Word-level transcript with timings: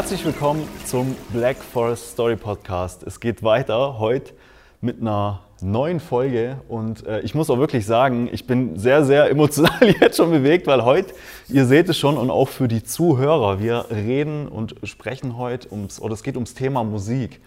Herzlich 0.00 0.24
willkommen 0.24 0.66
zum 0.86 1.14
Black 1.30 1.58
Forest 1.58 2.12
Story 2.12 2.34
Podcast. 2.34 3.02
Es 3.02 3.20
geht 3.20 3.42
weiter 3.42 3.98
heute 3.98 4.32
mit 4.80 4.98
einer 5.02 5.42
neuen 5.60 6.00
Folge 6.00 6.56
und 6.68 7.06
äh, 7.06 7.20
ich 7.20 7.34
muss 7.34 7.50
auch 7.50 7.58
wirklich 7.58 7.84
sagen, 7.84 8.26
ich 8.32 8.46
bin 8.46 8.78
sehr, 8.78 9.04
sehr 9.04 9.28
emotional 9.28 9.78
jetzt 10.00 10.16
schon 10.16 10.30
bewegt, 10.30 10.66
weil 10.66 10.86
heute, 10.86 11.12
ihr 11.50 11.66
seht 11.66 11.86
es 11.90 11.98
schon 11.98 12.16
und 12.16 12.30
auch 12.30 12.48
für 12.48 12.66
die 12.66 12.82
Zuhörer, 12.82 13.60
wir 13.60 13.88
reden 13.90 14.48
und 14.48 14.74
sprechen 14.84 15.36
heute 15.36 15.70
ums, 15.70 16.00
oder 16.00 16.14
es 16.14 16.22
geht 16.22 16.36
ums 16.36 16.54
Thema 16.54 16.82
Musik. 16.82 17.38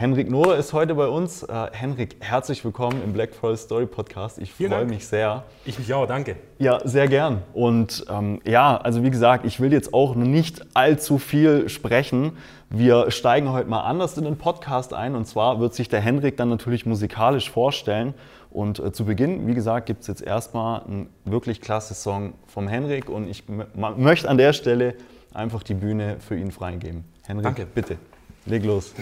Henrik 0.00 0.30
Nohr 0.30 0.56
ist 0.56 0.72
heute 0.72 0.94
bei 0.94 1.08
uns. 1.08 1.42
Äh, 1.42 1.66
Henrik, 1.72 2.16
herzlich 2.20 2.64
willkommen 2.64 3.02
im 3.04 3.12
Black 3.12 3.34
Forest 3.34 3.64
Story 3.64 3.84
Podcast. 3.84 4.38
Ich 4.38 4.50
freue 4.50 4.86
mich 4.86 5.06
sehr. 5.06 5.44
Ich 5.66 5.78
mich 5.78 5.92
auch, 5.92 6.06
danke. 6.06 6.36
Ja, 6.58 6.80
sehr 6.88 7.06
gern. 7.06 7.42
Und 7.52 8.06
ähm, 8.08 8.40
ja, 8.46 8.78
also 8.78 9.02
wie 9.02 9.10
gesagt, 9.10 9.44
ich 9.44 9.60
will 9.60 9.74
jetzt 9.74 9.92
auch 9.92 10.14
nicht 10.14 10.64
allzu 10.72 11.18
viel 11.18 11.68
sprechen. 11.68 12.38
Wir 12.70 13.10
steigen 13.10 13.52
heute 13.52 13.68
mal 13.68 13.82
anders 13.82 14.16
in 14.16 14.24
den 14.24 14.38
Podcast 14.38 14.94
ein. 14.94 15.14
Und 15.14 15.26
zwar 15.26 15.60
wird 15.60 15.74
sich 15.74 15.90
der 15.90 16.00
Henrik 16.00 16.38
dann 16.38 16.48
natürlich 16.48 16.86
musikalisch 16.86 17.50
vorstellen. 17.50 18.14
Und 18.48 18.78
äh, 18.78 18.92
zu 18.92 19.04
Beginn, 19.04 19.46
wie 19.46 19.54
gesagt, 19.54 19.84
gibt 19.84 20.00
es 20.00 20.06
jetzt 20.06 20.22
erstmal 20.22 20.82
einen 20.84 21.10
wirklich 21.26 21.60
klasse 21.60 21.92
Song 21.92 22.32
vom 22.46 22.68
Henrik. 22.68 23.10
Und 23.10 23.28
ich 23.28 23.44
möchte 23.74 24.30
an 24.30 24.38
der 24.38 24.54
Stelle 24.54 24.94
einfach 25.34 25.62
die 25.62 25.74
Bühne 25.74 26.16
für 26.20 26.38
ihn 26.38 26.52
freigeben. 26.52 27.04
Henrik, 27.26 27.44
Danke. 27.44 27.66
bitte, 27.66 27.98
leg 28.46 28.64
los. 28.64 28.94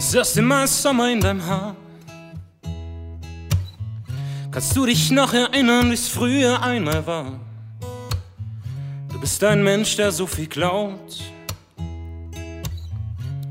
Das 0.00 0.14
erste 0.14 0.40
Mal 0.40 0.66
Sommer 0.66 1.10
in 1.10 1.20
deinem 1.20 1.44
Haar. 1.44 1.76
Kannst 4.50 4.74
du 4.74 4.86
dich 4.86 5.10
noch 5.10 5.34
erinnern, 5.34 5.90
wie 5.90 5.94
es 5.94 6.08
früher 6.08 6.62
einmal 6.62 7.06
war? 7.06 7.38
Du 9.12 9.20
bist 9.20 9.44
ein 9.44 9.62
Mensch, 9.62 9.96
der 9.96 10.10
so 10.10 10.26
viel 10.26 10.46
glaubt. 10.46 11.22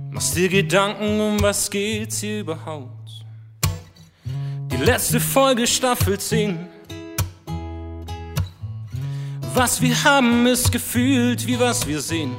Machst 0.09 0.35
dir 0.35 0.49
Gedanken, 0.49 1.21
um 1.21 1.39
was 1.39 1.69
geht's 1.69 2.21
hier 2.21 2.39
überhaupt? 2.39 3.11
Die 4.71 4.77
letzte 4.77 5.19
Folge 5.19 5.67
Staffel 5.67 6.19
10. 6.19 6.67
Was 9.53 9.79
wir 9.79 10.03
haben, 10.03 10.47
ist 10.47 10.71
gefühlt 10.71 11.45
wie 11.45 11.59
was 11.59 11.85
wir 11.85 12.01
sehen. 12.01 12.35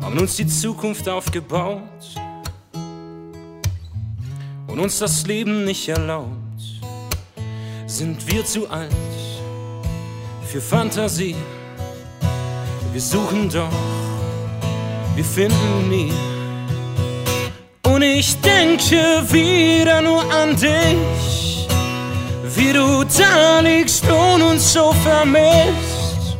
Haben 0.00 0.18
uns 0.18 0.36
die 0.36 0.46
Zukunft 0.46 1.06
aufgebaut 1.06 1.82
und 4.76 4.82
uns 4.82 4.98
das 4.98 5.26
Leben 5.26 5.64
nicht 5.64 5.88
erlaubt, 5.88 6.28
sind 7.86 8.30
wir 8.30 8.44
zu 8.44 8.68
alt 8.68 8.92
für 10.46 10.60
Fantasie. 10.60 11.34
Wir 12.92 13.00
suchen 13.00 13.48
doch, 13.48 13.72
wir 15.14 15.24
finden 15.24 15.88
nie. 15.88 16.12
Und 17.86 18.02
ich 18.02 18.38
denke 18.42 19.24
wieder 19.32 20.02
nur 20.02 20.22
an 20.30 20.54
dich, 20.54 21.66
wie 22.54 22.72
du 22.74 23.02
da 23.18 23.60
liegst 23.60 24.04
und 24.04 24.42
uns 24.42 24.74
so 24.74 24.92
vermisst. 25.02 26.36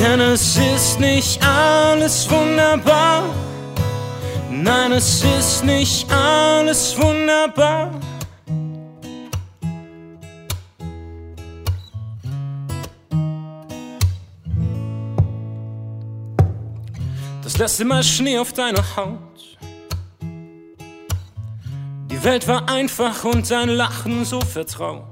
Denn 0.00 0.18
es 0.18 0.56
ist 0.56 0.98
nicht 0.98 1.40
alles 1.46 2.28
wunderbar 2.28 3.22
Nein, 4.62 4.92
es 4.92 5.22
ist 5.22 5.64
nicht 5.64 6.10
alles 6.10 6.96
wunderbar. 6.96 7.90
Das 17.42 17.58
letzte 17.58 17.84
Mal 17.84 18.02
Schnee 18.02 18.38
auf 18.38 18.54
deiner 18.54 18.82
Haut. 18.96 19.18
Die 22.10 22.24
Welt 22.24 22.48
war 22.48 22.66
einfach 22.70 23.24
und 23.24 23.50
dein 23.50 23.68
Lachen 23.68 24.24
so 24.24 24.40
vertraut. 24.40 25.04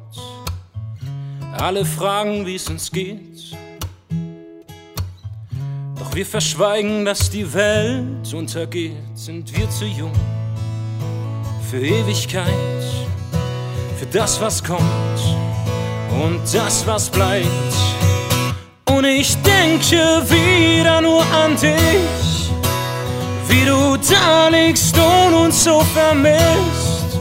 Alle 1.59 1.85
fragen, 1.85 2.47
wie 2.47 2.55
es 2.55 2.69
uns 2.71 2.91
geht. 2.91 3.55
Wir 6.15 6.25
verschweigen, 6.25 7.05
dass 7.05 7.29
die 7.29 7.53
Welt 7.53 8.33
untergeht, 8.33 8.93
sind 9.15 9.53
wir 9.59 9.69
zu 9.69 9.85
jung 9.85 10.13
für 11.69 11.81
Ewigkeit, 11.81 12.85
für 13.99 14.07
das, 14.13 14.41
was 14.41 14.63
kommt 14.63 15.19
und 16.23 16.41
das, 16.53 16.87
was 16.87 17.11
bleibt. 17.11 17.49
Und 18.85 19.05
ich 19.07 19.37
denke 19.39 20.23
wieder 20.31 21.01
nur 21.01 21.23
an 21.35 21.57
dich, 21.57 22.49
wie 23.49 23.65
du 23.65 23.97
da 24.09 24.47
liegst 24.51 24.97
und 24.97 25.35
uns 25.35 25.65
so 25.65 25.81
vermisst. 25.81 27.19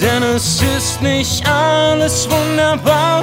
Denn 0.00 0.24
es 0.24 0.60
ist 0.60 1.00
nicht 1.02 1.46
alles 1.46 2.28
wunderbar 2.28 3.22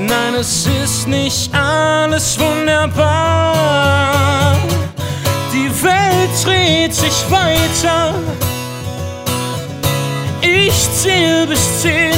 Nein, 0.00 0.34
es 0.34 0.66
ist 0.66 1.06
nicht 1.06 1.54
alles 1.54 2.38
wunderbar. 2.38 3.66
Die 5.52 5.70
Welt 5.82 6.30
dreht 6.42 6.94
sich 6.94 7.30
weiter. 7.30 8.14
Ich 10.40 10.90
zähl 10.94 11.46
bis 11.46 11.82
zehn. 11.82 12.16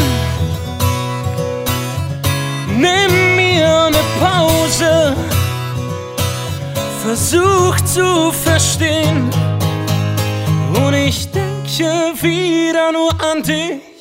Nimm 2.69 3.37
mir 3.37 3.87
eine 3.87 4.03
Pause. 4.21 5.17
Versuch 7.03 7.81
zu 7.81 8.31
verstehen. 8.31 9.29
Und 10.85 10.95
ich 10.95 11.29
denke 11.33 12.15
wieder 12.23 12.93
nur 12.93 13.11
an 13.21 13.43
dich 13.43 13.93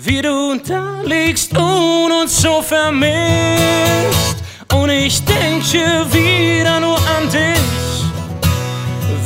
wie 0.00 0.22
du 0.22 0.60
da 0.66 1.00
liegst 1.04 1.56
und 1.56 2.07
uns 2.28 2.42
so 2.42 2.60
vermisst. 2.60 4.36
Und 4.74 4.90
ich 4.90 5.24
denke 5.24 6.04
wieder 6.12 6.78
nur 6.78 6.98
an 7.16 7.26
dich, 7.30 8.04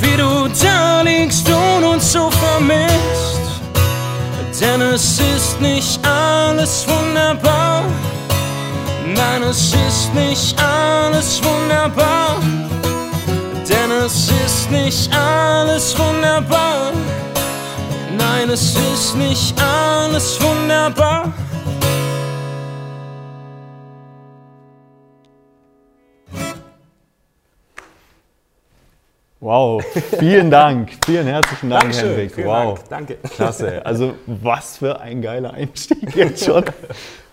wie 0.01 0.17
du 0.17 0.49
da 0.63 1.03
liegst 1.03 1.49
und 1.49 1.83
uns 1.85 2.13
so 2.13 2.31
vermisst. 2.31 2.93
Denn 4.61 4.81
es 4.81 5.19
ist 5.19 5.61
nicht 5.61 5.99
alles 6.07 6.87
wunderbar. 6.87 7.83
Nein, 9.05 9.43
es 9.51 9.75
ist 9.89 10.15
nicht 10.15 10.55
alles 10.63 11.43
wunderbar. 11.43 12.37
Denn 13.69 13.91
es 14.07 14.31
ist 14.47 14.71
nicht 14.71 15.11
alles 15.13 15.99
wunderbar. 15.99 16.93
Nein, 18.17 18.51
es 18.51 18.77
ist 18.77 19.17
nicht 19.17 19.55
alles 19.61 20.41
wunderbar. 20.41 21.33
Wow, 29.43 29.83
vielen 30.21 30.53
Dank, 30.53 30.93
vielen 31.05 31.27
herzlichen 31.27 31.69
Dank, 31.69 31.83
Dankeschön, 31.83 32.11
Henrik. 32.11 32.47
Wow, 32.47 32.79
Dank, 32.89 33.09
danke. 33.09 33.29
Klasse. 33.29 33.85
Also 33.85 34.15
was 34.29 34.77
für 34.77 35.01
ein 35.01 35.21
geiler 35.21 35.53
Einstieg 35.53 36.15
jetzt 36.15 36.45
schon. 36.45 36.65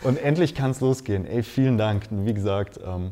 Und 0.01 0.17
endlich 0.17 0.55
kann 0.55 0.71
es 0.71 0.81
losgehen. 0.81 1.27
Ey, 1.27 1.43
vielen 1.43 1.77
Dank. 1.77 2.07
Wie 2.09 2.33
gesagt, 2.33 2.79
ähm, 2.83 3.11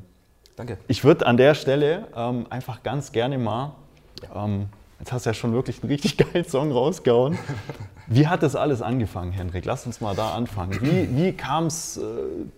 danke. 0.55 0.79
Ich 0.87 1.03
würde 1.03 1.27
an 1.27 1.37
der 1.37 1.53
Stelle 1.53 2.07
ähm, 2.15 2.47
einfach 2.49 2.81
ganz 2.81 3.11
gerne 3.11 3.37
mal 3.37 3.75
ähm, 4.33 4.65
Jetzt 4.97 5.11
hast 5.11 5.27
du 5.27 5.29
ja 5.29 5.35
schon 5.35 5.53
wirklich 5.53 5.83
einen 5.83 5.91
richtig 5.91 6.17
geilen 6.33 6.45
Song 6.45 6.71
rausgehauen. 6.71 7.37
Wie 8.07 8.25
hat 8.25 8.41
das 8.41 8.55
alles 8.55 8.81
angefangen, 8.81 9.31
Henrik? 9.31 9.65
Lass 9.65 9.85
uns 9.85 10.01
mal 10.01 10.15
da 10.15 10.31
anfangen. 10.31 10.75
Wie, 10.81 11.15
wie 11.15 11.33
kam 11.33 11.67
es 11.67 11.97
äh, 11.97 12.01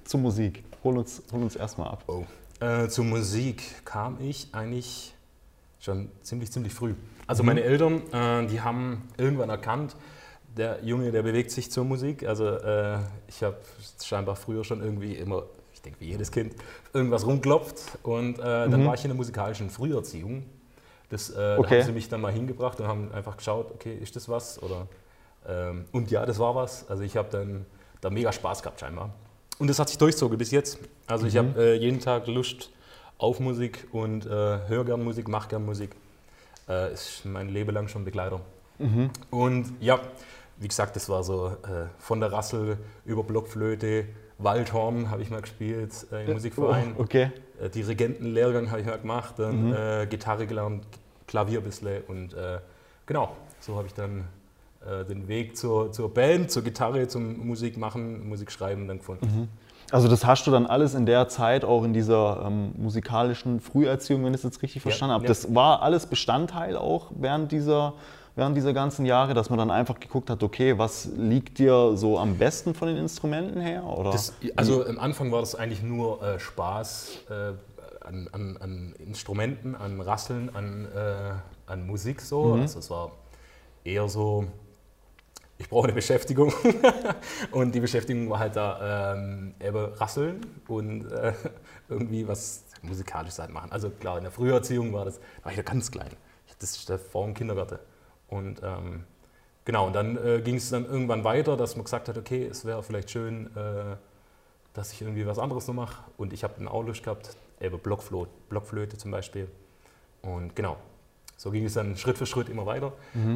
zur 0.06 0.22
Musik? 0.22 0.64
Hol 0.86 1.00
uns, 1.00 1.22
hol 1.34 1.42
uns 1.42 1.58
erstmal 1.58 1.90
ab. 1.90 2.06
Oh. 2.08 2.24
Äh, 2.66 2.88
zur 2.88 3.04
Musik 3.04 3.84
kam 3.84 4.20
ich 4.22 4.48
eigentlich 4.54 5.14
schon 5.80 6.10
ziemlich, 6.22 6.52
ziemlich 6.52 6.74
früh. 6.74 6.94
Also 7.28 7.44
mhm. 7.44 7.48
meine 7.48 7.64
Eltern, 7.64 8.02
äh, 8.12 8.48
die 8.48 8.62
haben 8.62 9.08
irgendwann 9.18 9.50
erkannt, 9.50 9.96
der 10.58 10.84
Junge, 10.84 11.12
der 11.12 11.22
bewegt 11.22 11.52
sich 11.52 11.72
zur 11.72 11.86
Musik. 11.86 12.26
Also 12.26 12.48
äh, 12.48 12.98
ich 13.28 13.44
habe 13.44 13.58
scheinbar 14.04 14.36
früher 14.36 14.64
schon 14.64 14.82
irgendwie 14.82 15.16
immer, 15.16 15.44
ich 15.74 15.82
denke 15.82 16.00
wie 16.02 16.08
jedes 16.10 16.32
Kind, 16.32 16.56
irgendwas 16.94 17.26
rumklopft. 17.26 18.00
Und 18.04 18.40
äh, 18.40 18.42
dann 18.42 18.82
mhm. 18.82 18.86
war 18.86 18.94
ich 18.96 19.04
in 19.04 19.10
der 19.10 19.18
musikalischen 19.18 19.70
Früherziehung 19.70 20.44
das, 21.10 21.32
äh, 21.32 21.56
okay. 21.58 21.70
Da 21.70 21.76
haben 21.78 21.86
sie 21.88 21.92
mich 21.92 22.08
dann 22.08 22.22
mal 22.22 22.32
hingebracht 22.32 22.80
und 22.80 22.88
haben 22.88 23.12
einfach 23.12 23.36
geschaut, 23.36 23.72
okay, 23.72 23.96
ist 23.96 24.16
das 24.16 24.30
was? 24.30 24.62
Oder, 24.62 24.88
ähm, 25.48 25.86
und 25.92 26.12
ja, 26.12 26.26
das 26.26 26.38
war 26.38 26.54
was. 26.56 26.88
Also 26.90 27.04
ich 27.04 27.18
habe 27.18 27.30
dann 27.32 27.66
da 28.00 28.10
mega 28.10 28.32
Spaß 28.32 28.62
gehabt 28.62 28.80
scheinbar. 28.80 29.14
Und 29.58 29.68
das 29.68 29.80
hat 29.80 29.90
sich 29.90 29.98
durchzogen 29.98 30.38
bis 30.38 30.52
jetzt. 30.52 30.80
Also 31.08 31.24
mhm. 31.24 31.30
ich 31.30 31.38
habe 31.38 31.62
äh, 31.62 31.74
jeden 31.74 32.00
Tag 32.00 32.28
Lust 32.28 32.70
auf 33.20 33.40
Musik 33.40 33.88
und 33.92 34.26
äh, 34.26 34.30
höre 34.30 34.86
gern 34.86 35.04
Musik, 35.04 35.28
mache 35.28 35.50
gern 35.50 35.66
Musik. 35.66 35.92
Äh, 36.68 36.94
ist 36.94 37.26
mein 37.26 37.50
Leben 37.50 37.72
lang 37.72 37.88
schon 37.88 38.06
Begleiter. 38.06 38.42
Mhm. 38.80 39.12
Und 39.30 39.74
ja, 39.82 40.00
wie 40.58 40.68
gesagt, 40.68 40.96
das 40.96 41.10
war 41.10 41.24
so 41.24 41.48
äh, 41.48 41.88
von 42.00 42.20
der 42.20 42.32
Rassel 42.32 42.78
über 43.06 43.24
Blockflöte, 43.24 44.06
Waldhorn 44.40 45.12
habe 45.12 45.22
ich 45.22 45.30
mal 45.30 45.42
gespielt 45.42 46.08
äh, 46.12 46.26
im 46.26 46.34
Musikverein. 46.34 46.96
Oh, 46.98 47.04
okay. 47.04 47.32
Äh, 47.62 47.70
Dirigentenlehrgang 47.70 48.72
habe 48.72 48.82
ich 48.82 48.88
mal 48.88 48.98
gemacht, 48.98 49.36
dann 49.38 49.74
äh, 49.74 50.08
Gitarre 50.10 50.48
gelernt, 50.48 50.86
Klavier 51.28 51.60
ein 51.60 51.66
bisschen 51.66 52.04
und 52.08 52.34
äh, 52.34 52.60
genau, 53.06 53.36
so 53.60 53.76
habe 53.76 53.88
ich 53.88 53.94
dann 53.94 54.26
äh, 54.86 55.04
den 55.04 55.28
Weg 55.28 55.58
zur, 55.58 55.92
zur 55.92 56.14
Band, 56.14 56.52
zur 56.52 56.64
Gitarre, 56.64 57.10
zum 57.10 57.46
Musik 57.46 57.78
machen, 57.78 58.30
Musik 58.30 58.50
schreiben 58.50 58.88
dann 58.88 59.00
gefunden. 59.00 59.50
Also 59.92 60.08
das 60.08 60.26
hast 60.26 60.46
du 60.46 60.52
dann 60.52 60.66
alles 60.66 60.94
in 60.94 61.06
der 61.06 61.28
Zeit 61.30 61.66
auch 61.66 61.84
in 61.84 61.94
dieser 61.94 62.44
ähm, 62.46 62.72
musikalischen 62.78 63.60
Früherziehung, 63.60 64.24
wenn 64.24 64.34
ich 64.34 64.40
es 64.40 64.44
jetzt 64.44 64.62
richtig 64.62 64.82
verstanden 64.82 65.14
habe. 65.14 65.24
ja. 65.24 65.30
Das 65.30 65.54
war 65.54 65.82
alles 65.82 66.06
Bestandteil 66.06 66.78
auch 66.78 67.08
während 67.12 67.52
dieser, 67.52 67.94
während 68.36 68.56
dieser 68.56 68.74
ganzen 68.74 69.06
Jahre, 69.06 69.34
dass 69.34 69.50
man 69.50 69.58
dann 69.58 69.72
einfach 69.72 70.00
geguckt 70.00 70.30
hat, 70.30 70.44
okay, 70.44 70.78
was 70.78 71.10
liegt 71.18 71.58
dir 71.60 71.96
so 71.96 72.20
am 72.20 72.38
besten 72.38 72.74
von 72.74 72.88
den 72.88 72.98
Instrumenten 72.98 73.62
her? 73.62 73.84
Oder? 73.86 74.12
Das, 74.12 74.34
also 74.56 74.86
am 74.86 75.00
Anfang 75.00 75.32
war 75.32 75.40
das 75.40 75.56
eigentlich 75.56 75.82
nur 75.82 76.22
äh, 76.22 76.40
Spaß 76.40 77.20
äh, 77.30 77.34
an, 78.06 78.28
an, 78.32 78.58
an 78.60 78.96
Instrumenten, 79.06 79.76
an 79.76 80.02
Rasseln, 80.02 80.50
an, 80.54 80.88
äh, 80.96 81.72
an 81.72 81.86
Musik 81.86 82.22
so. 82.22 82.54
Also 82.54 82.80
es 82.80 82.90
war 82.90 83.12
eher 83.84 84.08
so, 84.10 84.46
ich 85.60 85.70
brauche 85.70 85.86
eine 85.86 85.94
Beschäftigung. 85.94 86.54
und 87.52 87.74
die 87.76 87.82
Beschäftigung 87.82 88.30
war 88.30 88.40
halt 88.40 88.56
da 88.56 89.14
ähm, 89.14 89.54
eben 89.62 89.94
Rasseln 89.94 90.42
und 90.68 91.12
äh, 91.12 91.34
irgendwie 91.90 92.28
was 92.28 92.66
Musikalisches 92.82 93.40
halt 93.40 93.52
machen. 93.52 93.72
Also 93.72 93.90
klar, 93.92 94.18
in 94.18 94.24
der 94.24 94.32
Früherziehung 94.32 94.94
war 94.94 95.06
das, 95.06 95.20
da 95.20 95.46
war 95.46 95.52
ich 95.52 95.58
ja 95.58 95.64
ganz 95.64 95.92
klein. 95.92 96.10
Ich- 96.48 96.58
Das 96.58 96.72
ist 96.78 96.90
der 96.90 97.00
vor 97.00 97.26
dem 97.26 97.34
Kindergarten. 97.36 97.80
Und 98.30 98.62
ähm, 98.64 99.06
genau, 99.66 99.88
und 99.88 99.94
dann 99.94 100.18
äh, 100.18 100.42
ging 100.42 100.56
es 100.56 100.70
dann 100.70 100.86
irgendwann 100.86 101.24
weiter, 101.24 101.58
dass 101.58 101.76
man 101.76 101.84
gesagt 101.86 102.10
hat, 102.10 102.18
okay, 102.18 102.46
es 102.48 102.66
wäre 102.66 102.84
vielleicht 102.84 103.12
schön, 103.12 103.48
äh, 103.56 103.96
dass 104.74 104.94
ich 104.94 105.02
irgendwie 105.02 105.26
was 105.26 105.40
anderes 105.40 105.68
noch 105.68 105.76
mache. 105.76 106.04
Und 106.18 106.34
ich 106.34 106.44
habe 106.44 106.54
dann 106.58 106.68
auch 106.68 106.84
Lust 106.84 107.04
gehabt, 107.04 107.36
eben 107.60 107.80
Blockflöte 107.80 108.98
zum 108.98 109.12
Beispiel. 109.12 109.50
Und 110.22 110.56
genau, 110.56 110.78
so 111.40 111.52
ging 111.52 111.64
es 111.64 111.74
dann 111.74 111.96
Schritt 111.96 112.18
für 112.18 112.26
Schritt 112.26 112.50
immer 112.50 112.66
weiter. 112.66 112.92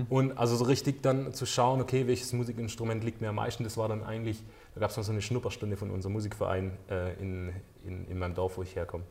Und 0.10 0.38
also 0.38 0.58
so 0.58 0.66
richtig 0.66 1.02
dann 1.04 1.34
zu 1.34 1.46
schauen, 1.46 1.80
okay, 1.80 2.06
welches 2.06 2.34
Musikinstrument 2.34 3.02
liegt 3.02 3.22
mir 3.22 3.30
am 3.30 3.36
meisten, 3.36 3.64
das 3.64 3.78
war 3.78 3.88
dann 3.88 4.04
eigentlich, 4.04 4.44
da 4.76 4.82
gab 4.82 4.90
es 4.90 4.98
noch 4.98 5.06
so 5.06 5.14
eine 5.14 5.22
Schnupperstunde 5.22 5.78
von 5.78 5.90
unserem 5.90 6.12
Musikverein 6.12 6.74
äh, 6.92 7.14
in, 7.14 7.54
in, 7.86 8.06
in 8.10 8.20
meinem 8.20 8.36
Dorf, 8.36 8.58
wo 8.58 8.64
ich 8.64 8.76
herkomme. 8.76 9.06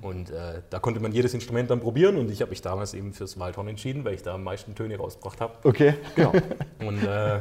Und 0.00 0.30
äh, 0.30 0.62
da 0.70 0.78
konnte 0.78 0.98
man 0.98 1.12
jedes 1.12 1.34
Instrument 1.34 1.68
dann 1.68 1.80
probieren 1.80 2.16
und 2.16 2.30
ich 2.30 2.40
habe 2.40 2.48
mich 2.48 2.62
damals 2.62 2.94
eben 2.94 3.12
fürs 3.12 3.38
Waldhorn 3.38 3.68
entschieden, 3.68 4.06
weil 4.06 4.14
ich 4.14 4.22
da 4.22 4.34
am 4.34 4.44
meisten 4.44 4.74
Töne 4.74 4.96
rausgebracht 4.96 5.42
habe. 5.42 5.52
okay. 5.64 5.96
Genau. 6.16 6.32
Und 6.80 7.02
äh, 7.02 7.40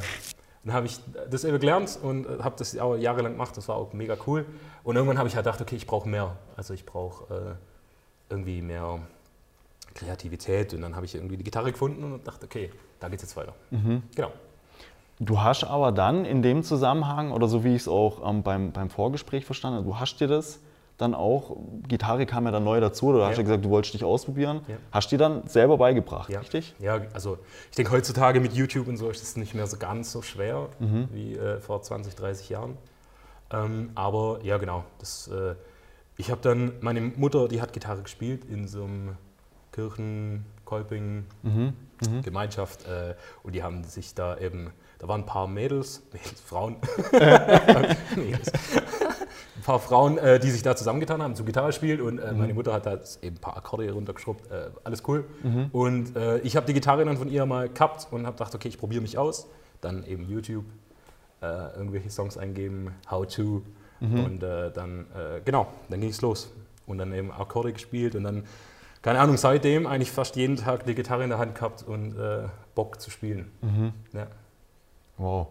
dann 0.65 0.73
habe 0.73 0.87
ich 0.87 0.99
das 1.31 1.45
eben 1.45 1.57
gelernt 1.57 1.97
und 2.03 2.25
äh, 2.25 2.39
habe 2.43 2.55
das 2.57 2.77
auch 2.77 2.97
jahrelang 2.97 3.31
gemacht. 3.33 3.55
Das 3.55 3.69
war 3.69 3.77
auch 3.77 3.93
mega 3.93 4.17
cool. 4.27 4.45
Und 4.83 4.97
irgendwann 4.97 5.17
habe 5.17 5.29
ich 5.29 5.35
halt 5.37 5.45
gedacht, 5.45 5.61
okay, 5.61 5.77
ich 5.77 5.87
brauche 5.87 6.09
mehr. 6.09 6.35
Also 6.57 6.73
ich 6.73 6.85
brauche 6.85 7.33
äh, 7.33 7.55
irgendwie 8.29 8.61
mehr 8.61 8.99
Kreativität. 9.97 10.73
Und 10.73 10.81
dann 10.81 10.95
habe 10.95 11.05
ich 11.05 11.15
irgendwie 11.15 11.37
die 11.37 11.43
Gitarre 11.43 11.71
gefunden 11.71 12.03
und 12.03 12.27
dachte, 12.27 12.45
okay, 12.45 12.71
da 12.99 13.09
geht's 13.09 13.23
jetzt 13.23 13.35
weiter. 13.35 13.53
Genau. 14.15 14.31
Du 15.19 15.41
hast 15.41 15.63
aber 15.63 15.91
dann 15.91 16.25
in 16.25 16.41
dem 16.43 16.61
Zusammenhang, 16.63 17.31
oder 17.31 17.47
so 17.47 17.63
wie 17.63 17.69
ich 17.75 17.81
es 17.83 17.87
auch 17.87 18.27
ähm, 18.29 18.43
beim, 18.43 18.71
beim 18.71 18.89
Vorgespräch 18.89 19.45
verstanden 19.45 19.77
habe, 19.79 19.87
du 19.87 19.99
hast 19.99 20.17
dir 20.19 20.27
das 20.27 20.59
dann 20.99 21.13
auch, 21.13 21.57
Gitarre 21.87 22.25
kam 22.25 22.45
ja 22.45 22.51
dann 22.51 22.63
neu 22.63 22.79
dazu, 22.79 23.07
oder 23.09 23.19
du 23.19 23.23
hast 23.25 23.31
Ja. 23.33 23.37
ja 23.37 23.43
gesagt, 23.43 23.65
du 23.65 23.69
wolltest 23.69 23.93
dich 23.93 24.03
ausprobieren, 24.03 24.61
Ja. 24.67 24.77
hast 24.91 25.11
dir 25.11 25.17
dann 25.19 25.45
selber 25.47 25.77
beigebracht, 25.77 26.29
Ja. 26.29 26.39
richtig? 26.39 26.73
Ja, 26.79 27.01
also 27.13 27.37
ich 27.69 27.75
denke 27.75 27.91
heutzutage 27.91 28.39
mit 28.39 28.53
YouTube 28.53 28.87
und 28.87 28.97
so 28.97 29.09
ist 29.09 29.21
es 29.21 29.37
nicht 29.37 29.53
mehr 29.53 29.67
so 29.67 29.77
ganz 29.77 30.11
so 30.11 30.21
schwer 30.23 30.69
Mhm. 30.79 31.07
wie 31.11 31.35
äh, 31.35 31.59
vor 31.59 31.81
20, 31.83 32.15
30 32.15 32.49
Jahren. 32.49 32.77
Ähm, 33.51 33.91
aber 33.95 34.39
ja, 34.43 34.57
genau. 34.57 34.83
Das, 34.99 35.27
äh, 35.29 35.53
ich 36.17 36.31
habe 36.31 36.41
dann, 36.41 36.73
meine 36.81 36.99
Mutter, 37.01 37.47
die 37.47 37.61
hat 37.61 37.73
Gitarre 37.73 38.01
gespielt 38.01 38.43
in 38.45 38.67
so 38.67 38.83
einem 38.83 39.17
Kirchenkolping 39.77 41.25
Mhm. 41.43 41.73
Gemeinschaft 42.23 42.85
äh, 42.85 43.15
und 43.41 43.55
die 43.55 43.63
haben 43.63 43.83
sich 43.83 44.13
da 44.13 44.37
eben, 44.37 44.69
da 44.99 45.07
waren 45.07 45.21
ein 45.21 45.25
paar 45.25 45.47
Mädels, 45.47 46.03
Mädels 46.13 46.41
Frauen, 46.41 46.75
Mädels. 48.15 48.51
ein 49.55 49.63
paar 49.63 49.79
Frauen, 49.79 50.19
äh, 50.19 50.39
die 50.39 50.51
sich 50.51 50.61
da 50.61 50.75
zusammengetan 50.75 51.23
haben, 51.23 51.35
zum 51.35 51.47
Gitarre 51.47 51.71
spielt 51.73 51.99
und 52.01 52.19
äh, 52.19 52.33
meine 52.33 52.53
Mutter 52.53 52.71
hat 52.73 52.85
da 52.85 52.99
eben 53.23 53.37
ein 53.37 53.41
paar 53.41 53.57
Akkorde 53.57 53.91
runtergeschrubbt, 53.91 54.51
äh, 54.51 54.69
alles 54.83 55.01
cool. 55.07 55.25
Und 55.71 56.15
äh, 56.15 56.37
ich 56.39 56.55
habe 56.55 56.67
die 56.67 56.73
Gitarre 56.73 57.03
dann 57.03 57.17
von 57.17 57.29
ihr 57.29 57.47
mal 57.47 57.67
gehabt 57.69 58.07
und 58.11 58.27
habe 58.27 58.37
gedacht, 58.37 58.53
okay, 58.53 58.67
ich 58.67 58.77
probiere 58.77 59.01
mich 59.01 59.17
aus. 59.17 59.47
Dann 59.81 60.03
eben 60.05 60.23
YouTube, 60.29 60.65
äh, 61.41 61.45
irgendwelche 61.75 62.09
Songs 62.11 62.37
eingeben, 62.37 62.93
How 63.09 63.25
to 63.25 63.63
und 63.99 64.43
äh, 64.43 64.71
dann, 64.71 65.07
genau, 65.45 65.65
dann 65.89 65.99
ging 65.99 66.11
es 66.11 66.21
los. 66.21 66.51
Und 66.85 66.99
dann 66.99 67.11
eben 67.15 67.31
Akkorde 67.31 67.73
gespielt 67.73 68.13
und 68.15 68.23
dann, 68.23 68.43
keine 69.01 69.19
Ahnung, 69.19 69.37
seitdem 69.37 69.85
eigentlich 69.87 70.11
fast 70.11 70.35
jeden 70.35 70.55
Tag 70.55 70.85
die 70.85 70.95
Gitarre 70.95 71.23
in 71.23 71.29
der 71.29 71.39
Hand 71.39 71.55
gehabt 71.55 71.83
und 71.87 72.17
äh, 72.17 72.47
Bock 72.75 72.99
zu 72.99 73.09
spielen. 73.09 73.51
Ja. 74.13 74.27
Wow. 75.17 75.47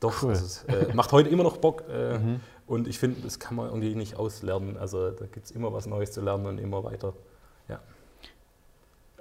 Doch, 0.00 0.22
Cool. 0.22 0.30
also 0.30 0.66
äh, 0.68 0.92
macht 0.94 1.10
heute 1.12 1.28
immer 1.28 1.42
noch 1.42 1.56
Bock 1.56 1.84
äh, 1.88 2.18
und 2.66 2.86
ich 2.86 2.98
finde, 2.98 3.20
das 3.22 3.38
kann 3.38 3.56
man 3.56 3.66
irgendwie 3.66 3.94
nicht 3.94 4.16
auslernen. 4.16 4.76
Also 4.76 5.10
da 5.10 5.26
gibt 5.26 5.46
es 5.46 5.50
immer 5.50 5.72
was 5.72 5.86
Neues 5.86 6.12
zu 6.12 6.20
lernen 6.20 6.46
und 6.46 6.58
immer 6.58 6.84
weiter. 6.84 7.14
Ja. 7.68 7.80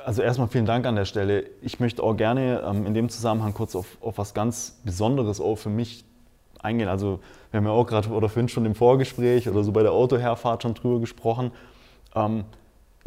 Also 0.04 0.22
erstmal 0.22 0.48
vielen 0.50 0.66
Dank 0.68 0.86
an 0.86 0.96
der 0.96 1.06
Stelle. 1.06 1.46
Ich 1.62 1.80
möchte 1.80 2.04
auch 2.04 2.16
gerne 2.16 2.62
ähm, 2.66 2.86
in 2.86 2.94
dem 2.94 3.10
Zusammenhang 3.10 3.54
kurz 3.54 3.76
auf, 3.76 3.98
auf 4.02 4.18
was 4.18 4.34
ganz 4.34 4.80
Besonderes 4.86 5.42
auch 5.42 5.56
für 5.56 5.70
mich 5.70 6.06
eingehen. 6.60 6.88
Also 6.90 7.20
wir 7.52 7.58
haben 7.60 7.66
ja 7.66 7.72
auch 7.72 7.86
gerade 7.86 8.10
oder 8.10 8.30
vorhin 8.30 8.50
schon 8.50 8.66
im 8.66 8.76
Vorgespräch 8.76 9.50
oder 9.50 9.64
so 9.64 9.72
bei 9.72 9.82
der 9.84 9.92
Autoherfahrt 9.94 10.64
schon 10.64 10.76
drüber 10.76 11.00
gesprochen. 11.00 11.52
Ähm, 12.14 12.46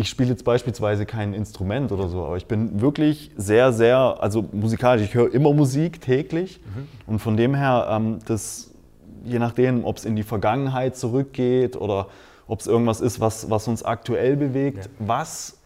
ich 0.00 0.08
spiele 0.08 0.30
jetzt 0.30 0.44
beispielsweise 0.44 1.04
kein 1.04 1.34
Instrument 1.34 1.92
oder 1.92 2.08
so, 2.08 2.24
aber 2.24 2.36
ich 2.38 2.46
bin 2.46 2.80
wirklich 2.80 3.30
sehr, 3.36 3.72
sehr, 3.72 4.16
also 4.20 4.44
musikalisch, 4.52 5.04
ich 5.04 5.14
höre 5.14 5.32
immer 5.34 5.52
Musik 5.52 6.00
täglich 6.00 6.58
und 7.06 7.18
von 7.18 7.36
dem 7.36 7.54
her, 7.54 7.86
ähm, 7.90 8.18
das, 8.26 8.70
je 9.24 9.38
nachdem, 9.38 9.84
ob 9.84 9.98
es 9.98 10.06
in 10.06 10.16
die 10.16 10.22
Vergangenheit 10.22 10.96
zurückgeht 10.96 11.76
oder 11.76 12.06
ob 12.48 12.60
es 12.60 12.66
irgendwas 12.66 13.00
ist, 13.02 13.20
was, 13.20 13.50
was 13.50 13.68
uns 13.68 13.82
aktuell 13.82 14.36
bewegt, 14.36 14.86
Ja. 14.86 14.90
was 15.00 15.56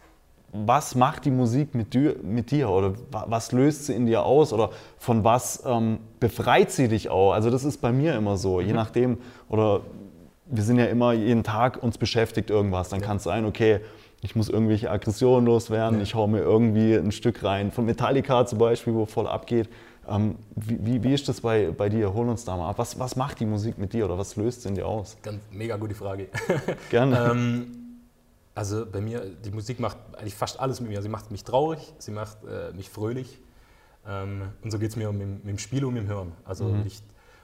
was 0.57 0.95
macht 0.95 1.25
die 1.25 1.31
Musik 1.31 1.75
mit 1.75 1.93
dir, 1.93 2.15
mit 2.23 2.49
dir 2.49 2.69
oder 2.69 2.93
wa- 3.11 3.25
was 3.27 3.51
löst 3.51 3.87
sie 3.87 3.93
in 3.93 4.05
dir 4.05 4.23
aus 4.23 4.53
oder 4.53 4.69
von 4.97 5.25
was 5.25 5.61
ähm, 5.65 5.97
befreit 6.21 6.71
sie 6.71 6.87
dich 6.87 7.09
auch? 7.09 7.33
Also 7.33 7.49
das 7.49 7.65
ist 7.65 7.81
bei 7.81 7.91
mir 7.91 8.15
immer 8.15 8.37
so, 8.37 8.61
je 8.61 8.71
nachdem 8.71 9.17
oder 9.49 9.81
wir 10.45 10.63
sind 10.63 10.79
ja 10.79 10.85
immer 10.85 11.11
jeden 11.11 11.43
Tag 11.43 11.83
uns 11.83 11.97
beschäftigt 11.97 12.49
irgendwas. 12.51 12.87
Dann 12.87 13.01
kann 13.01 13.17
es 13.17 13.23
sein, 13.23 13.43
okay, 13.43 13.81
ich 14.21 14.35
muss 14.35 14.49
irgendwelche 14.49 14.89
Aggressionen 14.89 15.45
loswerden, 15.45 15.99
Ja. 15.99 16.03
ich 16.03 16.15
hau 16.15 16.27
mir 16.27 16.39
irgendwie 16.39 16.95
ein 16.95 17.11
Stück 17.11 17.43
rein. 17.43 17.71
Von 17.71 17.85
Metallica 17.85 18.45
zum 18.45 18.59
Beispiel, 18.59 18.93
wo 18.93 19.05
voll 19.05 19.27
abgeht. 19.27 19.69
Ähm, 20.07 20.35
wie, 20.55 20.85
wie, 20.85 21.03
wie 21.03 21.13
ist 21.13 21.27
das 21.27 21.41
bei, 21.41 21.71
bei 21.71 21.89
dir? 21.89 22.13
Hol 22.13 22.29
uns 22.29 22.45
da 22.45 22.55
mal 22.57 22.69
ab. 22.69 22.77
Was, 22.77 22.99
was 22.99 23.15
macht 23.15 23.39
die 23.39 23.45
Musik 23.45 23.77
mit 23.77 23.93
dir 23.93 24.05
oder 24.05 24.17
was 24.17 24.35
löst 24.35 24.61
sie 24.63 24.69
in 24.69 24.75
dir 24.75 24.87
aus? 24.87 25.17
Ganz 25.23 25.41
mega 25.51 25.77
gute 25.77 25.95
Frage. 25.95 26.27
Gerne. 26.91 27.31
ähm, 27.31 27.67
also 28.53 28.85
bei 28.85 29.01
mir, 29.01 29.21
die 29.43 29.51
Musik 29.51 29.79
macht 29.79 29.97
eigentlich 30.17 30.35
fast 30.35 30.59
alles 30.59 30.79
mit 30.79 30.89
mir. 30.89 31.01
Sie 31.01 31.09
macht 31.09 31.29
mich 31.31 31.43
traurig, 31.43 31.93
sie 31.97 32.11
macht 32.11 32.37
äh, 32.45 32.71
mich 32.75 32.89
fröhlich. 32.89 33.39
Ähm, 34.07 34.43
und 34.63 34.71
so 34.71 34.77
geht 34.79 34.89
es 34.91 34.95
mir 34.95 35.11
mit, 35.11 35.21
dem- 35.21 35.33
mit 35.37 35.47
dem 35.47 35.57
Spiel 35.57 35.83
und 35.85 35.93
mit 35.95 36.03
dem 36.03 36.09
Hören. 36.09 36.31
Also 36.45 36.71
wenn 36.71 36.85
ich, 36.85 37.01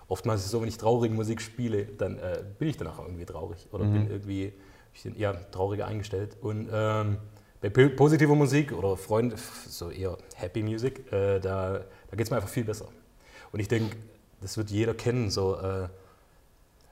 oftmals 0.08 0.42
ist 0.42 0.46
es 0.48 0.52
so, 0.52 0.62
wenn 0.62 0.68
ich 0.70 0.78
traurige 0.78 1.14
Musik 1.14 1.42
spiele, 1.42 1.86
dann 1.86 2.18
äh, 2.20 2.44
bin 2.60 2.68
ich 2.70 2.78
danach 2.78 3.00
irgendwie 3.00 3.26
traurig 3.26 3.68
oder 3.72 3.86
bin 3.86 4.10
irgendwie 4.10 4.54
ich 4.94 5.04
bin 5.04 5.16
eher 5.16 5.50
trauriger 5.52 5.88
eingestellt. 5.88 6.38
Und 6.42 6.70
ähm, 6.72 7.18
bei 7.62 7.70
po- 7.70 7.90
positiver 7.96 8.36
Musik 8.36 8.72
oder 8.74 8.98
Freund, 8.98 9.36
so 9.68 9.90
eher 9.90 10.18
Happy 10.36 10.64
Music, 10.64 11.12
äh, 11.12 11.40
da, 11.40 11.80
da 12.10 12.16
geht 12.18 12.22
es 12.26 12.30
mir 12.30 12.38
einfach 12.38 12.50
viel 12.50 12.64
besser. 12.64 12.88
Und 13.52 13.60
ich 13.60 13.68
denke, 13.68 13.96
das 14.42 14.58
wird 14.58 14.70
jeder 14.72 14.94
kennen, 14.94 15.30
so 15.30 15.56
äh, 15.58 15.88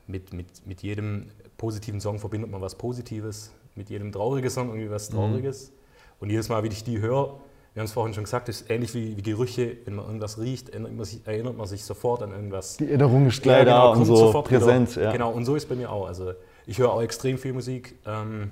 mit, 0.07 0.33
mit, 0.33 0.65
mit 0.65 0.81
jedem 0.81 1.27
positiven 1.57 1.99
Song 1.99 2.19
verbindet 2.19 2.51
man 2.51 2.61
was 2.61 2.75
Positives, 2.75 3.51
mit 3.75 3.89
jedem 3.89 4.11
traurigen 4.11 4.49
Song 4.49 4.67
irgendwie 4.69 4.89
was 4.89 5.09
Trauriges. 5.09 5.71
Und 6.19 6.29
jedes 6.29 6.49
Mal, 6.49 6.63
wie 6.63 6.67
ich 6.67 6.83
die 6.83 6.99
höre, 6.99 7.39
wir 7.73 7.81
haben 7.81 7.85
es 7.85 7.91
vorhin 7.93 8.13
schon 8.13 8.23
gesagt, 8.25 8.49
ist 8.49 8.69
ähnlich 8.69 8.93
wie, 8.93 9.15
wie 9.15 9.21
Gerüche, 9.21 9.77
wenn 9.85 9.95
man 9.95 10.05
irgendwas 10.05 10.39
riecht, 10.39 10.69
erinnert 10.69 10.93
man, 10.95 11.05
sich, 11.05 11.21
erinnert 11.25 11.55
man 11.55 11.67
sich 11.67 11.83
sofort 11.85 12.21
an 12.23 12.31
irgendwas. 12.31 12.77
Die 12.77 12.87
Erinnerung 12.87 13.27
ist 13.27 13.41
gleich 13.41 13.59
Ja, 13.59 13.65
da 13.65 13.71
genau, 13.71 13.91
und 13.91 14.07
kommt 14.07 14.17
so 14.33 14.41
präsent. 14.41 14.95
Ja. 14.95 15.11
Genau, 15.11 15.31
und 15.31 15.45
so 15.45 15.55
ist 15.55 15.69
bei 15.69 15.75
mir 15.75 15.91
auch. 15.91 16.07
Also 16.07 16.33
ich 16.69 16.77
höre 16.77 16.93
auch 16.93 17.01
extrem 17.01 17.39
viel 17.39 17.53
Musik 17.53 17.95
ähm, 18.05 18.51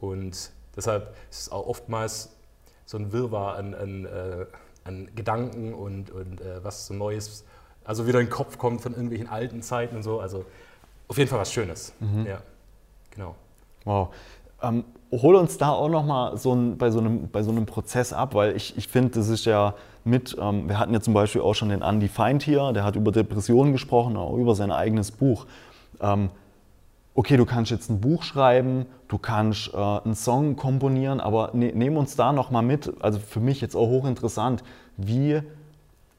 und 0.00 0.50
deshalb 0.74 1.14
ist 1.30 1.40
es 1.40 1.52
auch 1.52 1.66
oftmals 1.66 2.34
so 2.86 2.96
ein 2.96 3.12
Wirrwarr 3.12 3.56
an, 3.56 3.74
an, 3.74 4.06
äh, 4.06 4.46
an 4.84 5.08
Gedanken 5.14 5.74
und, 5.74 6.10
und 6.10 6.40
äh, 6.40 6.64
was 6.64 6.86
so 6.86 6.94
Neues, 6.94 7.44
also 7.84 8.06
wieder 8.06 8.20
in 8.20 8.26
den 8.26 8.32
Kopf 8.32 8.56
kommt 8.56 8.80
von 8.80 8.92
irgendwelchen 8.92 9.28
alten 9.28 9.60
Zeiten 9.60 9.96
und 9.96 10.02
so. 10.02 10.18
Also 10.18 10.46
auf 11.08 11.18
jeden 11.18 11.28
Fall 11.28 11.40
was 11.40 11.52
Schönes. 11.52 11.92
Mhm. 12.00 12.24
Ja, 12.24 12.40
genau. 13.10 13.34
Wow. 13.84 14.14
Ähm, 14.62 14.84
hol 15.10 15.34
uns 15.34 15.58
da 15.58 15.72
auch 15.72 15.90
nochmal 15.90 16.38
so 16.38 16.54
ein, 16.54 16.78
bei, 16.78 16.90
so 16.90 17.00
einem, 17.00 17.28
bei 17.28 17.42
so 17.42 17.50
einem 17.50 17.66
Prozess 17.66 18.14
ab, 18.14 18.34
weil 18.34 18.56
ich, 18.56 18.78
ich 18.78 18.88
finde, 18.88 19.10
das 19.10 19.28
ist 19.28 19.44
ja 19.44 19.74
mit, 20.04 20.38
ähm, 20.40 20.70
wir 20.70 20.78
hatten 20.78 20.94
ja 20.94 21.02
zum 21.02 21.12
Beispiel 21.12 21.42
auch 21.42 21.54
schon 21.54 21.68
den 21.68 21.82
Andy 21.82 22.08
Feind 22.08 22.42
hier, 22.42 22.72
der 22.72 22.84
hat 22.84 22.96
über 22.96 23.12
Depressionen 23.12 23.72
gesprochen, 23.72 24.16
auch 24.16 24.38
über 24.38 24.54
sein 24.54 24.72
eigenes 24.72 25.10
Buch. 25.10 25.44
Ähm, 26.00 26.30
okay, 27.14 27.36
du 27.36 27.44
kannst 27.44 27.70
jetzt 27.70 27.90
ein 27.90 28.00
Buch 28.00 28.22
schreiben, 28.22 28.86
du 29.08 29.18
kannst 29.18 29.72
äh, 29.74 29.76
einen 29.76 30.14
Song 30.14 30.56
komponieren, 30.56 31.20
aber 31.20 31.50
ne, 31.52 31.72
nehmen 31.74 31.96
uns 31.96 32.16
da 32.16 32.32
nochmal 32.32 32.62
mit, 32.62 32.92
also 33.00 33.18
für 33.18 33.40
mich 33.40 33.60
jetzt 33.60 33.74
auch 33.74 33.88
hochinteressant, 33.88 34.64
wie, 34.96 35.42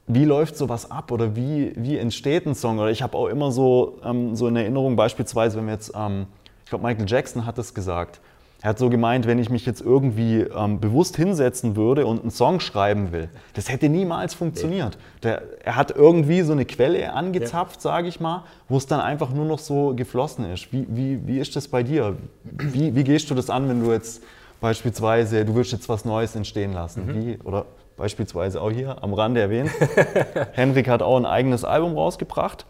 wie 0.08 0.26
läuft 0.26 0.56
sowas 0.56 0.92
ab 0.92 1.12
oder 1.12 1.36
wie, 1.36 1.74
wie 1.76 1.98
entsteht 1.98 2.46
ein 2.46 2.56
Song? 2.56 2.80
Oder 2.80 2.92
ich 2.92 3.02
habe 3.02 3.18
auch 3.18 3.28
immer 3.28 3.52
so, 3.52 4.00
ähm, 4.04 4.36
so 4.36 4.48
in 4.48 4.56
Erinnerung, 4.56 4.96
beispielsweise, 4.96 5.58
wenn 5.58 5.66
wir 5.66 5.74
jetzt, 5.74 5.94
ähm, 5.96 6.28
ich 6.64 6.70
glaube, 6.70 6.86
Michael 6.86 7.10
Jackson 7.10 7.46
hat 7.46 7.58
das 7.58 7.74
gesagt, 7.74 8.22
er 8.64 8.70
hat 8.70 8.80
so 8.80 8.90
gemeint, 8.90 9.28
wenn 9.28 9.40
ich 9.40 9.50
mich 9.50 9.66
jetzt 9.66 9.82
irgendwie 9.82 10.40
ähm, 10.40 10.80
bewusst 10.80 11.18
hinsetzen 11.18 11.76
würde 11.76 12.06
und 12.06 12.22
einen 12.22 12.32
Song 12.32 12.62
schreiben 12.62 13.12
will, 13.12 13.28
das 13.56 13.70
hätte 13.70 13.90
niemals 13.90 14.34
funktioniert. 14.34 14.98
Der, 15.22 15.42
er 15.66 15.76
hat 15.76 15.92
irgendwie 15.92 16.44
so 16.44 16.54
eine 16.54 16.64
Quelle 16.64 17.12
angezapft, 17.12 17.82
sage 17.82 18.08
ich 18.08 18.22
mal, 18.22 18.46
wo 18.70 18.78
es 18.78 18.88
dann 18.88 19.02
einfach 19.02 19.32
nur 19.32 19.44
noch 19.44 19.60
so 19.60 19.94
geflossen 19.94 20.50
ist. 20.50 20.72
Wie, 20.72 20.88
wie, 20.88 21.28
wie 21.28 21.40
ist 21.40 21.58
das 21.58 21.68
bei 21.68 21.84
dir? 21.84 22.16
Wie, 22.46 22.96
wie 22.96 23.04
gehst 23.04 23.30
du 23.30 23.36
das 23.36 23.50
an, 23.50 23.68
wenn 23.68 23.84
du 23.84 23.92
jetzt 23.92 24.24
beispielsweise, 24.62 25.44
du 25.44 25.56
willst 25.56 25.74
jetzt 25.74 25.90
was 25.90 26.06
Neues 26.06 26.34
entstehen 26.34 26.72
lassen? 26.72 27.08
Mhm. 27.08 27.16
Wie, 27.16 27.38
oder 27.44 27.66
beispielsweise 27.98 28.62
auch 28.62 28.72
hier 28.72 29.04
am 29.04 29.14
Rande 29.14 29.42
erwähnt, 29.42 29.72
Henrik 30.54 30.88
hat 30.88 31.02
auch 31.02 31.18
ein 31.18 31.26
eigenes 31.26 31.66
Album 31.66 31.98
rausgebracht. 31.98 32.66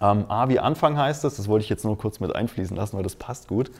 Ähm, 0.00 0.26
A 0.28 0.48
wie 0.48 0.58
Anfang 0.58 0.96
heißt 0.96 1.24
es, 1.24 1.36
das 1.36 1.48
wollte 1.48 1.64
ich 1.64 1.68
jetzt 1.68 1.84
nur 1.84 1.98
kurz 1.98 2.20
mit 2.20 2.34
einfließen 2.34 2.76
lassen, 2.76 2.96
weil 2.96 3.02
das 3.02 3.16
passt 3.16 3.48
gut. 3.48 3.70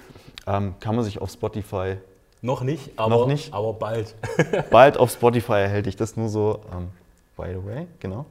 Ähm, 0.46 0.74
kann 0.80 0.96
man 0.96 1.04
sich 1.04 1.20
auf 1.20 1.30
Spotify. 1.30 1.96
Noch 2.40 2.62
nicht, 2.62 2.98
aber, 2.98 3.16
noch 3.16 3.26
nicht. 3.26 3.52
aber 3.52 3.72
bald. 3.72 4.14
bald 4.70 4.96
auf 4.96 5.10
Spotify 5.10 5.54
erhält 5.54 5.86
ich 5.86 5.96
das 5.96 6.16
nur 6.16 6.28
so, 6.28 6.60
ähm, 6.72 6.88
by 7.36 7.54
the 7.54 7.66
way, 7.66 7.86
genau. 8.00 8.26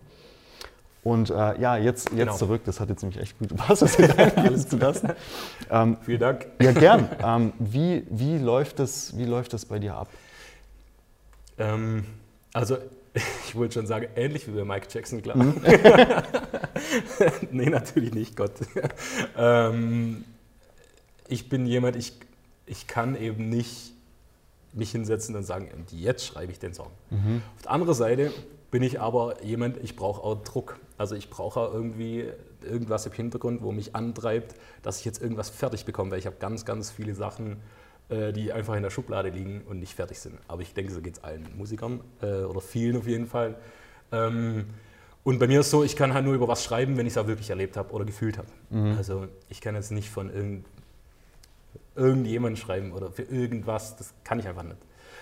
Und 1.04 1.30
äh, 1.30 1.60
ja, 1.60 1.78
jetzt, 1.78 2.10
jetzt 2.10 2.18
genau. 2.18 2.36
zurück, 2.36 2.64
das 2.66 2.82
hat 2.82 2.90
jetzt 2.90 3.02
nämlich 3.02 3.22
echt 3.22 3.40
gut 3.40 3.50
gepasst, 3.50 3.82
das 3.82 3.98
alles 4.36 4.68
zu 4.68 4.76
lassen. 4.78 5.12
Ähm, 5.70 5.98
Vielen 6.02 6.20
Dank. 6.20 6.48
Ja, 6.62 6.74
gern. 6.74 7.08
Ähm, 7.24 7.54
wie, 7.60 8.06
wie, 8.10 8.38
läuft 8.38 8.80
das, 8.80 9.18
wie 9.18 9.24
läuft 9.24 9.54
das 9.54 9.66
bei 9.66 9.80
dir 9.80 9.96
ab? 9.96 10.10
Ähm, 11.58 12.06
also 12.52 12.78
ich 13.14 13.56
wollte 13.56 13.76
schon 13.76 13.88
sagen, 13.88 14.08
ähnlich 14.16 14.48
wie 14.48 14.52
bei 14.52 14.66
Mike 14.66 14.88
Jackson, 14.90 15.22
klar. 15.22 15.38
Mhm. 15.38 15.62
nee, 17.52 17.70
natürlich 17.70 18.14
nicht, 18.14 18.36
Gott. 18.36 18.54
ähm, 19.38 20.24
ich 21.28 21.50
bin 21.50 21.66
jemand, 21.66 21.96
ich, 21.96 22.14
ich 22.66 22.88
kann 22.88 23.16
eben 23.16 23.50
nicht 23.50 23.94
mich 24.74 24.92
hinsetzen 24.92 25.36
und 25.36 25.44
sagen, 25.44 25.70
und 25.76 25.92
jetzt 25.92 26.26
schreibe 26.26 26.52
ich 26.52 26.60
den 26.60 26.74
Song. 26.74 26.92
Mhm. 27.10 27.42
Auf 27.56 27.62
der 27.64 27.72
anderen 27.72 27.94
Seite 27.94 28.32
bin 28.72 28.84
ich 28.84 29.00
aber 29.00 29.44
jemand, 29.44 29.78
ich 29.84 29.96
brauche 29.96 30.22
auch 30.24 30.44
Druck. 30.44 30.80
Also 30.98 31.16
ich 31.16 31.30
brauche 31.30 31.60
irgendwie 31.74 32.30
irgendwas 32.64 33.06
im 33.06 33.12
Hintergrund, 33.14 33.62
wo 33.62 33.72
mich 33.72 33.96
antreibt, 33.96 34.56
dass 34.82 35.00
ich 35.00 35.06
jetzt 35.06 35.22
irgendwas 35.22 35.50
fertig 35.50 35.86
bekomme, 35.86 36.12
weil 36.12 36.20
ich 36.20 36.26
habe 36.26 36.38
ganz, 36.40 36.66
ganz 36.66 36.92
viele 36.92 37.16
Sachen, 37.16 37.58
die 38.10 38.54
einfach 38.54 38.76
in 38.76 38.84
der 38.84 38.90
Schublade 38.90 39.30
liegen 39.30 39.62
und 39.68 39.80
nicht 39.80 39.94
fertig 39.94 40.20
sind. 40.20 40.38
Aber 40.48 40.62
ich 40.62 40.74
denke, 40.74 40.94
so 40.94 41.02
geht 41.02 41.18
es 41.18 41.24
allen 41.24 41.46
Musikern 41.58 42.00
äh, 42.22 42.44
oder 42.44 42.62
vielen 42.62 42.98
auf 42.98 43.08
jeden 43.08 43.28
Fall. 43.28 43.56
Ähm, 44.12 44.66
und 45.24 45.40
bei 45.40 45.48
mir 45.48 45.60
ist 45.60 45.66
es 45.66 45.72
so, 45.72 45.84
ich 45.84 45.98
kann 45.98 46.14
halt 46.14 46.24
nur 46.24 46.34
über 46.34 46.48
was 46.48 46.64
schreiben, 46.64 46.96
wenn 46.96 47.06
ich 47.06 47.14
es 47.14 47.18
auch 47.18 47.28
wirklich 47.28 47.50
erlebt 47.50 47.76
habe 47.76 47.92
oder 47.92 48.06
gefühlt 48.06 48.38
habe. 48.38 48.48
Mhm. 48.70 48.96
Also 48.98 49.28
ich 49.50 49.60
kann 49.60 49.76
jetzt 49.76 49.92
nicht 49.92 50.10
von 50.10 50.34
irgend, 50.34 50.66
irgendjemandem 51.96 52.56
schreiben 52.56 52.94
oder 52.94 53.12
für 53.12 53.24
irgendwas, 53.24 53.98
das 53.98 54.14
kann 54.24 54.40
ich 54.40 54.48
einfach 54.48 54.64
nicht. 54.64 54.78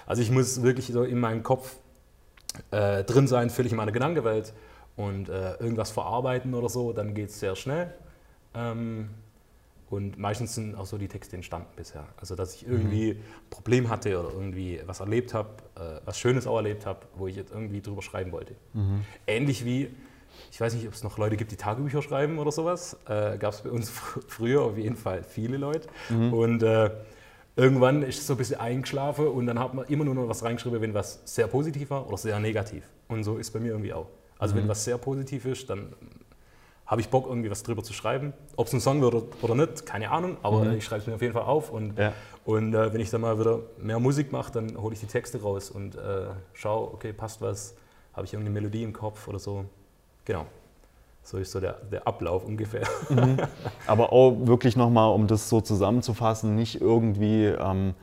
Also 0.06 0.22
ich 0.22 0.30
muss 0.30 0.62
wirklich 0.62 0.88
so 0.88 1.04
in 1.04 1.20
meinem 1.20 1.42
Kopf 1.42 1.77
äh, 2.70 3.04
drin 3.04 3.27
sein, 3.27 3.50
völlig 3.50 3.72
in 3.72 3.77
meiner 3.77 3.92
Gedankenwelt 3.92 4.54
und 4.96 5.30
äh, 5.30 5.56
irgendwas 5.56 5.89
verarbeiten 5.89 6.54
oder 6.54 6.70
so, 6.70 6.94
dann 6.94 7.15
geht 7.15 7.30
es 7.30 7.39
sehr 7.39 7.56
schnell. 7.56 7.92
Ähm, 8.54 9.10
und 9.89 10.18
meistens 10.18 10.56
sind 10.56 10.75
auch 10.75 10.86
so 10.86 10.98
die 10.98 11.08
Texte 11.08 11.36
entstanden 11.36 11.68
bisher. 11.75 12.08
Also, 12.18 12.36
dass 12.36 12.56
ich 12.56 12.68
irgendwie 12.68 13.13
mhm. 13.13 13.20
ein 13.20 13.50
Problem 13.50 13.89
hatte 13.89 14.20
oder 14.20 14.32
irgendwie 14.34 14.82
was 14.86 15.00
erlebt 15.00 15.34
habe, 15.34 15.50
äh, 15.75 16.01
was 16.06 16.20
Schönes 16.20 16.48
auch 16.48 16.58
erlebt 16.58 16.86
habe, 16.86 17.00
wo 17.15 17.27
ich 17.27 17.36
jetzt 17.36 17.51
irgendwie 17.51 17.82
drüber 17.82 18.01
schreiben 18.01 18.32
wollte. 18.32 18.56
Mhm. 18.74 19.01
Ähnlich 19.27 19.63
wie, 19.63 19.89
ich 20.51 20.60
weiß 20.60 20.74
nicht, 20.74 20.88
ob 20.88 20.94
es 20.94 21.04
noch 21.04 21.18
Leute 21.20 21.38
gibt, 21.38 21.51
die 21.51 21.56
Tagebücher 21.56 22.01
schreiben 22.01 22.39
oder 22.39 22.51
sowas. 22.51 22.98
Äh, 23.08 23.38
Gab 23.38 23.54
es 23.54 23.62
bei 23.62 23.70
uns 23.70 23.89
fr 23.92 24.22
früher 24.27 24.62
auf 24.62 24.77
jeden 24.77 24.96
Fall 24.96 25.24
viele 25.24 25.58
Leute. 25.58 25.88
Mhm. 26.10 26.34
Und 26.34 26.63
äh, 26.63 26.89
irgendwann 27.56 28.01
ist 28.01 28.20
es 28.20 28.27
so 28.27 28.34
ein 28.34 28.38
bisschen 28.38 28.60
eingeschlafen 28.60 29.27
und 29.27 29.46
dann 29.46 29.60
hat 29.60 29.75
man 29.75 29.86
immer 29.86 30.04
nur 30.04 30.15
noch 30.15 30.27
was 30.27 30.44
reingeschrieben, 30.44 30.82
wenn 30.82 30.96
was 30.96 31.22
sehr 31.25 31.46
positiv 31.46 31.92
war 31.92 32.08
oder 32.08 32.18
sehr 32.18 32.39
negativ. 32.39 32.84
Und 33.08 33.24
so 33.24 33.38
ist 33.38 33.51
bei 33.51 33.60
mir 33.60 33.70
irgendwie 33.70 33.94
auch. 33.94 34.08
Also, 34.39 34.56
wenn 34.56 34.65
mhm. 34.65 34.70
was 34.70 34.84
sehr 34.84 34.98
positiv 34.98 35.46
ist, 35.46 35.70
dann 35.70 35.94
habe 36.86 37.01
ich 37.01 37.10
Bock, 37.10 37.25
irgendwie 37.27 37.50
was 37.50 37.63
drüber 37.63 37.84
zu 37.84 37.94
schreiben. 37.94 38.34
Ob 38.56 38.68
es 38.68 38.74
ein 38.74 38.80
Song 38.80 39.01
wird 39.01 39.15
oder, 39.42 39.56
nicht, 39.56 39.86
keine 39.86 40.12
Ahnung, 40.12 40.38
aber 40.44 40.65
mhm. 40.65 40.77
ich 40.77 40.86
schreibe 40.86 41.01
es 41.01 41.08
mir 41.08 41.15
auf 41.15 41.22
jeden 41.22 41.34
Fall 41.34 41.44
auf. 41.44 41.72
Und, 41.72 41.98
ja. 41.98 42.13
und 42.46 42.74
äh, 42.74 42.94
wenn 42.94 43.01
ich 43.01 43.10
dann 43.10 43.22
mal 43.22 43.39
wieder 43.39 43.60
mehr 43.80 44.00
Musik 44.00 44.32
mache, 44.32 44.51
dann 44.51 44.80
hole 44.80 44.94
ich 44.94 45.00
die 45.00 45.08
Texte 45.08 45.42
raus 45.42 45.72
und 45.72 45.96
äh, 45.96 46.27
schaue, 46.54 46.94
okay, 46.94 47.12
passt 47.12 47.42
was, 47.42 47.75
habe 48.13 48.25
ich 48.25 48.34
irgendeine 48.34 48.60
Melodie 48.60 48.84
im 48.84 48.94
Kopf 48.94 49.27
oder 49.27 49.39
so. 49.39 49.65
Genau. 50.25 50.46
So 51.24 51.39
ist 51.39 51.51
so 51.51 51.60
der, 51.60 51.74
der 51.92 52.08
Ablauf 52.08 52.46
ungefähr. 52.46 52.88
Mhm. 53.10 53.38
Aber 53.88 54.13
auch 54.13 54.36
wirklich 54.46 54.75
nochmal, 54.75 55.12
um 55.12 55.25
das 55.25 55.50
so 55.50 55.60
zusammenzufassen, 55.60 56.56
nicht 56.56 56.82
irgendwie. 56.82 57.46
Ähm, 57.46 57.96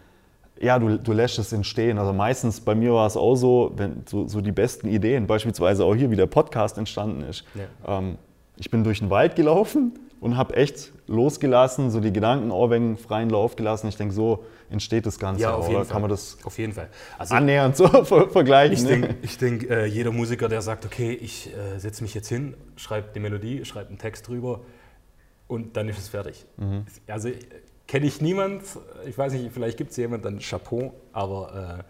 ja, 0.60 0.78
du, 0.78 0.98
du 0.98 1.12
lässt 1.12 1.38
es 1.38 1.52
entstehen. 1.52 1.98
Also 1.98 2.12
meistens 2.12 2.60
bei 2.60 2.74
mir 2.74 2.92
war 2.92 3.06
es 3.06 3.16
auch 3.16 3.36
so, 3.36 3.72
wenn 3.76 4.02
so, 4.06 4.26
so 4.26 4.40
die 4.40 4.52
besten 4.52 4.88
Ideen, 4.88 5.28
beispielsweise 5.28 5.84
auch 5.84 5.94
hier, 5.94 6.10
wie 6.10 6.16
der 6.16 6.26
Podcast 6.26 6.78
entstanden 6.78 7.22
ist. 7.22 7.44
Ja. 7.54 7.98
Ähm, 7.98 8.18
ich 8.62 8.70
bin 8.70 8.84
durch 8.84 9.00
den 9.00 9.10
Wald 9.10 9.34
gelaufen 9.34 9.92
und 10.20 10.36
habe 10.36 10.54
echt 10.54 10.92
losgelassen, 11.08 11.90
so 11.90 11.98
die 11.98 12.12
Gedanken 12.12 12.52
wegen 12.70 12.96
freien 12.96 13.28
Lauf 13.28 13.56
gelassen. 13.56 13.88
Ich 13.88 13.96
denke, 13.96 14.14
so 14.14 14.44
entsteht 14.70 15.04
das 15.04 15.18
Ganze. 15.18 15.42
Ja, 15.42 15.54
auf 15.54 15.64
jeden 15.64 15.74
Oder 15.74 15.84
Fall. 15.84 15.92
kann 15.92 16.02
man 16.02 16.10
das 16.10 16.38
auf 16.44 16.56
jeden 16.60 16.72
Fall. 16.72 16.88
Also, 17.18 17.34
annähernd 17.34 17.76
so 17.76 17.88
vergleichen? 18.04 19.16
Ich 19.20 19.36
denke, 19.36 19.64
denk, 19.64 19.68
äh, 19.68 19.86
jeder 19.86 20.12
Musiker, 20.12 20.48
der 20.48 20.62
sagt, 20.62 20.84
okay, 20.84 21.12
ich 21.12 21.48
äh, 21.48 21.80
setze 21.80 22.04
mich 22.04 22.14
jetzt 22.14 22.28
hin, 22.28 22.54
schreibe 22.76 23.08
die 23.12 23.18
Melodie, 23.18 23.64
schreibe 23.64 23.88
einen 23.88 23.98
Text 23.98 24.28
drüber 24.28 24.60
und 25.48 25.76
dann 25.76 25.88
ist 25.88 25.98
es 25.98 26.08
fertig. 26.08 26.46
Mhm. 26.56 26.86
Also 27.08 27.30
kenne 27.88 28.06
ich 28.06 28.20
niemand, 28.20 28.62
ich 29.08 29.18
weiß 29.18 29.32
nicht, 29.32 29.52
vielleicht 29.52 29.76
gibt 29.76 29.90
es 29.90 29.96
jemanden, 29.96 30.22
dann 30.22 30.38
Chapeau, 30.38 30.94
aber 31.12 31.80
äh, 31.80 31.84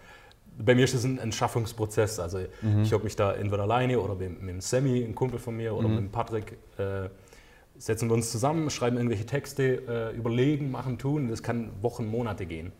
bei 0.59 0.75
mir 0.75 0.85
ist 0.85 0.95
es 0.95 1.05
ein, 1.05 1.19
ein 1.19 1.33
Schaffungsprozess. 1.33 2.19
Also 2.19 2.39
mhm. 2.61 2.83
ich 2.83 2.93
habe 2.93 3.05
mich 3.05 3.17
da 3.17 3.33
entweder 3.33 3.63
alleine 3.63 4.01
oder 4.01 4.15
mit, 4.15 4.41
mit 4.41 4.51
dem 4.51 4.61
Sammy, 4.61 5.03
ein 5.03 5.15
Kumpel 5.15 5.39
von 5.39 5.57
mir, 5.57 5.75
oder 5.75 5.89
mhm. 5.89 5.95
mit 5.95 6.05
dem 6.05 6.11
Patrick, 6.11 6.59
äh, 6.79 7.09
setzen 7.79 8.09
wir 8.09 8.15
uns 8.15 8.31
zusammen, 8.31 8.71
schreiben 8.71 8.97
irgendwelche 8.97 9.27
Texte, 9.27 10.13
äh, 10.13 10.17
überlegen, 10.17 10.71
machen, 10.71 10.99
tun. 10.99 11.29
Das 11.29 11.43
kann 11.43 11.71
Wochen, 11.81 12.07
Monate 12.07 12.47
gehen. 12.47 12.73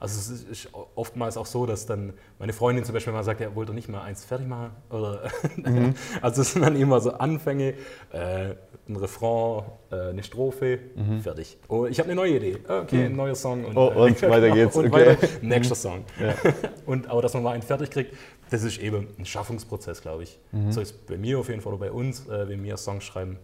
Also 0.00 0.18
es 0.18 0.42
ist 0.44 0.68
oftmals 0.94 1.36
auch 1.36 1.44
so, 1.44 1.66
dass 1.66 1.84
dann 1.84 2.14
meine 2.38 2.54
Freundin 2.54 2.84
zum 2.84 2.94
Beispiel 2.94 3.12
mal 3.12 3.22
sagt, 3.22 3.42
ja, 3.42 3.54
wollt 3.54 3.68
ihr 3.68 3.74
nicht 3.74 3.90
mal 3.90 4.00
eins 4.00 4.24
fertig 4.24 4.48
machen? 4.48 4.70
Oder 4.88 5.30
mhm. 5.56 5.94
also 6.22 6.40
es 6.40 6.52
sind 6.54 6.62
dann 6.62 6.74
immer 6.74 7.00
so 7.00 7.12
Anfänge, 7.12 7.74
äh, 8.10 8.54
ein 8.90 8.96
Refrain, 8.96 9.64
äh, 9.90 10.10
eine 10.10 10.22
Strophe, 10.22 10.78
mhm. 10.94 11.20
fertig. 11.20 11.56
Oh, 11.68 11.86
ich 11.86 11.98
habe 11.98 12.08
eine 12.08 12.16
neue 12.16 12.36
Idee. 12.36 12.58
Okay, 12.66 12.96
mhm. 12.96 13.04
ein 13.04 13.16
neuer 13.16 13.34
Song. 13.34 13.64
Und, 13.64 13.76
oh, 13.76 14.04
und 14.04 14.22
äh, 14.22 14.30
weiter 14.30 14.50
geht's. 14.54 14.76
und 14.76 14.86
okay. 14.86 15.06
weiter, 15.06 15.28
nächster 15.42 15.74
Song. 15.74 16.04
Ja. 16.20 16.34
und 16.86 17.08
aber 17.08 17.22
dass 17.22 17.34
man 17.34 17.42
mal 17.42 17.52
einen 17.52 17.62
fertig 17.62 17.90
kriegt, 17.90 18.14
das 18.50 18.64
ist 18.64 18.78
eben 18.78 19.08
ein 19.18 19.24
Schaffungsprozess, 19.24 20.02
glaube 20.02 20.24
ich. 20.24 20.38
Mhm. 20.52 20.72
So 20.72 20.80
ist 20.80 21.06
bei 21.06 21.16
mir 21.16 21.38
auf 21.38 21.48
jeden 21.48 21.60
Fall 21.60 21.72
oder 21.72 21.80
bei 21.80 21.92
uns, 21.92 22.28
äh, 22.28 22.48
wenn 22.48 22.62
wir 22.62 22.76
Songs 22.76 23.04
schreiben 23.04 23.38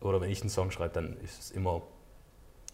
oder 0.00 0.20
wenn 0.20 0.30
ich 0.30 0.40
einen 0.40 0.50
Song 0.50 0.70
schreibe, 0.70 0.94
dann 0.94 1.16
ist 1.22 1.40
es 1.40 1.50
immer, 1.50 1.82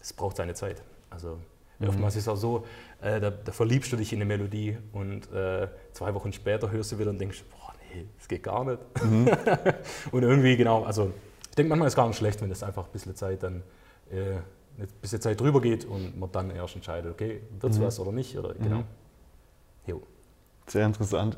es 0.01 0.13
braucht 0.13 0.37
seine 0.37 0.53
Zeit. 0.53 0.81
Also 1.09 1.37
mhm. 1.79 1.89
oftmals 1.89 2.15
ist 2.15 2.23
es 2.23 2.27
auch 2.27 2.37
so, 2.37 2.65
äh, 3.01 3.19
da, 3.19 3.29
da, 3.29 3.51
verliebst 3.51 3.91
du 3.91 3.97
dich 3.97 4.13
in 4.13 4.19
eine 4.19 4.25
Melodie 4.25 4.77
und 4.93 5.31
äh, 5.33 5.67
zwei 5.93 6.13
Wochen 6.13 6.31
später 6.31 6.71
hörst 6.71 6.93
du 6.93 6.99
wieder 6.99 7.09
und 7.09 7.19
denkst, 7.19 7.43
boah, 7.49 7.73
nee, 7.93 8.05
das 8.17 8.27
geht 8.27 8.43
gar 8.43 8.63
nicht. 8.63 8.79
Mhm. 9.03 9.29
und 10.11 10.23
irgendwie, 10.23 10.55
genau, 10.55 10.83
also 10.83 11.11
ich 11.51 11.55
denke, 11.55 11.69
manchmal 11.69 11.87
ist 11.87 11.93
es 11.93 11.95
gar 11.95 12.07
nicht 12.07 12.17
schlecht, 12.17 12.41
wenn 12.41 12.49
es 12.49 12.63
einfach 12.63 12.85
ein 12.85 12.91
bisschen 12.91 13.15
Zeit 13.15 13.43
dann 13.43 13.61
äh, 14.09 14.37
ein 14.79 14.87
bisschen 15.01 15.21
Zeit 15.21 15.39
drüber 15.39 15.61
geht 15.61 15.85
und 15.85 16.19
man 16.19 16.31
dann 16.31 16.49
erst 16.49 16.75
entscheidet, 16.75 17.11
okay, 17.11 17.41
wird 17.59 17.73
es 17.73 17.79
mhm. 17.79 17.83
was 17.83 17.99
oder 17.99 18.11
nicht. 18.11 18.37
Oder, 18.37 18.53
genau. 18.53 18.77
Mhm. 18.77 18.83
Jo. 19.85 20.01
Sehr 20.65 20.85
interessant. 20.85 21.37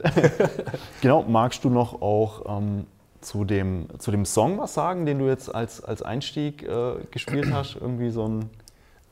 genau, 1.02 1.24
magst 1.24 1.64
du 1.64 1.70
noch 1.70 2.02
auch 2.02 2.60
ähm, 2.60 2.86
zu, 3.22 3.44
dem, 3.44 3.88
zu 3.98 4.12
dem 4.12 4.26
Song 4.26 4.58
was 4.60 4.74
sagen, 4.74 5.06
den 5.06 5.20
du 5.20 5.28
jetzt 5.28 5.54
als, 5.54 5.84
als 5.84 6.02
Einstieg 6.02 6.64
äh, 6.64 6.96
gespielt 7.12 7.52
hast? 7.52 7.76
Irgendwie 7.76 8.12
so 8.12 8.28
ein 8.28 8.50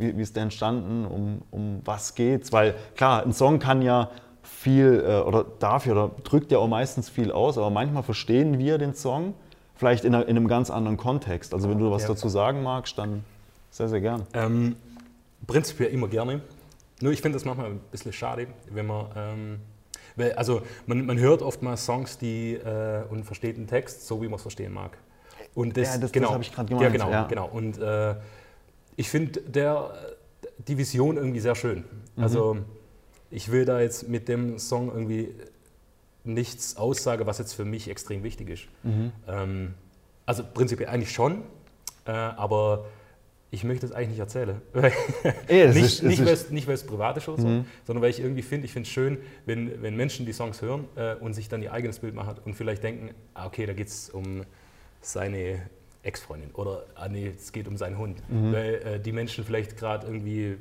wie, 0.02 0.18
wie 0.18 0.22
ist 0.22 0.36
der 0.36 0.44
entstanden, 0.44 1.06
um, 1.06 1.42
um 1.52 1.82
was 1.86 2.16
geht's? 2.16 2.52
Weil 2.52 2.76
klar, 2.96 3.24
ein 3.24 3.34
Song 3.34 3.60
kann 3.60 3.82
ja 3.82 4.10
viel 4.42 5.04
äh, 5.08 5.22
oder 5.22 5.46
darf 5.60 5.86
ja 5.86 5.94
oder 5.94 6.12
drückt 6.24 6.52
ja 6.52 6.58
auch 6.58 6.68
meistens 6.68 7.10
viel 7.10 7.32
aus, 7.32 7.58
aber 7.58 7.70
manchmal 7.70 8.04
verstehen 8.04 8.58
wir 8.58 8.78
den 8.78 8.94
Song 8.96 9.36
vielleicht 9.82 10.06
in, 10.06 10.14
einem 10.14 10.48
ganz 10.48 10.70
anderen 10.70 10.96
Kontext. 10.96 11.56
Also 11.56 11.68
wenn 11.68 11.80
du 11.80 11.90
was 11.90 12.04
ja. 12.04 12.10
dazu 12.10 12.30
sagen 12.30 12.62
magst, 12.62 13.00
dann 13.00 13.24
sehr, 13.72 13.90
sehr 13.90 14.00
gern. 14.00 14.28
Ähm, 14.32 14.76
prinzipiell 15.48 15.90
immer 15.90 16.08
gerne. 16.08 16.42
Nur 17.02 17.12
ich 17.12 17.20
finde 17.20 17.36
das 17.36 17.46
manchmal 17.46 17.72
ein 17.72 17.80
bisschen 17.92 18.14
schade, 18.14 18.46
wenn 18.70 18.86
man, 18.86 19.08
ähm, 19.16 19.60
weil, 20.16 20.34
also 20.34 20.62
man, 20.86 21.04
man 21.08 21.18
hört 21.18 21.42
oftmals 21.42 21.84
Songs, 21.84 22.20
die 22.20 22.54
äh, 22.54 23.06
und 23.10 23.24
versteht 23.24 23.58
den 23.58 23.66
Text 23.66 24.06
so, 24.06 24.22
wie 24.22 24.28
man 24.28 24.36
es 24.36 24.44
verstehen 24.44 24.72
mag. 24.72 24.96
Und 25.56 25.76
das, 25.76 25.88
Ja, 25.88 25.92
das- 25.94 26.02
das 26.02 26.12
genau, 26.12 26.32
hab 26.32 26.42
ich 26.42 26.54
grad 26.54 26.70
Ja, 26.70 26.78
gemeint, 26.78 26.94
genau, 26.94 27.10
ja. 27.10 27.24
genau. 27.24 27.50
Und 27.52 27.80
äh, 27.80 28.14
ich 28.98 29.10
finde 29.10 29.42
der 29.42 29.96
die 30.68 30.78
Vision 30.78 31.18
irgendwie 31.18 31.40
sehr 31.40 31.56
schön. 31.56 31.86
Mhm. 32.18 32.24
Also 32.24 32.58
ich 33.32 33.52
will 33.52 33.66
da 33.66 33.82
jetzt 33.82 34.08
mit 34.08 34.28
dem 34.28 34.60
Song 34.60 34.90
irgendwie 34.90 35.34
nichts 36.24 36.78
aussage, 36.78 37.26
was 37.26 37.38
jetzt 37.40 37.54
für 37.54 37.66
mich 37.66 37.90
extrem 37.90 38.24
wichtig 38.24 38.50
ist. 38.50 38.64
Mhm. 38.84 39.12
Ähm, 39.28 39.74
also 40.26 40.44
prinzipiell 40.54 40.90
eigentlich 40.90 41.12
schon, 41.12 41.44
äh, 42.06 42.12
aber 42.12 42.86
ich 43.54 43.64
möchte 43.66 43.86
es 43.86 43.92
eigentlich 43.92 44.10
nicht 44.12 44.20
erzählen. 44.20 44.62
Ey, 45.48 45.68
nicht, 45.68 45.78
ist- 45.78 46.04
nicht, 46.04 46.20
ist- 46.20 46.26
weil 46.26 46.34
es, 46.34 46.50
nicht, 46.52 46.68
weil 46.68 46.76
es 46.76 46.84
privat 46.86 47.18
ist 47.18 47.28
oder 47.28 47.42
so, 47.42 47.48
Mhm. 47.48 47.66
sondern 47.86 48.02
weil 48.04 48.12
ich 48.12 48.20
irgendwie 48.20 48.44
finde, 48.44 48.66
ich 48.66 48.72
finde 48.74 48.88
es 48.88 48.94
schön, 48.94 49.18
wenn, 49.46 49.82
wenn 49.82 49.96
Menschen 49.98 50.26
die 50.26 50.32
Songs 50.34 50.62
hören 50.62 50.86
äh, 50.96 51.16
und 51.16 51.34
sich 51.34 51.50
dann 51.50 51.62
ihr 51.62 51.74
eigenes 51.74 52.00
Bild 52.00 52.14
machen 52.16 52.36
und 52.46 52.54
vielleicht 52.54 52.84
denken, 52.84 53.10
ah, 53.34 53.48
okay, 53.48 53.66
da 53.66 53.74
geht 53.74 53.88
es 53.88 54.10
um 54.10 54.44
seine 55.02 55.62
Ex-Freundin 56.04 56.52
oder 56.52 56.86
ah, 56.96 57.08
nee, 57.10 57.32
es 57.36 57.52
geht 57.52 57.68
um 57.68 57.76
seinen 57.78 57.98
Hund. 57.98 58.22
Mhm. 58.30 58.54
Weil 58.54 58.74
äh, 58.76 59.00
die 59.00 59.12
Menschen 59.12 59.44
vielleicht 59.44 59.76
gerade 59.78 60.08
irgendwie, 60.08 60.58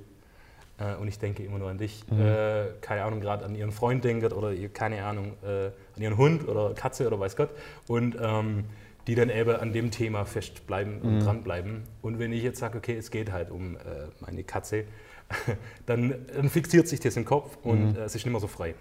äh, 0.80 0.94
und 1.00 1.06
ich 1.08 1.18
denke 1.18 1.42
immer 1.42 1.58
nur 1.58 1.68
an 1.70 1.78
dich, 1.78 2.04
Mhm. 2.10 2.20
äh, 2.20 2.64
keine 2.80 3.04
Ahnung, 3.04 3.20
gerade 3.20 3.44
an 3.44 3.54
ihren 3.54 3.70
Freund 3.72 4.02
denken 4.04 4.32
oder 4.32 4.52
ihr- 4.52 4.68
keine 4.70 5.04
Ahnung, 5.04 5.34
äh, 5.44 5.66
an 5.96 6.02
ihren 6.02 6.16
Hund 6.16 6.48
oder 6.48 6.74
Katze 6.74 7.06
oder 7.06 7.20
weiß 7.20 7.36
Gott. 7.36 7.50
Und 7.86 8.16
ähm, 8.20 8.64
die 9.06 9.14
dann 9.14 9.30
eben 9.30 9.56
an 9.56 9.72
dem 9.72 9.90
Thema 9.90 10.24
festbleiben 10.24 11.00
und 11.00 11.16
Mhm. 11.16 11.20
dranbleiben. 11.20 11.82
Und 12.02 12.18
wenn 12.18 12.32
ich 12.32 12.42
jetzt 12.42 12.58
sage, 12.60 12.78
okay, 12.78 12.96
es 12.96 13.10
geht 13.10 13.32
halt 13.32 13.50
um 13.50 13.76
äh, 13.76 13.78
meine 14.20 14.44
Katze, 14.44 14.84
dann, 15.86 16.14
dann 16.34 16.48
fixiert 16.50 16.86
sich 16.88 17.00
das 17.00 17.16
im 17.16 17.24
Kopf 17.24 17.56
und 17.62 17.92
Mhm. 17.92 17.96
äh, 17.96 18.00
es 18.00 18.14
ist 18.14 18.24
nicht 18.24 18.32
mehr 18.32 18.40
so 18.40 18.46
frei. 18.46 18.74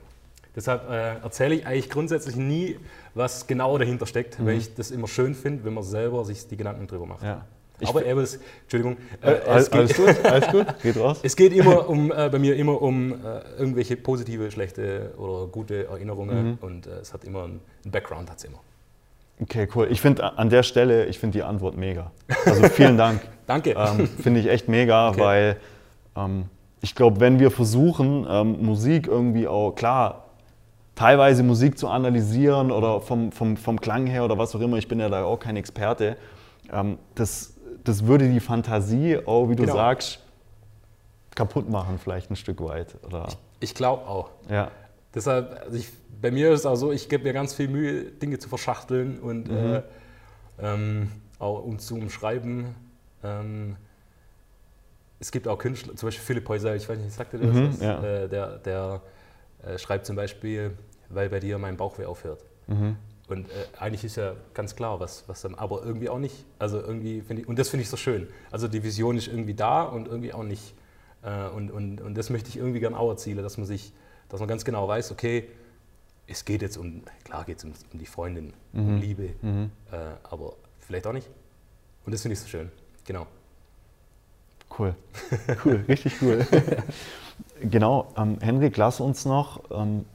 Deshalb 0.56 0.90
äh, 0.90 1.18
erzähle 1.20 1.56
ich 1.56 1.66
eigentlich 1.66 1.90
grundsätzlich 1.90 2.36
nie, 2.36 2.78
was 3.14 3.48
genau 3.48 3.78
dahinter 3.78 4.06
steckt, 4.08 4.44
weil 4.44 4.58
ich 4.58 4.74
das 4.74 4.92
immer 4.92 5.08
schön 5.08 5.36
finde, 5.36 5.64
wenn 5.64 5.74
man 5.76 5.84
selber 5.84 6.26
sich 6.26 6.48
die 6.48 6.58
Gedanken 6.58 6.88
drüber 6.88 7.06
macht. 7.06 7.22
Mhm. 7.22 7.28
Ja. 7.28 7.46
Ich 7.80 7.88
Aber 7.90 8.06
es- 8.06 8.40
Entschuldigung, 8.64 8.98
Äh, 9.22 9.32
äh, 9.32 9.42
alles, 9.48 9.68
es, 9.68 9.74
alles 9.74 9.96
geht, 9.96 10.06
gut, 10.06 10.26
alles 10.26 10.48
gut, 10.52 10.66
geht 10.84 10.98
raus. 10.98 11.20
es 11.24 11.36
geht 11.36 11.54
immer 11.54 11.88
um, 11.90 12.12
äh, 12.12 12.30
bei 12.30 12.40
mir 12.40 12.56
immer 12.56 12.82
um 12.82 13.14
äh, 13.14 13.16
irgendwelche 13.58 13.96
positive, 13.98 14.52
schlechte 14.52 15.14
oder 15.18 15.48
gute 15.48 15.88
Erinnerungen 15.88 16.52
Mhm. 16.52 16.58
und 16.62 16.88
äh, 16.88 17.00
es 17.02 17.14
hat 17.14 17.24
immer 17.24 17.44
einen, 17.44 17.62
einen 17.84 17.92
Background, 17.92 18.30
hat 18.30 18.38
es 18.40 18.44
immer. 18.46 18.60
Okay, 19.42 19.68
cool. 19.74 19.88
Ich 19.90 20.02
finde 20.02 20.38
an 20.38 20.50
der 20.50 20.64
Stelle, 20.64 21.06
ich 21.06 21.18
finde 21.20 21.38
die 21.38 21.44
Antwort 21.44 21.78
mega. 21.78 22.12
Also 22.46 22.64
vielen 22.66 22.98
Dank. 22.98 23.22
Danke. 23.48 23.72
ähm, 23.78 24.08
finde 24.08 24.42
ich 24.42 24.48
echt 24.50 24.68
mega, 24.68 25.10
Okay. 25.12 25.20
weil 25.22 25.58
ähm, 26.18 26.46
ich 26.82 26.94
glaube, 26.96 27.20
wenn 27.22 27.40
wir 27.40 27.50
versuchen, 27.52 28.28
ähm, 28.30 28.64
Musik 28.66 29.08
irgendwie 29.08 29.48
auch, 29.48 29.72
klar, 29.76 30.26
teilweise 30.96 31.44
Musik 31.44 31.78
zu 31.78 31.88
analysieren 31.88 32.72
oder 32.72 33.00
vom, 33.00 33.32
vom, 33.32 33.56
vom 33.56 33.80
Klang 33.80 34.06
her 34.08 34.26
oder 34.26 34.38
was 34.38 34.54
auch 34.56 34.60
immer, 34.60 34.76
ich 34.78 34.90
bin 34.90 35.00
ja 35.00 35.08
da 35.08 35.24
auch 35.24 35.40
kein 35.40 35.56
Experte, 35.56 36.18
ähm, 36.74 36.98
das, 37.16 37.54
das 37.84 38.06
würde 38.06 38.30
die 38.30 38.40
Fantasie 38.40 39.18
auch, 39.26 39.50
wie 39.50 39.56
du 39.56 39.64
Genau. 39.64 39.76
sagst, 39.76 40.20
kaputt 41.36 41.70
machen 41.70 41.98
vielleicht 42.00 42.30
ein 42.32 42.36
Stück 42.36 42.62
weit. 42.64 42.96
Oder, 43.06 43.28
Ich 43.60 43.74
glaube 43.76 44.06
auch. 44.08 44.32
ja. 44.50 44.72
Deshalb, 45.14 45.60
also 45.66 45.76
ich, 45.76 45.90
bei 46.22 46.30
mir 46.30 46.52
ist 46.52 46.60
es 46.62 46.66
auch 46.68 46.76
so, 46.76 46.92
ich 46.92 47.10
gebe 47.10 47.24
mir 47.24 47.34
ganz 47.34 47.54
viel 47.56 47.68
Mühe, 47.68 48.04
Dinge 48.04 48.38
zu 48.38 48.48
verschachteln 48.48 49.20
und 49.20 49.48
Mhm. 49.50 49.56
äh, 49.76 49.82
ähm, 50.62 51.12
auch 51.40 51.64
um 51.64 51.80
zu 51.80 51.96
umschreiben. 51.96 52.76
Ähm, 53.24 53.76
es 55.20 55.32
gibt 55.32 55.48
auch 55.48 55.58
Künstler, 55.58 55.96
zum 55.96 56.08
Beispiel 56.08 56.24
Philipp 56.26 56.48
Heusel, 56.48 56.76
ich 56.76 56.88
weiß 56.88 57.00
nicht, 57.00 57.12
sagte 57.14 57.38
der 57.40 57.48
Mhm, 57.52 57.66
das? 57.72 57.80
ja. 57.82 58.04
Äh, 58.04 58.30
der 58.30 58.58
der 58.60 59.02
äh, 59.64 59.78
schreibt 59.78 60.06
zum 60.06 60.16
Beispiel, 60.16 60.78
weil 61.10 61.28
bei 61.30 61.40
dir 61.40 61.58
mein 61.58 61.76
Bauchweh 61.76 62.06
aufhört. 62.06 62.46
Mhm. 62.68 62.96
Und 63.32 63.48
äh, 63.50 63.52
eigentlich 63.80 64.04
ist 64.04 64.16
ja 64.16 64.34
ganz 64.54 64.76
klar, 64.76 65.00
was, 65.00 65.24
was 65.28 65.42
dann, 65.42 65.56
aber 65.56 65.84
irgendwie 65.84 66.10
auch 66.10 66.20
nicht. 66.20 66.46
Also 66.58 66.80
irgendwie 66.80 67.22
finde 67.22 67.44
ich, 67.44 67.48
und 67.48 67.58
das 67.60 67.70
finde 67.70 67.84
ich 67.84 67.90
so 67.90 67.98
schön. 67.98 68.28
Also 68.52 68.68
die 68.68 68.84
Vision 68.84 69.18
ist 69.18 69.28
irgendwie 69.28 69.54
da 69.54 69.84
und 69.84 70.08
irgendwie 70.08 70.34
auch 70.34 70.44
nicht. 70.44 70.74
Äh, 71.22 71.48
und, 71.50 71.72
und, 71.72 72.02
und 72.02 72.16
das 72.18 72.30
möchte 72.30 72.50
ich 72.50 72.58
irgendwie 72.58 72.80
gern 72.80 72.96
auch 72.96 73.10
erzielen, 73.10 73.42
dass 73.44 73.58
man 73.58 73.66
sich, 73.66 73.94
dass 74.30 74.40
man 74.40 74.48
ganz 74.50 74.64
genau 74.66 74.88
weiß, 74.88 75.12
okay, 75.12 75.48
es 76.28 76.46
geht 76.46 76.62
jetzt 76.62 76.78
um, 76.78 77.04
klar 77.24 77.44
geht 77.44 77.58
es 77.58 77.64
um, 77.64 77.74
um 77.92 78.00
die 78.00 78.06
Freundin, 78.06 78.54
um 78.74 78.96
Mhm. 78.96 79.02
Liebe, 79.02 79.30
Mhm. 79.42 79.72
äh, 79.92 79.96
aber 80.30 80.54
vielleicht 80.80 81.08
auch 81.08 81.14
nicht. 81.14 81.28
Und 82.06 82.14
das 82.14 82.22
finde 82.22 82.34
ich 82.34 82.40
so 82.40 82.48
schön. 82.48 82.72
Genau. 83.06 83.26
Cool, 84.78 84.96
cool, 85.66 85.84
richtig 85.88 86.22
cool. 86.22 86.46
genau, 87.62 88.14
ähm, 88.16 88.38
Henrik, 88.40 88.78
lass 88.78 89.00
uns 89.00 89.26
noch, 89.26 89.62
ähm, 89.72 90.06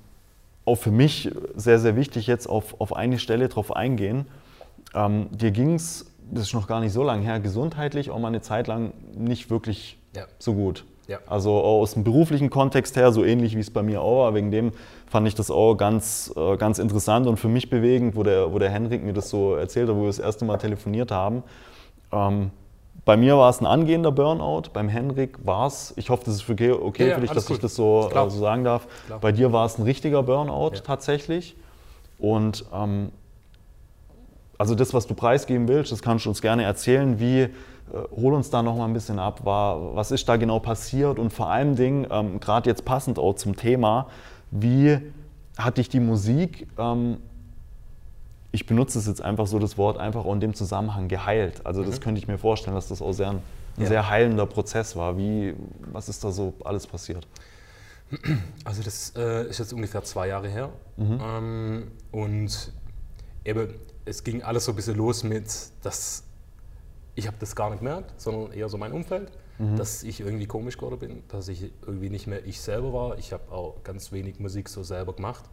auch 0.64 0.76
für 0.76 0.90
mich 0.90 1.30
sehr, 1.54 1.78
sehr 1.78 1.96
wichtig, 1.96 2.26
jetzt 2.26 2.46
auf, 2.46 2.80
auf 2.80 2.94
eine 2.96 3.18
Stelle 3.18 3.48
drauf 3.48 3.74
eingehen. 3.74 4.26
Ähm, 4.94 5.28
dir 5.30 5.50
ging 5.50 5.74
es, 5.74 6.06
das 6.30 6.44
ist 6.44 6.54
noch 6.54 6.66
gar 6.66 6.80
nicht 6.80 6.92
so 6.92 7.02
lange 7.02 7.22
her, 7.22 7.40
gesundheitlich 7.40 8.10
auch 8.10 8.18
mal 8.18 8.28
eine 8.28 8.40
Zeit 8.40 8.66
lang 8.66 8.92
nicht 9.14 9.50
wirklich 9.50 9.98
Ja. 10.14 10.24
so 10.38 10.54
gut. 10.54 10.84
Ja. 11.06 11.18
Also 11.26 11.52
aus 11.52 11.92
dem 11.94 12.02
beruflichen 12.04 12.48
Kontext 12.48 12.96
her, 12.96 13.12
so 13.12 13.24
ähnlich 13.24 13.54
wie 13.56 13.60
es 13.60 13.70
bei 13.70 13.82
mir 13.82 14.00
auch 14.00 14.22
war. 14.24 14.34
Wegen 14.34 14.50
dem 14.50 14.72
fand 15.06 15.28
ich 15.28 15.34
das 15.34 15.50
auch 15.50 15.74
ganz, 15.76 16.32
äh, 16.34 16.56
ganz 16.56 16.78
interessant 16.78 17.26
und 17.26 17.36
für 17.36 17.48
mich 17.48 17.68
bewegend, 17.68 18.16
wo 18.16 18.22
der, 18.22 18.52
wo 18.54 18.58
der 18.58 18.70
Henrik 18.70 19.04
mir 19.04 19.12
das 19.12 19.28
so 19.28 19.54
erzählt 19.54 19.88
hat, 19.90 19.96
wo 19.96 20.00
wir 20.02 20.06
das 20.06 20.18
erste 20.18 20.46
Mal 20.46 20.56
telefoniert 20.56 21.10
haben. 21.10 21.42
Ähm, 22.10 22.50
bei 23.04 23.16
mir 23.16 23.36
war 23.36 23.50
es 23.50 23.60
ein 23.60 23.66
angehender 23.66 24.12
Burnout, 24.12 24.70
beim 24.72 24.88
Henrik 24.88 25.38
war 25.44 25.66
es, 25.66 25.92
ich 25.96 26.10
hoffe, 26.10 26.24
das 26.26 26.36
ist 26.36 26.48
okay, 26.48 26.72
okay 26.72 27.08
Ja, 27.08 27.14
für 27.16 27.20
dich, 27.20 27.30
dass 27.30 27.44
ich 27.44 27.56
gut. 27.56 27.64
das 27.64 27.74
so, 27.74 28.08
äh, 28.12 28.30
so 28.30 28.38
sagen 28.38 28.64
darf. 28.64 28.86
Klar. 29.06 29.18
Bei 29.20 29.32
dir 29.32 29.52
war 29.52 29.66
es 29.66 29.78
ein 29.78 29.82
richtiger 29.82 30.22
Burnout 30.22 30.72
Ja. 30.74 30.80
tatsächlich. 30.80 31.56
Und 32.18 32.64
ähm, 32.72 33.10
also 34.56 34.74
das, 34.74 34.94
was 34.94 35.06
du 35.06 35.14
preisgeben 35.14 35.68
willst, 35.68 35.92
das 35.92 36.00
kannst 36.00 36.24
du 36.24 36.30
uns 36.30 36.40
gerne 36.40 36.62
erzählen. 36.62 37.18
Wie, 37.20 37.40
äh, 37.40 37.50
hol 38.16 38.32
uns 38.32 38.50
da 38.50 38.62
noch 38.62 38.76
mal 38.76 38.86
ein 38.86 38.94
bisschen 38.94 39.18
ab. 39.18 39.44
War, 39.44 39.94
was 39.94 40.10
ist 40.10 40.28
da 40.28 40.36
genau 40.36 40.58
passiert? 40.60 41.18
Und 41.18 41.32
vor 41.32 41.50
allem 41.50 41.76
Dingen, 41.76 42.06
ähm, 42.10 42.40
gerade 42.40 42.70
jetzt 42.70 42.84
passend 42.84 43.18
auch 43.18 43.34
zum 43.34 43.56
Thema, 43.56 44.06
wie 44.50 44.98
hat 45.58 45.76
dich 45.78 45.88
die 45.88 46.00
Musik, 46.00 46.68
ähm, 46.78 47.18
ich 48.54 48.66
benutze 48.66 49.00
es 49.00 49.06
jetzt 49.08 49.20
einfach 49.20 49.48
so 49.48 49.58
das 49.58 49.76
Wort, 49.76 49.98
einfach 49.98 50.24
auch 50.24 50.32
in 50.32 50.38
dem 50.40 50.54
Zusammenhang 50.54 51.08
geheilt. 51.08 51.66
Also 51.66 51.82
das 51.82 52.00
könnte 52.00 52.20
ich 52.20 52.28
mir 52.28 52.38
vorstellen, 52.38 52.76
dass 52.76 52.86
das 52.88 53.02
auch 53.02 53.12
sehr 53.12 53.30
ein, 53.30 53.36
ein 53.76 53.82
Ja. 53.82 53.86
sehr 53.88 54.08
heilender 54.08 54.46
Prozess 54.46 54.94
war. 54.94 55.18
Wie, 55.18 55.54
was 55.92 56.08
ist 56.08 56.22
da 56.22 56.30
so 56.30 56.54
alles 56.64 56.86
passiert? 56.86 57.26
Also 58.64 58.82
das 58.82 59.12
äh, 59.16 59.48
ist 59.48 59.58
jetzt 59.58 59.72
ungefähr 59.72 60.04
zwei 60.04 60.28
Jahre 60.28 60.48
her. 60.48 60.70
Mhm. 60.96 61.18
Ähm, 61.20 61.90
und 62.12 62.72
eben, 63.44 63.74
es 64.04 64.22
ging 64.22 64.42
alles 64.44 64.66
so 64.66 64.72
ein 64.72 64.76
bisschen 64.76 64.96
los 64.96 65.24
mit, 65.24 65.46
dass 65.82 66.22
ich 67.16 67.26
habe 67.26 67.36
das 67.40 67.56
gar 67.56 67.70
nicht 67.70 67.80
gemerkt, 67.80 68.20
sondern 68.20 68.52
eher 68.52 68.68
so 68.68 68.78
mein 68.78 68.92
Umfeld, 68.92 69.32
Mhm. 69.58 69.76
dass 69.76 70.02
ich 70.02 70.20
irgendwie 70.20 70.46
komisch 70.46 70.76
geworden 70.78 70.98
bin, 70.98 71.22
dass 71.28 71.46
ich 71.48 71.70
irgendwie 71.86 72.10
nicht 72.10 72.26
mehr 72.26 72.44
ich 72.44 72.60
selber 72.60 72.92
war. 72.92 73.18
Ich 73.18 73.32
habe 73.32 73.50
auch 73.52 73.82
ganz 73.84 74.10
wenig 74.12 74.38
Musik 74.40 74.68
so 74.68 74.82
selber 74.82 75.12
gemacht. 75.12 75.44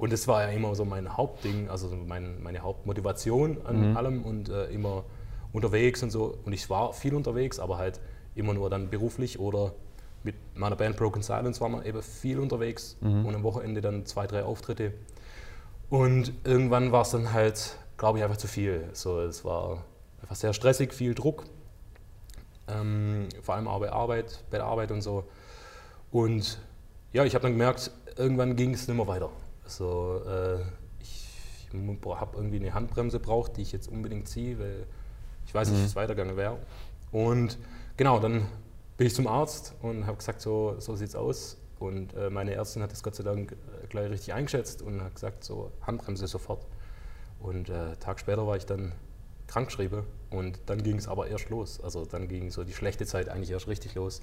Und 0.00 0.12
das 0.14 0.26
war 0.26 0.42
ja 0.42 0.48
immer 0.48 0.74
so 0.74 0.86
mein 0.86 1.16
Hauptding, 1.16 1.68
also 1.68 1.86
so 1.88 1.94
mein, 1.96 2.42
meine 2.42 2.60
Hauptmotivation 2.60 3.58
an 3.66 3.90
Mhm. 3.90 3.96
allem 3.98 4.22
und 4.24 4.48
äh, 4.48 4.64
immer 4.70 5.04
unterwegs 5.52 6.02
und 6.02 6.10
so. 6.10 6.38
Und 6.46 6.54
ich 6.54 6.70
war 6.70 6.94
viel 6.94 7.14
unterwegs, 7.14 7.60
aber 7.60 7.76
halt 7.76 8.00
immer 8.34 8.54
nur 8.54 8.70
dann 8.70 8.88
beruflich 8.88 9.38
oder 9.38 9.72
mit 10.22 10.34
meiner 10.54 10.76
Band 10.76 10.96
Broken 10.96 11.22
Silence 11.22 11.60
waren 11.60 11.72
wir 11.72 11.84
eben 11.84 12.02
viel 12.02 12.38
unterwegs 12.38 12.96
Mhm. 13.02 13.26
und 13.26 13.34
am 13.34 13.42
Wochenende 13.42 13.82
dann 13.82 14.06
zwei, 14.06 14.26
drei 14.26 14.42
Auftritte. 14.42 14.94
Und 15.90 16.32
irgendwann 16.44 16.92
war 16.92 17.02
es 17.02 17.10
dann 17.10 17.32
halt, 17.34 17.76
glaube 17.98 18.18
ich, 18.18 18.24
einfach 18.24 18.38
zu 18.38 18.46
viel. 18.48 18.88
So, 18.94 19.20
es 19.20 19.44
war 19.44 19.84
einfach 20.22 20.36
sehr 20.36 20.54
stressig, 20.54 20.94
viel 20.94 21.14
Druck. 21.14 21.44
Ähm, 22.68 23.28
vor 23.42 23.54
allem 23.56 23.68
auch 23.68 23.80
bei 23.80 23.92
Arbeit, 23.92 24.44
bei 24.50 24.56
der 24.58 24.66
Arbeit 24.66 24.92
und 24.92 25.02
so. 25.02 25.24
Und 26.10 26.58
ja, 27.12 27.24
ich 27.24 27.34
habe 27.34 27.42
dann 27.42 27.52
gemerkt, 27.52 27.90
irgendwann 28.16 28.56
ging 28.56 28.72
es 28.72 28.86
nicht 28.88 28.96
mehr 28.96 29.06
weiter. 29.08 29.30
Also, 29.70 30.20
äh, 30.26 30.58
ich 31.00 31.68
habe 31.72 32.36
irgendwie 32.36 32.56
eine 32.56 32.74
Handbremse 32.74 33.20
braucht, 33.20 33.56
die 33.56 33.62
ich 33.62 33.70
jetzt 33.70 33.88
unbedingt 33.88 34.26
ziehe, 34.26 34.58
weil 34.58 34.84
ich 35.46 35.54
weiß 35.54 35.70
nicht, 35.70 35.80
wie 35.80 35.84
es 35.84 35.94
weitergegangen 35.94 36.36
wäre. 36.36 36.58
Und 37.12 37.56
genau, 37.96 38.18
dann 38.18 38.48
bin 38.96 39.06
ich 39.06 39.14
zum 39.14 39.28
Arzt 39.28 39.76
und 39.80 40.08
habe 40.08 40.16
gesagt, 40.16 40.40
so, 40.40 40.74
so 40.80 40.96
sieht 40.96 41.10
es 41.10 41.14
aus. 41.14 41.56
Und 41.78 42.14
äh, 42.14 42.30
meine 42.30 42.52
Ärztin 42.52 42.82
hat 42.82 42.90
das 42.90 43.04
Gott 43.04 43.14
sei 43.14 43.22
Dank 43.22 43.52
äh, 43.52 43.86
gleich 43.86 44.10
richtig 44.10 44.34
eingeschätzt 44.34 44.82
und 44.82 45.00
hat 45.02 45.14
gesagt, 45.14 45.44
so 45.44 45.70
Handbremse 45.82 46.26
sofort. 46.26 46.66
Und 47.38 47.68
äh, 47.68 47.94
Tag 48.00 48.18
später 48.18 48.44
war 48.48 48.56
ich 48.56 48.66
dann 48.66 48.90
krankgeschrieben 49.46 50.02
und 50.30 50.58
dann 50.66 50.82
ging 50.82 50.96
es 50.96 51.06
aber 51.06 51.28
erst 51.28 51.48
los. 51.48 51.80
Also 51.80 52.04
dann 52.06 52.26
ging 52.26 52.50
so 52.50 52.64
die 52.64 52.72
schlechte 52.72 53.06
Zeit 53.06 53.28
eigentlich 53.28 53.52
erst 53.52 53.68
richtig 53.68 53.94
los. 53.94 54.20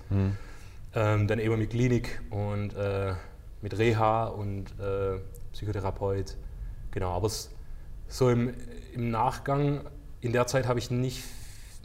Ähm, 0.94 1.28
dann 1.28 1.40
eben 1.40 1.58
mit 1.58 1.70
Klinik 1.70 2.22
und 2.32 2.74
äh, 2.76 3.14
mit 3.62 3.78
Reha 3.78 4.28
und 4.28 4.66
äh, 4.80 5.20
Psychotherapeut. 5.54 6.36
Genau, 6.92 7.12
aber 7.12 7.28
es, 7.28 7.50
so 8.08 8.30
im, 8.30 8.54
im 8.94 9.12
Nachgang, 9.12 9.82
in 10.22 10.32
der 10.32 10.48
Zeit 10.48 10.68
habe 10.68 10.80
ich 10.80 10.92
nicht, 10.92 11.24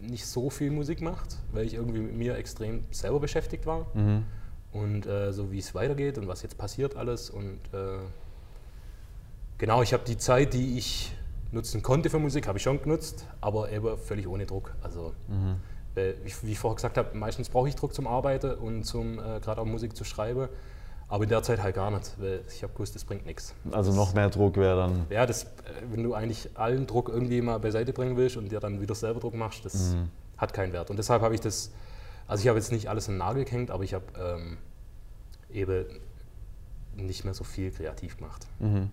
nicht 0.01 0.27
so 0.27 0.51
viel 0.51 0.71
Musik 0.71 0.99
gemacht, 0.99 1.39
weil 1.53 1.67
ich 1.67 1.75
irgendwie 1.75 2.01
mit 2.01 2.15
mir 2.15 2.37
extrem 2.37 2.85
selber 2.91 3.21
beschäftigt 3.21 3.67
war. 3.67 3.87
Mhm. 3.95 4.25
und 4.73 5.07
äh, 5.07 5.33
so 5.33 5.53
wie 5.53 5.59
es 5.59 5.75
weitergeht 5.75 6.19
und 6.19 6.29
was 6.29 6.43
jetzt 6.43 6.59
passiert 6.59 6.97
alles. 6.97 7.31
Und 7.31 7.61
äh, 7.73 7.99
genau, 9.59 9.83
ich 9.83 9.93
habe 9.93 10.05
die 10.05 10.17
Zeit, 10.17 10.55
die 10.55 10.79
ich 10.79 11.15
nutzen 11.53 11.83
konnte 11.83 12.11
für 12.11 12.19
Musik, 12.19 12.49
habe 12.49 12.59
ich 12.59 12.65
schon 12.65 12.83
genutzt, 12.83 13.27
aber 13.41 13.71
eben 13.71 13.97
völlig 13.99 14.27
ohne 14.27 14.47
Druck. 14.47 14.75
Also 14.83 15.13
mhm. 15.29 15.57
wie 15.95 16.53
ich 16.53 16.59
vorher 16.59 16.77
gesagt 16.77 16.97
habe, 16.97 17.17
meistens 17.17 17.51
brauche 17.51 17.69
ich 17.69 17.77
Druck 17.77 17.95
zum 17.95 18.07
Arbeiten 18.07 18.55
und 18.55 18.85
zum 18.85 19.19
äh, 19.19 19.41
gerade 19.41 19.61
auch 19.61 19.67
Musik 19.67 19.95
zu 19.95 20.05
schreiben. 20.05 20.49
Aber 21.13 21.25
in 21.25 21.29
der 21.29 21.43
Zeit 21.43 21.63
halt 21.63 21.75
gar 21.75 21.91
nicht, 21.91 22.11
weil 22.17 22.41
ich 22.49 22.63
habe 22.63 22.73
gewusst, 22.73 22.95
das 22.95 23.05
bringt 23.05 23.27
nichts. 23.27 23.55
Also 23.71 23.93
noch 23.93 24.15
mehr 24.15 24.31
Druck 24.31 24.57
wäre 24.57 24.79
dann. 24.79 25.05
Ja, 25.11 25.27
das, 25.27 25.45
äh, 25.45 25.49
wenn 25.91 26.03
du 26.03 26.15
eigentlich 26.15 26.49
allen 26.55 26.87
Druck 26.87 27.11
irgendwie 27.11 27.43
mal 27.43 27.59
beiseite 27.59 27.93
bringen 27.93 28.17
willst 28.17 28.39
und 28.39 28.51
dir 28.51 28.61
dann 28.61 28.81
wieder 28.81 28.95
selber 28.95 29.21
Druck 29.21 29.35
machst, 29.35 29.63
das 29.67 29.95
mhm. 29.95 30.09
hat 30.39 30.55
keinen 30.55 30.73
Wert. 30.73 30.89
Und 30.89 30.97
deshalb 30.97 31.21
habe 31.21 31.35
ich 31.35 31.43
das, 31.43 31.71
also 32.27 32.41
ich 32.41 32.49
habe 32.49 32.59
jetzt 32.59 32.73
nicht 32.73 32.89
alles 32.89 33.09
in 33.09 33.15
den 33.15 33.19
Nagel 33.19 33.45
gehängt, 33.45 33.71
aber 33.71 33.85
ich 33.85 33.93
habe 33.93 34.07
ähm, 34.19 34.57
eben 35.53 35.85
nicht 36.97 37.27
mehr 37.27 37.35
so 37.35 37.45
viel 37.45 37.71
kreativ 37.71 38.17
gemacht. 38.17 38.47
Mhm. 38.59 38.89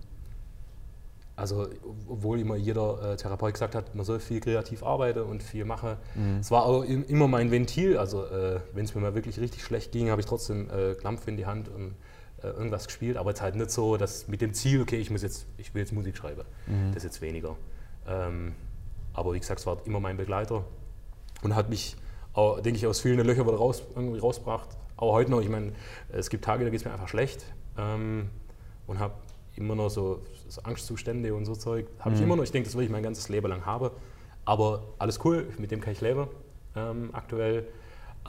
Also, 1.38 1.70
obwohl 2.10 2.42
immer 2.42 2.58
jeder 2.58 3.14
äh, 3.14 3.16
Therapeut 3.16 3.54
gesagt 3.54 3.76
hat, 3.76 3.96
man 3.96 4.06
soll 4.06 4.20
viel 4.20 4.42
kreativ 4.42 4.84
arbeiten 4.84 5.22
und 5.22 5.42
viel 5.42 5.64
machen. 5.64 5.96
Mhm. 6.16 6.40
Es 6.42 6.52
war 6.52 6.66
auch 6.66 6.84
immer 6.84 7.30
mein 7.30 7.50
Ventil. 7.50 7.98
Also, 7.98 8.26
äh, 8.26 8.60
wenn 8.74 8.84
es 8.84 8.94
mir 8.94 9.00
mal 9.00 9.16
wirklich 9.16 9.40
richtig 9.40 9.64
schlecht 9.64 9.94
ging, 9.94 10.10
habe 10.10 10.20
ich 10.20 10.28
trotzdem 10.28 10.70
äh, 10.70 10.96
Klampf 10.96 11.30
in 11.30 11.38
die 11.38 11.46
Hand 11.46 11.70
und 11.70 11.96
irgendwas 12.48 12.86
gespielt. 12.86 13.18
Aber 13.18 13.32
es 13.32 13.42
halt 13.42 13.56
nicht 13.56 13.72
so, 13.72 13.98
dass 13.98 14.28
mit 14.28 14.42
dem 14.42 14.54
Ziel, 14.54 14.82
okay, 14.82 14.98
ich, 14.98 15.10
muss 15.10 15.22
jetzt, 15.22 15.48
ich 15.58 15.74
will 15.74 15.82
jetzt 15.82 15.94
Musik 15.94 16.18
schreiben. 16.18 16.44
Mhm. 16.68 16.94
Das 16.94 16.98
ist 16.98 17.04
jetzt 17.04 17.22
weniger. 17.22 17.56
Ähm, 18.08 18.54
aber 19.14 19.34
wie 19.34 19.40
gesagt, 19.40 19.60
es 19.60 19.66
war 19.66 19.78
immer 19.86 20.00
mein 20.00 20.18
Begleiter 20.18 20.64
und 21.42 21.56
hat 21.56 21.70
mich, 21.70 21.96
auch, 22.34 22.60
denke 22.60 22.78
ich, 22.78 22.88
aus 22.88 23.02
vielen 23.02 23.20
Löchern 23.26 23.48
wieder 23.48 23.58
raus, 23.58 23.84
irgendwie 23.96 24.20
rausgebracht. 24.20 24.70
Auch 24.98 25.14
heute 25.14 25.32
noch. 25.32 25.42
Ich 25.42 25.50
meine, 25.50 25.74
es 26.10 26.30
gibt 26.30 26.46
Tage, 26.46 26.64
da 26.64 26.70
geht 26.70 26.80
es 26.80 26.86
mir 26.86 26.92
einfach 26.92 27.08
schlecht 27.08 27.46
ähm, 27.78 28.30
und 28.88 29.00
habe 29.00 29.14
immer 29.56 29.76
noch 29.76 29.90
so, 29.90 30.22
so 30.48 30.62
Angstzustände 30.64 31.34
und 31.34 31.46
so 31.46 31.56
Zeug. 31.56 31.88
Habe 32.00 32.12
mhm. 32.12 32.16
ich 32.16 32.22
immer 32.22 32.36
noch. 32.36 32.44
Ich 32.44 32.52
denke, 32.52 32.68
das 32.68 32.78
will 32.78 32.86
ich 32.86 32.92
mein 32.92 33.04
ganzes 33.04 33.30
Leben 33.30 33.48
lang 33.48 33.66
haben. 33.66 33.90
Aber 34.46 34.84
alles 34.98 35.24
cool, 35.26 35.48
mit 35.58 35.72
dem 35.72 35.82
kann 35.82 35.94
ich 35.94 36.02
leben 36.02 36.28
ähm, 36.76 37.10
aktuell. 37.14 37.68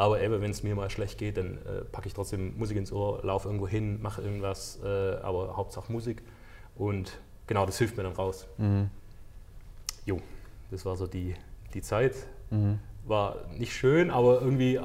Aber 0.01 0.23
eben, 0.23 0.41
wenn 0.41 0.51
es 0.51 0.63
mir 0.63 0.75
mal 0.75 0.89
schlecht 0.89 1.19
geht, 1.19 1.37
dann 1.37 1.59
äh, 1.59 1.85
packe 1.93 2.09
ich 2.09 2.15
trotzdem 2.15 2.57
Musik 2.57 2.79
ins 2.79 2.91
Ohr, 2.91 3.21
laufe 3.23 3.49
irgendwo 3.49 3.69
hin, 3.69 4.01
mache 4.01 4.23
irgendwas, 4.23 4.79
äh, 4.83 5.17
aber 5.17 5.59
Hauptsache 5.59 5.93
Musik. 5.93 6.23
Und 6.75 7.21
genau, 7.47 7.67
das 7.67 7.77
hilft 7.77 7.99
mir 7.99 8.05
dann 8.05 8.15
raus. 8.15 8.47
Mhm. 8.57 8.89
Jo, 10.07 10.19
das 10.71 10.87
war 10.87 10.97
so 10.97 11.07
die, 11.07 11.35
die 11.75 11.83
Zeit. 11.83 12.15
Mhm. 12.49 12.79
War 13.05 13.45
nicht 13.59 13.75
schön, 13.75 14.11
aber 14.11 14.41
irgendwie 14.41 14.77
äh, 14.77 14.83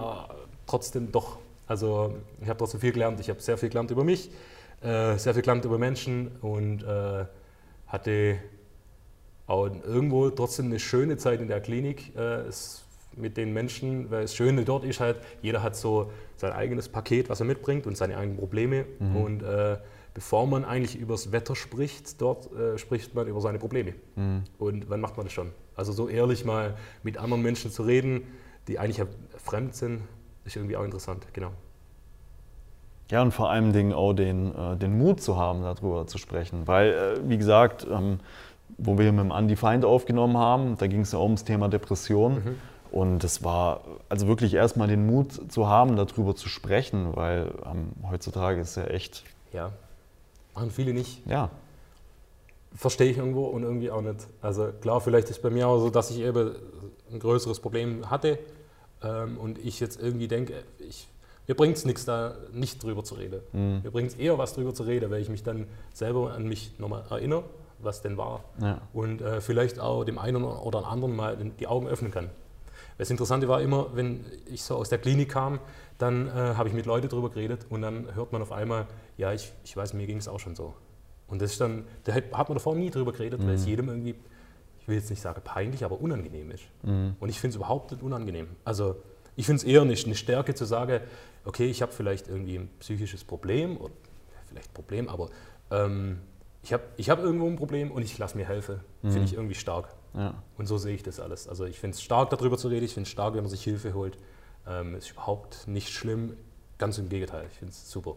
trotzdem 0.68 1.14
doch. 1.14 1.38
Also 1.66 2.16
ich 2.42 2.50
habe 2.50 2.60
trotzdem 2.60 2.82
viel 2.82 2.92
gelernt. 2.92 3.18
Ich 3.22 3.30
habe 3.30 3.40
sehr 3.40 3.58
viel 3.58 3.70
gelernt 3.70 3.92
über 3.92 4.04
mich, 4.04 4.32
äh, 4.82 5.16
sehr 5.18 5.34
viel 5.34 5.44
gelernt 5.44 5.64
über 5.64 5.78
Menschen 5.78 6.28
und 6.42 6.84
äh, 6.84 7.24
hatte 7.88 8.40
auch 9.48 9.68
irgendwo 9.68 10.30
trotzdem 10.30 10.66
eine 10.66 10.80
schöne 10.80 11.16
Zeit 11.16 11.40
in 11.40 11.48
der 11.48 11.62
Klinik 11.62 12.14
äh, 12.18 12.48
es, 12.50 12.85
mit 13.18 13.38
den 13.38 13.54
Menschen, 13.54 14.12
weil 14.12 14.24
das 14.24 14.36
Schöne 14.36 14.66
dort 14.66 14.84
ist 14.84 15.00
halt, 15.00 15.18
jeder 15.42 15.64
hat 15.64 15.76
so 15.76 16.12
sein 16.38 16.52
eigenes 16.52 16.90
Paket, 16.90 17.30
was 17.30 17.40
er 17.40 17.46
mitbringt 17.46 17.88
und 17.88 17.98
seine 17.98 18.18
eigenen 18.18 18.38
Probleme. 18.38 18.86
Mhm. 19.00 19.16
Und 19.16 19.44
äh, 19.44 19.78
bevor 20.14 20.48
man 20.48 20.66
eigentlich 20.66 20.98
über 20.98 21.14
das 21.14 21.32
Wetter 21.32 21.56
spricht, 21.56 22.22
dort 22.22 22.52
äh, 22.54 22.78
spricht 22.78 23.16
man 23.16 23.28
über 23.28 23.42
seine 23.42 23.60
Probleme. 23.60 23.94
Mhm. 24.16 24.44
Und 24.58 24.90
wann 24.90 25.02
macht 25.02 25.18
man 25.18 25.26
das 25.26 25.34
schon? 25.34 25.52
Also 25.76 25.92
so 25.92 26.08
ehrlich 26.08 26.46
mal 26.46 26.76
mit 27.04 27.18
anderen 27.18 27.44
Menschen 27.44 27.72
zu 27.72 27.84
reden, 27.84 28.24
die 28.68 28.80
eigentlich 28.80 28.98
ja 28.98 29.06
fremd 29.38 29.76
sind, 29.76 30.02
ist 30.46 30.56
irgendwie 30.56 30.78
auch 30.78 30.84
interessant, 30.84 31.26
genau. 31.34 31.52
Ja, 33.12 33.22
und 33.22 33.32
vor 33.34 33.52
allem 33.52 33.72
Dingen 33.72 33.94
auch 33.94 34.14
den, 34.14 34.56
äh, 34.56 34.78
den 34.78 34.98
Mut 34.98 35.22
zu 35.22 35.38
haben, 35.38 35.62
darüber 35.62 36.08
zu 36.08 36.18
sprechen. 36.18 36.66
Weil, 36.66 36.94
äh, 36.94 37.30
wie 37.30 37.38
gesagt, 37.38 37.86
ähm, 37.90 38.20
wo 38.78 38.98
wir 38.98 39.12
mit 39.12 39.24
dem 39.24 39.32
Andy 39.32 39.56
Feind 39.56 39.86
aufgenommen 39.86 40.38
haben, 40.38 40.78
da 40.78 40.88
ging 40.88 41.02
es 41.02 41.12
ja 41.12 41.20
auch 41.20 41.26
ums 41.26 41.44
Thema 41.44 41.68
Depression. 41.68 42.36
Mhm. 42.36 42.56
Und 42.96 43.26
es 43.26 43.44
war 43.44 43.82
also 44.08 44.26
wirklich 44.26 44.54
erstmal 44.54 44.88
den 44.88 45.06
Mut 45.06 45.52
zu 45.52 45.68
haben, 45.68 45.98
darüber 45.98 46.34
zu 46.34 46.48
sprechen, 46.48 47.14
weil 47.14 47.52
ähm, 47.66 47.92
heutzutage 48.10 48.62
ist 48.62 48.78
ja 48.78 48.86
echt. 48.86 49.26
Ja, 49.52 49.74
machen 50.54 50.72
viele 50.72 50.94
nicht. 50.94 51.22
Ja. 51.28 51.50
Verstehe 52.74 53.12
ich 53.12 53.18
irgendwo 53.18 53.48
und 53.48 53.64
irgendwie 53.64 53.92
auch 53.92 54.02
nicht. 54.02 54.26
Also 54.42 54.70
klar, 54.80 55.02
vielleicht 55.02 55.30
ist 55.30 55.42
bei 55.42 55.50
mir 55.50 55.68
auch 55.68 55.80
so, 55.80 55.90
dass 55.90 56.10
ich 56.10 56.20
eben 56.20 56.56
ein 57.12 57.20
größeres 57.20 57.60
Problem 57.60 58.10
hatte 58.10 58.40
ähm, 59.04 59.40
und 59.40 59.60
ich 59.60 59.82
jetzt 59.82 60.02
irgendwie 60.02 60.30
denke, 60.30 60.54
ich 60.80 61.10
mir 61.48 61.56
bringt 61.56 61.76
es 61.76 61.84
nichts, 61.84 62.06
da 62.06 62.36
nicht 62.54 62.82
drüber 62.82 63.04
zu 63.04 63.16
reden. 63.16 63.42
Mhm. 63.52 63.82
Mir 63.84 63.92
bringt 63.92 64.12
es 64.12 64.16
eher 64.16 64.38
was 64.38 64.54
drüber 64.54 64.74
zu 64.74 64.84
reden, 64.84 65.12
weil 65.12 65.22
ich 65.22 65.28
mich 65.28 65.44
dann 65.44 65.68
selber 65.94 66.32
an 66.32 66.48
mich 66.48 66.80
nochmal 66.80 67.04
erinnere, 67.10 67.44
was 67.80 68.02
denn 68.02 68.16
war. 68.16 68.46
Ja. 68.62 68.80
Und 68.94 69.22
äh, 69.22 69.42
vielleicht 69.42 69.82
auch 69.82 70.06
dem 70.06 70.18
einen 70.18 70.46
oder 70.46 70.88
anderen 70.88 71.14
mal 71.14 71.36
die 71.60 71.68
Augen 71.68 71.90
öffnen 71.90 72.12
kann. 72.12 72.30
Das 72.98 73.10
Interessante 73.10 73.48
war 73.48 73.62
immer, 73.62 73.90
wenn 73.94 74.26
ich 74.46 74.64
so 74.64 74.76
aus 74.76 74.90
der 74.90 75.00
Klinik 75.00 75.30
kam, 75.30 75.60
dann 75.98 76.28
äh, 76.28 76.32
habe 76.32 76.70
ich 76.70 76.76
mit 76.76 76.86
Leuten 76.86 77.10
drüber 77.10 77.30
geredet 77.30 77.66
und 77.70 77.82
dann 77.82 78.14
hört 78.16 78.32
man 78.32 78.42
auf 78.42 78.52
einmal, 78.52 78.88
ja, 79.18 79.34
ich, 79.34 79.52
ich 79.64 79.76
weiß, 79.76 79.94
mir 79.94 80.08
ging 80.08 80.18
es 80.18 80.28
auch 80.28 80.40
schon 80.40 80.56
so. 80.56 80.74
Und 81.28 81.42
das 81.42 81.54
ist 81.54 81.62
dann, 81.62 81.86
da 82.04 82.14
hat 82.14 82.50
man 82.50 82.54
davor 82.54 82.76
nie 82.76 82.90
drüber 82.90 83.12
geredet, 83.12 83.42
mhm. 83.42 83.48
weil 83.48 83.56
es 83.56 83.64
mhm. 83.64 83.68
jedem 83.68 83.90
irgendwie, 83.90 84.16
ich 84.80 84.88
will 84.88 84.96
jetzt 84.96 85.10
nicht 85.10 85.22
sagen 85.22 85.42
peinlich, 85.44 85.84
aber 85.84 86.00
unangenehm 86.00 86.52
ist. 86.52 86.64
Mhm. 86.84 87.16
Und 87.20 87.30
ich 87.30 87.40
finde 87.40 87.52
es 87.52 87.56
überhaupt 87.56 87.92
nicht 87.92 88.04
unangenehm. 88.04 88.48
Also 88.64 88.98
ich 89.36 89.46
finde 89.46 89.58
es 89.58 89.64
eher 89.64 89.84
nicht 89.86 90.06
eine 90.06 90.16
Stärke 90.16 90.54
zu 90.54 90.66
sagen, 90.66 91.02
okay, 91.44 91.66
ich 91.66 91.82
habe 91.82 91.92
vielleicht 91.92 92.28
irgendwie 92.28 92.60
ein 92.60 92.70
psychisches 92.80 93.24
Problem, 93.24 93.78
oder 93.78 93.94
vielleicht 94.48 94.70
ein 94.70 94.74
Problem, 94.74 95.10
aber 95.10 95.30
ähm, 95.72 96.20
ich 96.64 96.74
habe 96.74 96.84
ich 96.98 97.10
hab 97.10 97.20
irgendwo 97.20 97.48
ein 97.48 97.56
Problem 97.56 97.92
und 97.92 98.04
ich 98.04 98.18
lasse 98.18 98.38
mir 98.38 98.48
helfen. 98.48 98.80
Mhm. 99.02 99.12
Finde 99.12 99.26
ich 99.26 99.34
irgendwie 99.34 99.56
stark. 99.56 99.90
Ja. 100.16 100.34
Und 100.58 100.66
so 100.66 100.78
sehe 100.78 100.96
ich 100.96 101.04
das 101.04 101.20
alles. 101.20 101.48
Also 101.48 101.66
ich 101.66 101.80
finde 101.80 101.96
es 101.96 102.02
stark, 102.02 102.30
darüber 102.30 102.58
zu 102.58 102.68
reden. 102.68 102.86
Ich 102.86 102.94
finde 102.94 103.08
es 103.08 103.12
stark, 103.12 103.34
wenn 103.34 103.44
man 103.44 103.50
sich 103.50 103.64
Hilfe 103.64 103.94
holt. 103.94 104.18
Ähm, 104.68 104.96
ist 104.96 105.12
überhaupt 105.12 105.68
nicht 105.68 105.90
schlimm. 105.90 106.38
Ganz 106.78 106.98
im 106.98 107.10
Gegenteil. 107.10 107.46
Ich 107.52 107.58
finde 107.58 107.72
es 107.72 107.90
super. 107.90 108.16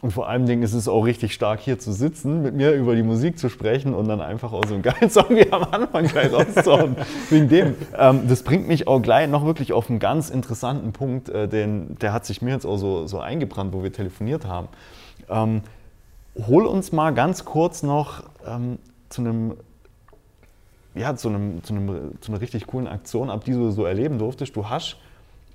Und 0.00 0.10
vor 0.10 0.28
allen 0.28 0.46
Dingen 0.46 0.64
ist 0.64 0.72
es 0.72 0.88
auch 0.88 1.02
richtig 1.02 1.32
stark, 1.32 1.60
hier 1.60 1.78
zu 1.78 1.92
sitzen, 1.92 2.42
mit 2.42 2.56
mir 2.56 2.72
über 2.72 2.96
die 2.96 3.04
Musik 3.04 3.38
zu 3.38 3.48
sprechen 3.48 3.94
und 3.94 4.08
dann 4.08 4.20
einfach 4.20 4.52
auch 4.52 4.64
so 4.66 4.74
einen 4.74 4.82
geilen 4.82 5.10
Song 5.10 5.28
wie 5.30 5.50
am 5.52 5.62
Anfang 5.62 6.06
gleich 6.06 6.32
rauszuhauen. 6.32 6.96
Wegen 7.30 7.48
dem. 7.48 7.76
Ähm, 7.96 8.26
das 8.26 8.42
bringt 8.42 8.66
mich 8.66 8.88
auch 8.88 9.00
gleich 9.00 9.28
noch 9.28 9.44
wirklich 9.44 9.72
auf 9.72 9.88
einen 9.88 10.00
ganz 10.00 10.28
interessanten 10.28 10.92
Punkt, 10.92 11.28
äh, 11.28 11.46
den, 11.46 11.96
der 12.00 12.12
hat 12.12 12.26
sich 12.26 12.42
mir 12.42 12.50
jetzt 12.50 12.66
auch 12.66 12.78
so, 12.78 13.06
so 13.06 13.20
eingebrannt, 13.20 13.72
wo 13.72 13.84
wir 13.84 13.92
telefoniert 13.92 14.44
haben. 14.44 14.68
Ähm, 15.28 15.62
hol 16.48 16.66
uns 16.66 16.90
mal 16.90 17.14
ganz 17.14 17.44
kurz 17.44 17.84
noch 17.84 18.24
ähm, 18.44 18.78
zu 19.08 19.20
einem 19.20 19.54
ja, 20.94 21.16
zu, 21.16 21.28
einem, 21.28 21.62
zu, 21.64 21.74
einem, 21.74 22.20
zu 22.20 22.32
einer 22.32 22.40
richtig 22.40 22.66
coolen 22.66 22.86
Aktion 22.86 23.30
ab, 23.30 23.44
die 23.44 23.52
du 23.52 23.70
so 23.70 23.84
erleben 23.84 24.18
durftest. 24.18 24.54
Du 24.56 24.68
hast 24.68 24.96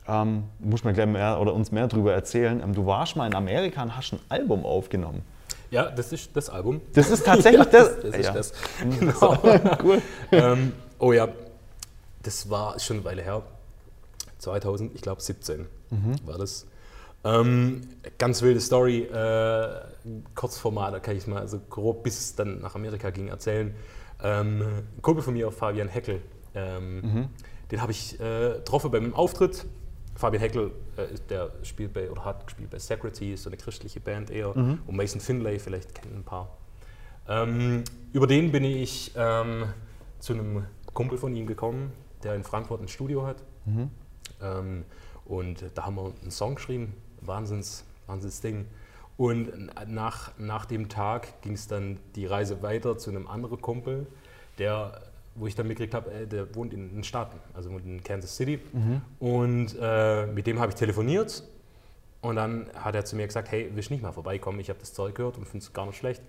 ähm, 0.08 0.45
musst 0.60 0.86
mir 0.86 0.93
gleich 0.93 1.08
mehr 1.08 1.39
oder 1.39 1.54
uns 1.54 1.71
mehr 1.71 1.88
darüber 1.88 2.13
erzählen. 2.13 2.62
Ähm, 2.63 2.73
du 2.73 2.86
warst 2.86 3.15
mal 3.15 3.28
in 3.28 3.36
Amerika 3.36 3.84
und 3.84 3.95
hast 3.95 4.13
ein 4.13 4.19
Album 4.30 4.65
aufgenommen. 4.65 5.21
Ja, 5.69 5.91
das 5.91 6.13
ist 6.13 6.36
das 6.36 6.50
Album. 6.50 6.82
Das 6.93 7.10
ist 7.10 7.26
tatsächlich 7.26 7.65
ja, 7.65 7.65
das. 7.65 8.02
Das, 8.02 8.12
das 8.12 8.26
ja. 8.26 8.34
ist 8.34 8.36
das. 8.36 8.54
Genau. 9.00 9.38
cool. 9.84 10.02
ähm, 10.32 10.73
oh 11.00 11.12
ja, 11.12 11.28
das 12.23 12.50
war 12.50 12.80
schon 12.80 12.97
eine 12.97 13.06
Weile 13.06 13.21
her. 13.21 13.43
2000, 14.39 14.95
ich 14.95 15.02
glaube 15.02 15.21
17 15.21 15.65
mhm. 15.89 16.15
war 16.26 16.38
das. 16.38 16.65
Ähm, 17.23 17.82
ganz 18.17 18.41
wilde 18.41 18.62
Story, 18.62 19.02
äh, 19.02 19.67
Kurzformat, 20.36 20.93
da 20.93 21.00
kann 21.00 21.17
ich 21.17 21.28
mal 21.28 21.47
so 21.47 21.60
grob, 21.69 22.04
bis 22.04 22.19
es 22.19 22.36
dann 22.36 22.62
nach 22.62 22.76
Amerika 22.76 23.10
ging, 23.10 23.28
erzählen. 23.28 23.76
Ähm, 24.23 24.62
ein 24.97 25.01
Kumpel 25.01 25.23
von 25.23 25.34
mir, 25.34 25.51
Fabian 25.51 25.88
Heckel, 25.88 26.21
ähm, 26.56 27.01
mhm. 27.01 27.30
den 27.71 27.82
habe 27.82 27.91
ich 27.91 28.19
äh, 28.19 28.56
getroffen 28.56 28.91
beim 28.91 29.13
Auftritt 29.13 29.65
Fabian 30.17 30.41
Heckel, 30.41 30.71
äh, 30.97 31.08
der 31.30 31.51
spielt 31.63 31.93
bei 31.93 32.10
oder 32.10 32.25
hat 32.25 32.47
gespielt 32.47 32.71
bei 32.71 32.80
Secretary, 32.80 33.38
so 33.38 33.49
eine 33.49 33.58
christliche 33.58 33.99
Band 33.99 34.32
eher. 34.32 34.58
Mhm. 34.58 34.80
Und 34.88 34.95
Mason 34.95 35.21
Finlay, 35.21 35.60
vielleicht 35.60 35.93
kennen 35.93 36.17
ein 36.17 36.23
paar. 36.23 36.58
Ähm, 37.30 37.84
über 38.13 38.25
den 38.25 38.51
bin 38.51 38.63
ich 38.63 39.12
ähm, 39.15 39.65
zu 40.19 40.34
einem 40.34 40.65
Kumpel 40.93 41.17
von 41.17 41.36
ihm 41.36 41.45
gekommen, 41.45 41.91
der 42.23 42.36
in 42.36 42.43
Frankfurt 42.43 42.82
ein 42.82 42.88
Studio 42.88 43.27
hat. 43.27 43.43
Mhm. 43.65 43.91
Ähm, 44.41 44.86
und 45.25 45.63
da 45.75 45.86
haben 45.86 45.95
wir 45.95 46.12
einen 46.21 46.32
Song 46.32 46.56
geschrieben, 46.56 46.93
Wahnsinns, 47.21 47.86
Wahnsinns 48.08 48.41
Ding. 48.41 48.65
Und 49.17 49.71
nach, 49.88 50.32
nach 50.38 50.65
dem 50.65 50.89
Tag 50.89 51.41
ging 51.41 51.53
es 51.53 51.67
dann 51.67 51.97
die 52.15 52.27
Reise 52.27 52.62
weiter 52.62 52.97
zu 52.97 53.10
einem 53.10 53.27
anderen 53.27 53.60
Kumpel, 53.62 54.06
der 54.60 55.01
wo 55.38 55.45
ich 55.47 55.56
dann 55.56 55.67
mitgekriegt 55.67 55.93
habe, 55.93 56.12
äh, 56.12 56.27
der 56.27 56.53
wohnt 56.56 56.73
in 56.73 56.89
den 56.89 57.03
Staaten, 57.03 57.39
also 57.53 57.69
in 57.69 58.03
Kansas 58.03 58.36
City. 58.36 58.60
Mhm. 58.73 59.01
Und 59.19 59.75
äh, 59.80 60.25
mit 60.27 60.47
dem 60.47 60.60
habe 60.60 60.71
ich 60.71 60.75
telefoniert 60.75 61.43
und 62.21 62.36
dann 62.36 62.69
hat 62.73 62.95
er 62.95 63.06
zu 63.06 63.15
mir 63.15 63.27
gesagt, 63.27 63.51
hey, 63.51 63.69
willst 63.73 63.89
du 63.89 63.93
nicht 63.93 64.01
mal 64.01 64.12
vorbeikommen? 64.12 64.60
Ich 64.60 64.69
habe 64.69 64.80
das 64.80 64.93
Zeug 64.93 65.15
gehört 65.15 65.38
und 65.38 65.45
finde 65.45 65.63
es 65.63 65.73
gar 65.73 65.86
nicht 65.86 65.97
schlecht. 65.97 66.21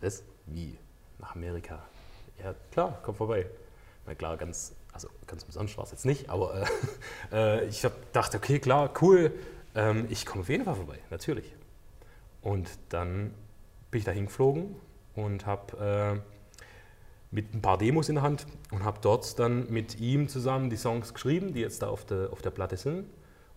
Das? 0.00 0.22
Wie? 0.46 0.76
Nach 1.18 1.34
Amerika? 1.34 1.82
Ja, 2.42 2.54
klar, 2.70 3.00
komm 3.02 3.14
vorbei. 3.14 3.46
Na 4.06 4.14
klar, 4.14 4.36
ganz, 4.36 4.74
also 4.92 5.08
ganz 5.26 5.42
umsonst 5.44 5.76
war 5.76 5.84
es 5.84 5.90
jetzt 5.90 6.04
nicht, 6.04 6.28
aber 6.30 6.66
äh, 7.32 7.62
äh 7.62 7.64
ich 7.66 7.84
habe 7.84 7.94
gedacht, 8.06 8.34
okay, 8.34 8.58
klar, 8.58 8.92
cool. 9.00 9.32
ähm, 9.74 10.06
ich 10.10 10.26
komme 10.26 10.42
auf 10.42 10.48
jeden 10.48 10.64
Fall 10.64 10.76
vorbei, 10.76 10.98
natürlich. 11.10 11.54
Und 12.42 12.70
dann 12.88 13.34
bin 13.90 13.98
ich 13.98 14.04
da 14.04 14.12
hingeflogen 14.12 14.76
und 15.14 15.46
habe 15.46 16.22
äh, 16.22 16.38
mit 17.30 17.54
ein 17.54 17.60
paar 17.60 17.78
Demos 17.78 18.08
in 18.08 18.16
der 18.16 18.24
Hand 18.24 18.46
und 18.70 18.84
habe 18.84 18.98
dort 19.02 19.38
dann 19.38 19.70
mit 19.70 20.00
ihm 20.00 20.28
zusammen 20.28 20.70
die 20.70 20.76
Songs 20.76 21.12
geschrieben, 21.12 21.52
die 21.52 21.60
jetzt 21.60 21.82
da 21.82 21.88
auf 21.88 22.04
der, 22.04 22.32
auf 22.32 22.42
der 22.42 22.50
Platte 22.50 22.76
sind. 22.76 23.06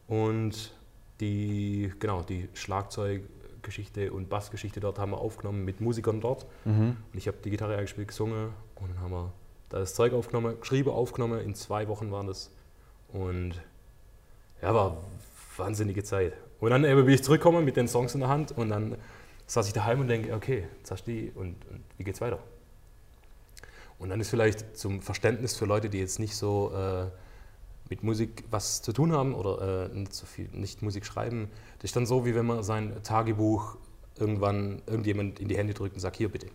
Und 0.08 0.74
die, 1.22 1.94
genau, 2.00 2.22
die 2.24 2.50
Schlagzeuggeschichte 2.54 4.12
und 4.12 4.30
Bassgeschichte 4.30 4.80
dort 4.80 5.00
haben 5.00 5.12
wir 5.12 5.20
aufgenommen 5.20 5.64
mit 5.64 5.80
Musikern 5.80 6.20
dort. 6.20 6.46
Mhm. 6.66 6.98
Und 7.12 7.18
ich 7.18 7.28
habe 7.28 7.38
die 7.44 7.50
Gitarre 7.50 7.76
eingespielt, 7.76 8.10
gesungen 8.10 8.50
und 8.76 8.90
dann 8.90 9.00
haben 9.00 9.12
wir 9.12 9.32
da 9.70 9.80
das 9.80 9.94
Zeug 9.94 10.14
aufgenommen, 10.14 10.60
geschrieben, 10.60 10.90
aufgenommen. 10.90 11.40
In 11.40 11.56
zwei 11.56 11.88
Wochen 11.88 12.12
waren 12.12 12.28
das. 12.28 12.52
Und 13.14 13.54
ja, 14.62 14.74
war 14.74 14.98
wahnsinnige 15.56 16.04
Zeit. 16.04 16.34
Und 16.62 16.70
dann 16.70 16.84
bin 16.84 17.10
ich 17.10 17.24
zurückgekommen 17.24 17.66
mit 17.66 17.76
den 17.76 17.88
Songs 17.88 18.14
in 18.14 18.20
der 18.20 18.30
Hand 18.30 18.52
und 18.52 18.70
dann 18.70 18.96
saß 19.48 19.68
ich 19.68 19.74
daheim 19.74 20.00
und 20.00 20.08
denke, 20.08 20.34
okay, 20.34 20.68
jetzt 20.78 20.92
hast 20.92 21.08
du 21.08 21.12
die 21.12 21.32
und, 21.32 21.56
und 21.70 21.84
wie 21.98 22.04
geht's 22.04 22.22
weiter? 22.22 22.38
Und 23.98 24.10
dann 24.10 24.22
ist 24.22 24.30
vielleicht 24.30 24.78
zum 24.78 25.02
Verständnis 25.02 25.58
für 25.58 25.66
Leute, 25.66 25.90
die 25.90 25.98
jetzt 25.98 26.20
nicht 26.20 26.36
so 26.36 26.72
äh, 26.72 27.08
mit 27.90 28.04
Musik 28.04 28.44
was 28.52 28.84
zu 28.84 28.94
tun 28.94 29.12
haben 29.12 29.34
oder 29.34 29.90
äh, 29.92 29.96
nicht 29.96 30.14
so 30.14 30.28
viel, 30.28 30.50
nicht 30.54 30.84
Musik 30.84 31.04
schreiben, 31.04 31.50
das 31.80 31.90
ist 31.90 31.96
dann 31.96 32.06
so, 32.06 32.26
wie 32.28 32.36
wenn 32.36 32.46
man 32.46 32.62
sein 32.62 32.94
Tagebuch 33.04 33.78
irgendwann 34.20 34.84
irgendjemand 34.86 35.40
in 35.40 35.48
die 35.48 35.58
Hände 35.58 35.74
drückt 35.74 35.96
und 35.96 36.00
sagt, 36.00 36.18
hier 36.18 36.30
bitte. 36.30 36.46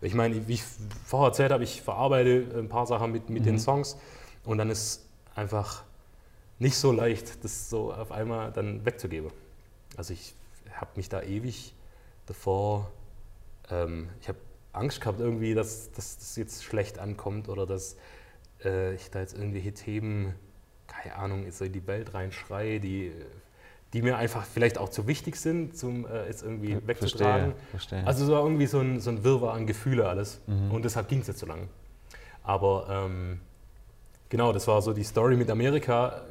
Ich 0.00 0.14
meine, 0.14 0.46
wie 0.46 0.54
ich 0.54 0.62
vorher 1.04 1.30
erzählt 1.30 1.50
habe, 1.50 1.64
ich 1.64 1.82
verarbeite 1.82 2.46
ein 2.56 2.68
paar 2.68 2.86
Sachen 2.86 3.10
mit, 3.10 3.28
mit 3.28 3.42
mhm. 3.42 3.46
den 3.46 3.58
Songs 3.58 3.96
und 4.44 4.58
dann 4.58 4.70
ist 4.70 5.04
einfach 5.34 5.82
nicht 6.60 6.76
so 6.76 6.92
leicht, 6.92 7.42
das 7.44 7.68
so 7.68 7.92
auf 7.92 8.12
einmal 8.12 8.52
dann 8.52 8.84
wegzugeben. 8.84 9.32
Also 9.98 10.14
ich 10.14 10.32
habe 10.72 10.90
mich 10.94 11.08
da 11.08 11.22
ewig 11.22 11.74
davor, 12.26 12.88
ähm, 13.68 14.08
ich 14.20 14.28
habe 14.28 14.38
Angst 14.72 15.00
gehabt 15.00 15.18
irgendwie, 15.18 15.54
dass, 15.54 15.90
dass 15.90 16.18
das 16.18 16.36
jetzt 16.36 16.62
schlecht 16.62 17.00
ankommt 17.00 17.48
oder 17.48 17.66
dass 17.66 17.96
äh, 18.64 18.94
ich 18.94 19.10
da 19.10 19.18
jetzt 19.18 19.36
irgendwelche 19.36 19.74
Themen, 19.74 20.36
keine 20.86 21.16
Ahnung, 21.16 21.50
so 21.50 21.64
in 21.64 21.72
die 21.72 21.84
Welt 21.88 22.14
reinschreie, 22.14 22.78
die, 22.78 23.10
die 23.92 24.02
mir 24.02 24.18
einfach 24.18 24.44
vielleicht 24.44 24.78
auch 24.78 24.88
zu 24.88 25.08
wichtig 25.08 25.34
sind, 25.34 25.76
zum 25.76 26.06
äh, 26.06 26.26
jetzt 26.26 26.44
irgendwie 26.44 26.74
ja, 26.74 26.86
wegzutragen. 26.86 27.54
Verstehe, 27.54 27.70
verstehe. 27.70 28.06
Also 28.06 28.24
so 28.24 28.36
irgendwie 28.36 28.66
so 28.66 28.78
ein, 28.78 29.00
so 29.00 29.10
ein 29.10 29.24
Wirrwarr 29.24 29.54
an 29.54 29.66
Gefühle 29.66 30.08
alles. 30.08 30.40
Mhm. 30.46 30.70
Und 30.70 30.84
deshalb 30.84 31.08
ging 31.08 31.22
es 31.22 31.26
jetzt 31.26 31.40
so 31.40 31.46
lange. 31.46 31.66
Aber 32.44 32.86
ähm, 32.88 33.40
Genau, 34.30 34.52
das 34.52 34.68
war 34.68 34.82
so 34.82 34.92
die 34.92 35.04
Story 35.04 35.36
mit 35.36 35.50
Amerika 35.50 36.22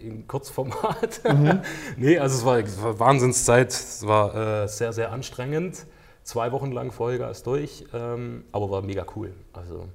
in 0.00 0.26
Kurzformat. 0.26 1.20
Mhm. 1.34 1.60
nee, 1.96 2.18
also 2.18 2.36
es 2.36 2.44
war, 2.44 2.58
es 2.58 2.82
war 2.82 2.98
Wahnsinnszeit, 2.98 3.70
es 3.70 4.06
war 4.06 4.62
äh, 4.64 4.68
sehr, 4.68 4.92
sehr 4.92 5.12
anstrengend. 5.12 5.86
Zwei 6.22 6.52
Wochen 6.52 6.72
lang 6.72 6.90
Vollgas 6.90 7.42
durch, 7.42 7.84
ähm, 7.92 8.44
aber 8.52 8.70
war 8.70 8.82
mega 8.82 9.04
cool. 9.14 9.32
Also 9.52 9.88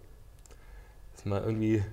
ist 1.16 1.26
mal 1.26 1.42
irgendwie 1.44 1.84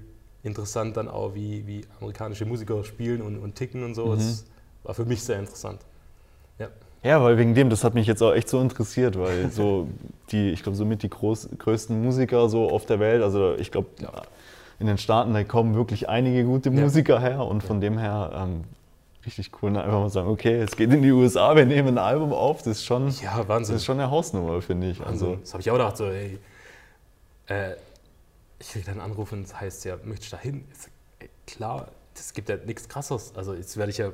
interessant 0.42 0.96
dann 0.96 1.08
auch, 1.08 1.34
wie, 1.34 1.66
wie 1.66 1.82
amerikanische 2.00 2.44
Musiker 2.44 2.84
spielen 2.84 3.22
und, 3.22 3.38
und 3.38 3.54
ticken 3.54 3.82
und 3.82 3.94
so. 3.94 4.06
Mhm. 4.06 4.16
Das 4.16 4.44
war 4.84 4.94
für 4.94 5.04
mich 5.04 5.22
sehr 5.22 5.38
interessant. 5.38 5.80
Ja. 6.58 6.68
Ja, 7.02 7.22
weil 7.22 7.38
wegen 7.38 7.54
dem, 7.54 7.70
das 7.70 7.84
hat 7.84 7.94
mich 7.94 8.06
jetzt 8.06 8.22
auch 8.22 8.32
echt 8.32 8.48
so 8.48 8.60
interessiert, 8.60 9.18
weil 9.18 9.50
so 9.50 9.88
die, 10.30 10.50
ich 10.50 10.62
glaube, 10.62 10.76
somit 10.76 11.02
die 11.02 11.10
groß, 11.10 11.50
größten 11.58 12.02
Musiker 12.02 12.48
so 12.48 12.68
auf 12.68 12.84
der 12.84 13.00
Welt, 13.00 13.22
also 13.22 13.54
ich 13.54 13.70
glaube, 13.70 13.88
ja 14.00 14.10
in 14.78 14.86
den 14.86 14.98
Staaten, 14.98 15.32
da 15.32 15.44
kommen 15.44 15.74
wirklich 15.74 16.08
einige 16.08 16.44
gute 16.44 16.70
Musiker 16.70 17.20
her 17.20 17.44
und 17.44 17.62
von 17.62 17.80
dem 17.80 17.98
her 17.98 18.30
ähm, 18.34 18.64
richtig 19.24 19.50
cool, 19.62 19.70
ne? 19.70 19.82
einfach 19.82 20.00
mal 20.00 20.10
sagen, 20.10 20.28
okay, 20.28 20.60
es 20.60 20.76
geht 20.76 20.92
in 20.92 21.02
die 21.02 21.12
USA, 21.12 21.56
wir 21.56 21.66
nehmen 21.66 21.96
ein 21.96 21.98
Album 21.98 22.32
auf, 22.32 22.58
das 22.58 22.78
ist 22.78 22.84
schon, 22.84 23.08
ja, 23.22 23.46
Wahnsinn. 23.48 23.74
Das 23.74 23.82
ist 23.82 23.86
schon 23.86 23.98
eine 23.98 24.10
Hausnummer, 24.10 24.60
finde 24.62 24.90
ich. 24.90 25.00
Also, 25.00 25.36
das 25.36 25.52
habe 25.52 25.60
ich 25.60 25.70
auch 25.70 25.74
gedacht, 25.74 25.96
so, 25.96 26.06
ey, 26.06 26.38
äh, 27.48 27.74
ich 28.58 28.70
kriege 28.70 28.84
dann 28.86 29.00
einen 29.00 29.10
Anruf 29.10 29.32
und 29.32 29.42
das 29.42 29.60
heißt 29.60 29.84
ja, 29.84 29.96
möchtest 30.04 30.32
du 30.32 30.36
da 30.36 30.42
hin? 30.42 30.64
Klar, 31.46 31.88
es 32.14 32.32
gibt 32.32 32.48
ja 32.48 32.56
nichts 32.56 32.88
krasses. 32.88 33.32
Also 33.36 33.54
jetzt 33.54 33.76
werde 33.76 33.90
ich 33.90 33.98
ja, 33.98 34.12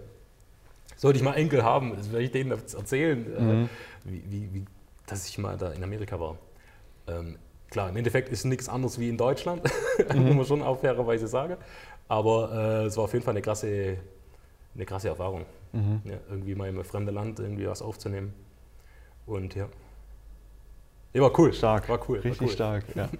sollte 0.96 1.18
ich 1.18 1.25
mal 1.25 1.35
Enkel 1.35 1.62
haben, 1.62 1.96
das 1.96 2.11
werde 2.11 2.25
ich 2.25 2.33
denen 2.33 2.51
erzählen, 2.51 3.37
äh, 3.37 3.40
mhm. 3.40 3.64
äh, 3.64 3.68
wie, 4.05 4.22
wie, 4.29 4.55
wie, 4.55 4.64
dass 5.07 5.29
ich 5.29 5.38
mal 5.38 5.57
da 5.57 5.72
in 5.72 5.83
Amerika 5.83 6.18
war. 6.18 6.37
Ähm, 7.07 7.37
Klar, 7.72 7.88
im 7.88 7.96
Endeffekt 7.96 8.28
ist 8.28 8.44
nichts 8.44 8.68
anderes 8.68 8.98
wie 8.98 9.08
in 9.08 9.16
Deutschland, 9.16 9.62
mhm. 10.14 10.24
muss 10.24 10.35
man 10.37 10.44
schon 10.44 10.62
auf 10.62 10.82
fairerweise 10.82 11.26
sagen. 11.26 11.56
Aber 12.06 12.52
äh, 12.52 12.85
es 12.85 12.98
war 12.98 13.04
auf 13.04 13.12
jeden 13.14 13.24
Fall 13.24 13.32
eine 13.32 13.40
krasse, 13.40 13.96
eine 14.74 14.85
krasse 14.85 15.08
Erfahrung, 15.08 15.46
mhm. 15.72 16.02
ja, 16.04 16.18
irgendwie 16.28 16.54
mal 16.54 16.68
im 16.68 16.85
fremden 16.85 17.14
Land 17.14 17.40
irgendwie 17.40 17.66
was 17.66 17.80
aufzunehmen. 17.80 18.35
Und 19.24 19.54
ja. 19.54 19.68
Ja, 21.14 21.22
war 21.22 21.38
cool. 21.38 21.54
Stark. 21.54 21.88
War 21.88 21.98
cool. 22.11 22.18
Richtig 22.18 22.40
war 22.42 22.46
cool. 22.46 22.54
stark, 22.54 22.85
ja. 22.94 23.04
ja. 23.04 23.08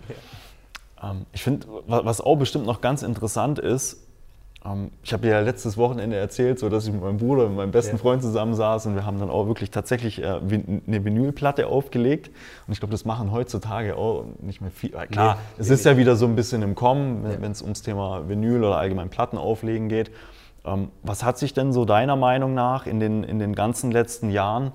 Ähm, 1.03 1.27
ich 1.33 1.43
finde, 1.43 1.67
was 1.89 2.21
auch 2.21 2.37
bestimmt 2.37 2.65
noch 2.65 2.81
ganz 2.81 3.03
interessant 3.03 3.59
ist, 3.59 4.07
ich 5.03 5.13
habe 5.13 5.27
ja 5.27 5.41
letztes 5.41 5.77
Wochenende 5.77 6.17
erzählt, 6.17 6.61
so 6.61 6.69
dass 6.69 6.87
ich 6.87 6.93
mit 6.93 7.03
meinem 7.03 7.17
Bruder 7.17 7.47
und 7.47 7.57
meinem 7.57 7.73
besten 7.73 7.97
ja. 7.97 8.01
Freund 8.01 8.23
zusammensaß 8.23 8.87
und 8.87 8.95
wir 8.95 9.05
haben 9.05 9.19
dann 9.19 9.29
auch 9.29 9.49
wirklich 9.49 9.73
tatsächlich 9.73 10.23
äh, 10.23 10.27
eine 10.27 11.05
Vinylplatte 11.05 11.67
aufgelegt. 11.67 12.31
Und 12.67 12.73
ich 12.73 12.79
glaube, 12.79 12.93
das 12.93 13.05
machen 13.05 13.33
heutzutage 13.33 13.97
auch 13.97 14.25
nicht 14.41 14.61
mehr 14.61 14.71
viel. 14.71 14.91
Klar, 14.91 15.35
nee, 15.35 15.63
es 15.63 15.69
nee, 15.69 15.75
ist 15.75 15.85
ja 15.85 15.97
wieder 15.97 16.15
so 16.15 16.27
ein 16.27 16.37
bisschen 16.37 16.63
im 16.63 16.77
Kommen, 16.77 17.25
wenn 17.41 17.51
es 17.51 17.61
ums 17.61 17.83
Thema 17.83 18.29
Vinyl 18.29 18.63
oder 18.63 18.79
allgemein 18.79 19.11
Platten 19.11 19.37
auflegen 19.37 19.89
geht. 19.89 20.13
Ähm, 20.65 20.91
was 21.03 21.25
hat 21.25 21.39
sich 21.39 21.55
denn 21.55 21.73
so 21.73 21.85
deiner 21.85 22.15
Meinung 22.15 22.55
nach 22.55 22.87
in 22.87 23.01
den, 23.01 23.25
in 23.25 23.41
den 23.41 23.57
ganzen 23.57 23.91
letzten 23.91 24.31
Jahren, 24.31 24.71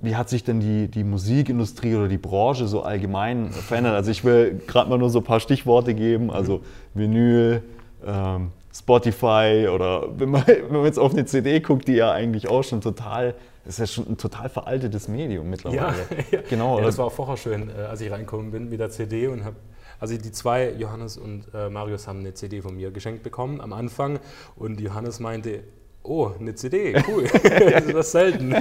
wie 0.00 0.14
hat 0.14 0.28
sich 0.28 0.44
denn 0.44 0.60
die, 0.60 0.86
die 0.86 1.02
Musikindustrie 1.02 1.96
oder 1.96 2.06
die 2.06 2.18
Branche 2.18 2.68
so 2.68 2.82
allgemein 2.82 3.50
verändert? 3.50 3.94
Also 3.94 4.12
ich 4.12 4.22
will 4.22 4.60
gerade 4.68 4.88
mal 4.88 4.98
nur 4.98 5.10
so 5.10 5.18
ein 5.18 5.24
paar 5.24 5.40
Stichworte 5.40 5.94
geben, 5.94 6.30
also 6.30 6.58
mhm. 6.94 7.00
Vinyl, 7.00 7.62
ähm, 8.06 8.52
Spotify 8.78 9.68
oder 9.72 10.08
wenn 10.18 10.30
man, 10.30 10.46
wenn 10.46 10.72
man 10.72 10.84
jetzt 10.84 10.98
auf 10.98 11.12
eine 11.12 11.24
CD 11.24 11.60
guckt, 11.60 11.88
die 11.88 11.94
ja 11.94 12.12
eigentlich 12.12 12.48
auch 12.48 12.62
schon 12.62 12.80
total, 12.80 13.34
das 13.64 13.74
ist 13.74 13.78
ja 13.78 13.86
schon 13.86 14.12
ein 14.12 14.16
total 14.16 14.48
veraltetes 14.48 15.08
Medium 15.08 15.50
mittlerweile. 15.50 16.06
Ja, 16.30 16.40
genau. 16.48 16.78
Ja, 16.78 16.84
das 16.84 16.98
war 16.98 17.06
auch 17.06 17.12
vorher 17.12 17.36
schön, 17.36 17.70
äh, 17.70 17.82
als 17.82 18.00
ich 18.00 18.10
reinkommen 18.10 18.50
bin 18.50 18.68
mit 18.68 18.80
der 18.80 18.90
CD 18.90 19.26
und 19.28 19.44
habe 19.44 19.56
also 20.00 20.16
die 20.16 20.30
zwei, 20.30 20.70
Johannes 20.70 21.16
und 21.16 21.46
äh, 21.52 21.68
Marius, 21.68 22.06
haben 22.06 22.20
eine 22.20 22.32
CD 22.32 22.62
von 22.62 22.76
mir 22.76 22.92
geschenkt 22.92 23.24
bekommen 23.24 23.60
am 23.60 23.72
Anfang 23.72 24.20
und 24.54 24.80
Johannes 24.80 25.18
meinte, 25.18 25.64
oh, 26.04 26.30
eine 26.38 26.54
CD, 26.54 26.94
cool, 27.08 27.24
das 27.42 27.84
ist 27.84 27.94
das 27.94 28.12
selten. 28.12 28.54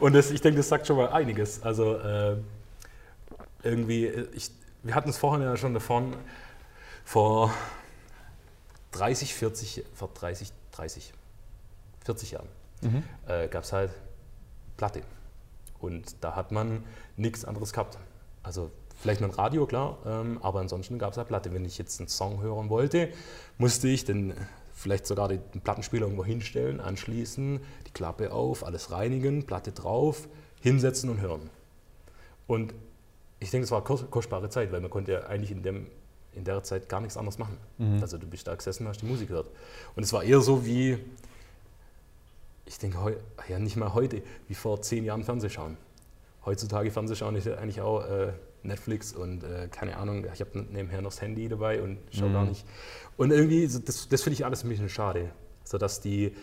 und 0.00 0.14
das, 0.14 0.32
ich 0.32 0.40
denke, 0.40 0.58
das 0.58 0.68
sagt 0.68 0.88
schon 0.88 0.96
mal 0.96 1.10
einiges. 1.10 1.62
Also 1.62 1.94
äh, 1.94 2.36
irgendwie, 3.62 4.06
äh, 4.06 4.26
ich, 4.34 4.50
wir 4.82 4.96
hatten 4.96 5.10
es 5.10 5.18
vorhin 5.18 5.42
ja 5.42 5.56
schon 5.56 5.74
davon, 5.74 6.14
vor 7.04 7.52
30, 8.92 9.34
40, 9.34 9.84
vor 9.94 10.10
30, 10.14 10.52
30, 10.72 11.12
40 12.04 12.30
Jahren 12.32 12.48
mhm. 12.82 13.02
äh, 13.26 13.48
gab 13.48 13.64
es 13.64 13.72
halt 13.72 13.90
Platte. 14.76 15.02
Und 15.80 16.16
da 16.22 16.34
hat 16.34 16.52
man 16.52 16.84
nichts 17.16 17.44
anderes 17.44 17.72
gehabt. 17.72 17.98
Also 18.42 18.70
vielleicht 19.00 19.22
ein 19.22 19.30
Radio, 19.30 19.66
klar, 19.66 19.98
ähm, 20.06 20.38
aber 20.42 20.60
ansonsten 20.60 20.98
gab 20.98 21.12
es 21.12 21.18
halt 21.18 21.28
Platte. 21.28 21.52
Wenn 21.52 21.64
ich 21.64 21.78
jetzt 21.78 22.00
einen 22.00 22.08
Song 22.08 22.40
hören 22.40 22.68
wollte, 22.68 23.10
musste 23.58 23.88
ich 23.88 24.04
den 24.04 24.34
vielleicht 24.72 25.06
sogar 25.06 25.28
den 25.28 25.40
Plattenspieler 25.62 26.02
irgendwo 26.02 26.24
hinstellen, 26.24 26.80
anschließen, 26.80 27.60
die 27.86 27.90
Klappe 27.90 28.32
auf, 28.32 28.64
alles 28.64 28.92
reinigen, 28.92 29.44
Platte 29.44 29.72
drauf, 29.72 30.28
hinsetzen 30.60 31.10
und 31.10 31.20
hören. 31.20 31.50
Und 32.46 32.74
ich 33.40 33.50
denke, 33.50 33.64
es 33.64 33.70
war 33.70 33.82
kostbare 33.82 34.48
Zeit, 34.50 34.72
weil 34.72 34.80
man 34.80 34.90
konnte 34.90 35.12
ja 35.12 35.26
eigentlich 35.26 35.50
in 35.50 35.62
dem 35.62 35.86
in 36.38 36.44
der 36.44 36.62
Zeit 36.62 36.88
gar 36.88 37.00
nichts 37.00 37.16
anderes 37.16 37.38
machen. 37.38 37.58
Mhm. 37.78 38.00
Also 38.00 38.16
du 38.16 38.26
bist 38.26 38.46
da 38.46 38.54
gesessen 38.54 38.84
und 38.84 38.90
hast 38.90 39.02
die 39.02 39.06
Musik 39.06 39.28
gehört. 39.28 39.50
Und 39.94 40.02
es 40.02 40.12
war 40.12 40.22
eher 40.22 40.40
so 40.40 40.64
wie, 40.64 40.98
ich 42.64 42.78
denke, 42.78 43.16
ja 43.48 43.58
nicht 43.58 43.76
mal 43.76 43.92
heute, 43.92 44.22
wie 44.46 44.54
vor 44.54 44.80
zehn 44.80 45.04
Jahren 45.04 45.24
Fernsehschauen. 45.24 45.76
Heutzutage 46.46 46.90
Fernsehschauen 46.90 47.36
ist 47.36 47.48
eigentlich 47.48 47.80
auch 47.80 48.04
äh, 48.08 48.32
Netflix 48.62 49.12
und 49.12 49.44
äh, 49.44 49.68
keine 49.70 49.96
Ahnung, 49.96 50.24
ich 50.32 50.40
habe 50.40 50.66
nebenher 50.70 51.02
noch 51.02 51.10
das 51.10 51.20
Handy 51.20 51.48
dabei 51.48 51.82
und 51.82 51.98
schaue 52.10 52.28
mhm. 52.28 52.32
gar 52.32 52.44
nicht. 52.46 52.64
Und 53.16 53.30
irgendwie, 53.30 53.66
das, 53.66 54.08
das 54.08 54.22
finde 54.22 54.34
ich 54.34 54.44
alles 54.44 54.64
ein 54.64 54.68
bisschen 54.68 54.88
schade, 54.88 55.30
sodass 55.64 56.00
die 56.00 56.34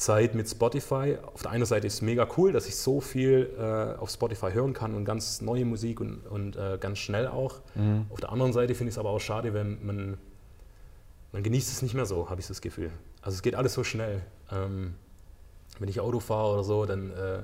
Zeit 0.00 0.34
mit 0.34 0.48
Spotify. 0.48 1.18
Auf 1.34 1.42
der 1.42 1.50
einen 1.50 1.66
Seite 1.66 1.86
ist 1.86 1.94
es 1.94 2.02
mega 2.02 2.26
cool, 2.36 2.52
dass 2.52 2.66
ich 2.66 2.76
so 2.76 3.00
viel 3.00 3.50
äh, 3.58 4.00
auf 4.00 4.10
Spotify 4.10 4.50
hören 4.50 4.72
kann 4.72 4.94
und 4.94 5.04
ganz 5.04 5.42
neue 5.42 5.66
Musik 5.66 6.00
und, 6.00 6.26
und 6.26 6.56
äh, 6.56 6.78
ganz 6.80 6.98
schnell 6.98 7.26
auch. 7.28 7.60
Mhm. 7.74 8.06
Auf 8.08 8.20
der 8.20 8.32
anderen 8.32 8.52
Seite 8.54 8.74
finde 8.74 8.88
ich 8.88 8.94
es 8.94 8.98
aber 8.98 9.10
auch 9.10 9.20
schade, 9.20 9.52
wenn 9.52 9.84
man, 9.84 10.18
man 11.32 11.42
genießt 11.42 11.70
es 11.70 11.82
nicht 11.82 11.94
mehr 11.94 12.06
so, 12.06 12.30
habe 12.30 12.40
ich 12.40 12.46
das 12.46 12.62
Gefühl. 12.62 12.90
Also 13.20 13.36
es 13.36 13.42
geht 13.42 13.54
alles 13.54 13.74
so 13.74 13.84
schnell. 13.84 14.22
Ähm, 14.50 14.94
wenn 15.78 15.88
ich 15.88 16.00
Auto 16.00 16.18
fahre 16.20 16.54
oder 16.54 16.64
so, 16.64 16.86
dann 16.86 17.10
äh, 17.10 17.42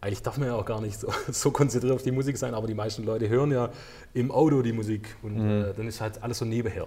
eigentlich 0.00 0.22
darf 0.22 0.38
man 0.38 0.48
ja 0.48 0.54
auch 0.54 0.64
gar 0.64 0.80
nicht 0.80 1.00
so, 1.00 1.12
so, 1.32 1.50
konzentriert 1.50 1.92
auf 1.92 2.02
die 2.02 2.12
Musik 2.12 2.38
sein, 2.38 2.54
aber 2.54 2.68
die 2.68 2.74
meisten 2.74 3.02
Leute 3.02 3.28
hören 3.28 3.50
ja 3.50 3.70
im 4.14 4.30
Auto 4.30 4.62
die 4.62 4.72
Musik 4.72 5.16
und 5.22 5.36
mhm. 5.36 5.64
Äh, 5.64 5.74
dann 5.74 5.88
ist 5.88 6.00
halt 6.00 6.22
alles 6.22 6.38
so 6.38 6.44
nebenher. 6.44 6.86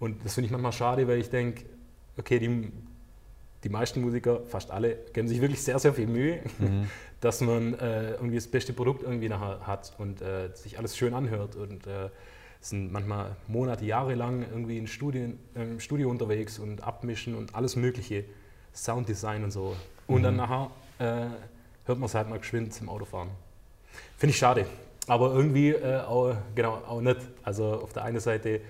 Und 0.00 0.24
das 0.24 0.34
finde 0.34 0.46
ich 0.46 0.50
manchmal 0.50 0.72
schade, 0.72 1.06
weil 1.06 1.18
ich 1.18 1.30
denke, 1.30 1.64
okay, 2.16 2.40
die 2.40 2.72
die 3.64 3.68
meisten 3.68 4.00
Musiker, 4.00 4.40
fast 4.46 4.70
alle, 4.70 4.96
geben 5.12 5.28
sich 5.28 5.40
wirklich 5.40 5.62
sehr, 5.62 5.78
sehr 5.78 5.92
viel 5.92 6.06
Mühe, 6.06 6.40
mhm. 6.58 6.88
dass 7.20 7.40
man 7.40 7.74
äh, 7.74 8.12
irgendwie 8.12 8.36
das 8.36 8.46
beste 8.46 8.72
Produkt 8.72 9.02
irgendwie 9.02 9.28
nachher 9.28 9.66
hat 9.66 9.92
und 9.98 10.22
äh, 10.22 10.50
sich 10.54 10.78
alles 10.78 10.96
schön 10.96 11.14
anhört 11.14 11.56
und 11.56 11.86
äh, 11.86 12.10
sind 12.60 12.92
manchmal 12.92 13.36
Monate, 13.46 13.84
Jahre 13.84 14.14
lang 14.14 14.44
irgendwie 14.50 14.78
in 14.78 14.86
Studien, 14.86 15.38
im 15.54 15.80
Studio 15.80 16.10
unterwegs 16.10 16.58
und 16.58 16.82
abmischen 16.82 17.34
und 17.34 17.54
alles 17.54 17.76
mögliche, 17.76 18.24
Sounddesign 18.74 19.44
und 19.44 19.50
so. 19.50 19.76
Und 20.06 20.20
mhm. 20.20 20.24
dann 20.24 20.36
nachher 20.36 20.70
äh, 20.98 21.26
hört 21.86 21.98
man 21.98 22.04
es 22.04 22.14
halt 22.14 22.28
mal 22.28 22.38
geschwind 22.38 22.72
zum 22.74 22.88
Autofahren. 22.88 23.30
Finde 24.16 24.32
ich 24.32 24.38
schade, 24.38 24.66
aber 25.06 25.34
irgendwie 25.34 25.70
äh, 25.70 26.00
auch, 26.00 26.36
genau, 26.54 26.74
auch 26.86 27.00
nicht. 27.00 27.18
Also 27.42 27.74
auf 27.74 27.92
der 27.92 28.04
einen 28.04 28.20
Seite 28.20 28.60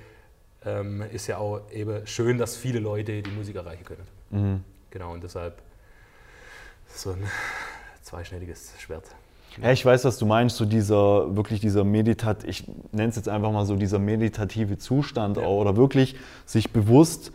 ähm, 0.64 1.02
ist 1.12 1.26
ja 1.26 1.38
auch 1.38 1.60
eben 1.72 2.06
schön, 2.06 2.38
dass 2.38 2.56
viele 2.56 2.78
Leute 2.78 3.22
die 3.22 3.30
Musik 3.30 3.56
erreichen 3.56 3.84
können. 3.84 4.06
Mhm. 4.30 4.64
Genau, 4.90 5.12
und 5.12 5.22
deshalb 5.22 5.60
so 6.86 7.10
ein 7.10 7.24
zweischneidiges 8.02 8.72
Schwert. 8.78 9.04
Ja, 9.62 9.72
ich 9.72 9.84
weiß, 9.84 10.04
was 10.04 10.18
du 10.18 10.26
meinst, 10.26 10.56
so 10.56 10.64
dieser, 10.64 11.36
wirklich 11.36 11.60
dieser 11.60 11.84
Meditat, 11.84 12.44
ich 12.44 12.64
nenne 12.92 13.08
es 13.08 13.16
jetzt 13.16 13.28
einfach 13.28 13.50
mal 13.50 13.66
so 13.66 13.76
dieser 13.76 13.98
meditative 13.98 14.78
Zustand 14.78 15.36
ja. 15.36 15.44
auch, 15.44 15.60
oder 15.60 15.76
wirklich 15.76 16.16
sich 16.46 16.72
bewusst 16.72 17.32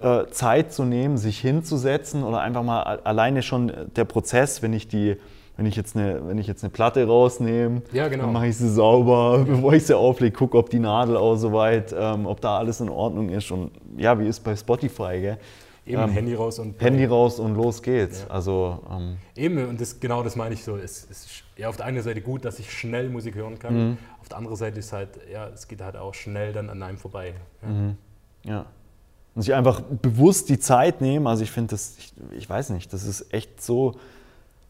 äh, 0.00 0.26
Zeit 0.30 0.72
zu 0.72 0.84
nehmen, 0.84 1.16
sich 1.16 1.40
hinzusetzen 1.40 2.22
oder 2.22 2.40
einfach 2.40 2.62
mal 2.62 2.82
alleine 2.82 3.42
schon 3.42 3.72
der 3.96 4.04
Prozess, 4.04 4.62
wenn 4.62 4.72
ich 4.72 4.86
die, 4.86 5.16
wenn 5.56 5.66
ich 5.66 5.74
jetzt 5.74 5.96
eine, 5.96 6.28
wenn 6.28 6.38
ich 6.38 6.46
jetzt 6.46 6.62
eine 6.62 6.70
Platte 6.70 7.04
rausnehme, 7.04 7.82
ja, 7.92 8.06
genau. 8.06 8.24
dann 8.24 8.32
mache 8.32 8.46
ich 8.46 8.56
sie 8.56 8.70
sauber, 8.70 9.44
bevor 9.46 9.72
ich 9.72 9.84
sie 9.84 9.96
auflege, 9.96 10.36
gucke, 10.36 10.56
ob 10.56 10.70
die 10.70 10.78
Nadel 10.78 11.16
auch 11.16 11.36
soweit, 11.36 11.92
ähm, 11.98 12.26
ob 12.26 12.40
da 12.40 12.58
alles 12.58 12.80
in 12.80 12.88
Ordnung 12.88 13.30
ist 13.30 13.50
und 13.50 13.72
ja, 13.96 14.18
wie 14.20 14.28
ist 14.28 14.40
bei 14.40 14.54
Spotify, 14.54 15.20
gell? 15.20 15.38
Eben 15.88 16.02
ähm, 16.02 16.10
Handy 16.10 16.34
raus 16.34 16.58
und 16.58 16.80
Handy 16.80 17.04
raus 17.06 17.38
und 17.38 17.54
los 17.54 17.82
geht's. 17.82 18.24
Ja. 18.28 18.34
Also 18.34 18.80
ähm, 18.90 19.16
eben 19.34 19.68
und 19.68 19.80
das, 19.80 19.98
genau 19.98 20.22
das 20.22 20.36
meine 20.36 20.54
ich 20.54 20.62
so. 20.62 20.76
Es 20.76 21.04
ist 21.04 21.44
ja 21.56 21.68
auf 21.68 21.76
der 21.76 21.86
einen 21.86 22.02
Seite 22.02 22.20
gut, 22.20 22.44
dass 22.44 22.58
ich 22.58 22.70
schnell 22.70 23.08
Musik 23.08 23.34
hören 23.34 23.58
kann. 23.58 23.74
Mhm. 23.90 23.98
Auf 24.20 24.28
der 24.28 24.38
anderen 24.38 24.56
Seite 24.56 24.78
ist 24.78 24.92
halt 24.92 25.18
ja, 25.32 25.48
es 25.48 25.66
geht 25.66 25.80
halt 25.80 25.96
auch 25.96 26.14
schnell 26.14 26.52
dann 26.52 26.68
an 26.68 26.82
einem 26.82 26.98
vorbei. 26.98 27.34
Ja. 27.62 27.68
Mhm. 27.68 27.96
ja. 28.44 28.66
Und 29.34 29.42
sich 29.42 29.54
einfach 29.54 29.80
bewusst 29.80 30.48
die 30.48 30.58
Zeit 30.58 31.00
nehmen. 31.00 31.26
Also 31.26 31.44
ich 31.44 31.50
finde 31.50 31.70
das, 31.70 31.96
ich, 31.98 32.12
ich, 32.36 32.50
weiß 32.50 32.70
nicht, 32.70 32.92
das 32.92 33.04
ist 33.04 33.32
echt 33.32 33.62
so 33.62 33.94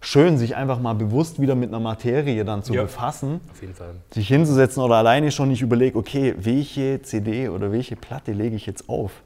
schön, 0.00 0.36
sich 0.36 0.56
einfach 0.56 0.78
mal 0.78 0.94
bewusst 0.94 1.40
wieder 1.40 1.54
mit 1.54 1.70
einer 1.70 1.80
Materie 1.80 2.44
dann 2.44 2.62
zu 2.62 2.74
ja, 2.74 2.82
befassen. 2.82 3.40
Auf 3.50 3.60
jeden 3.62 3.74
Fall. 3.74 3.94
Sich 4.12 4.28
hinzusetzen 4.28 4.82
oder 4.82 4.96
alleine 4.96 5.30
schon 5.32 5.48
nicht 5.48 5.62
überlege, 5.62 5.98
okay, 5.98 6.34
welche 6.36 7.00
CD 7.02 7.48
oder 7.48 7.72
welche 7.72 7.96
Platte 7.96 8.32
lege 8.32 8.56
ich 8.56 8.66
jetzt 8.66 8.88
auf? 8.88 9.22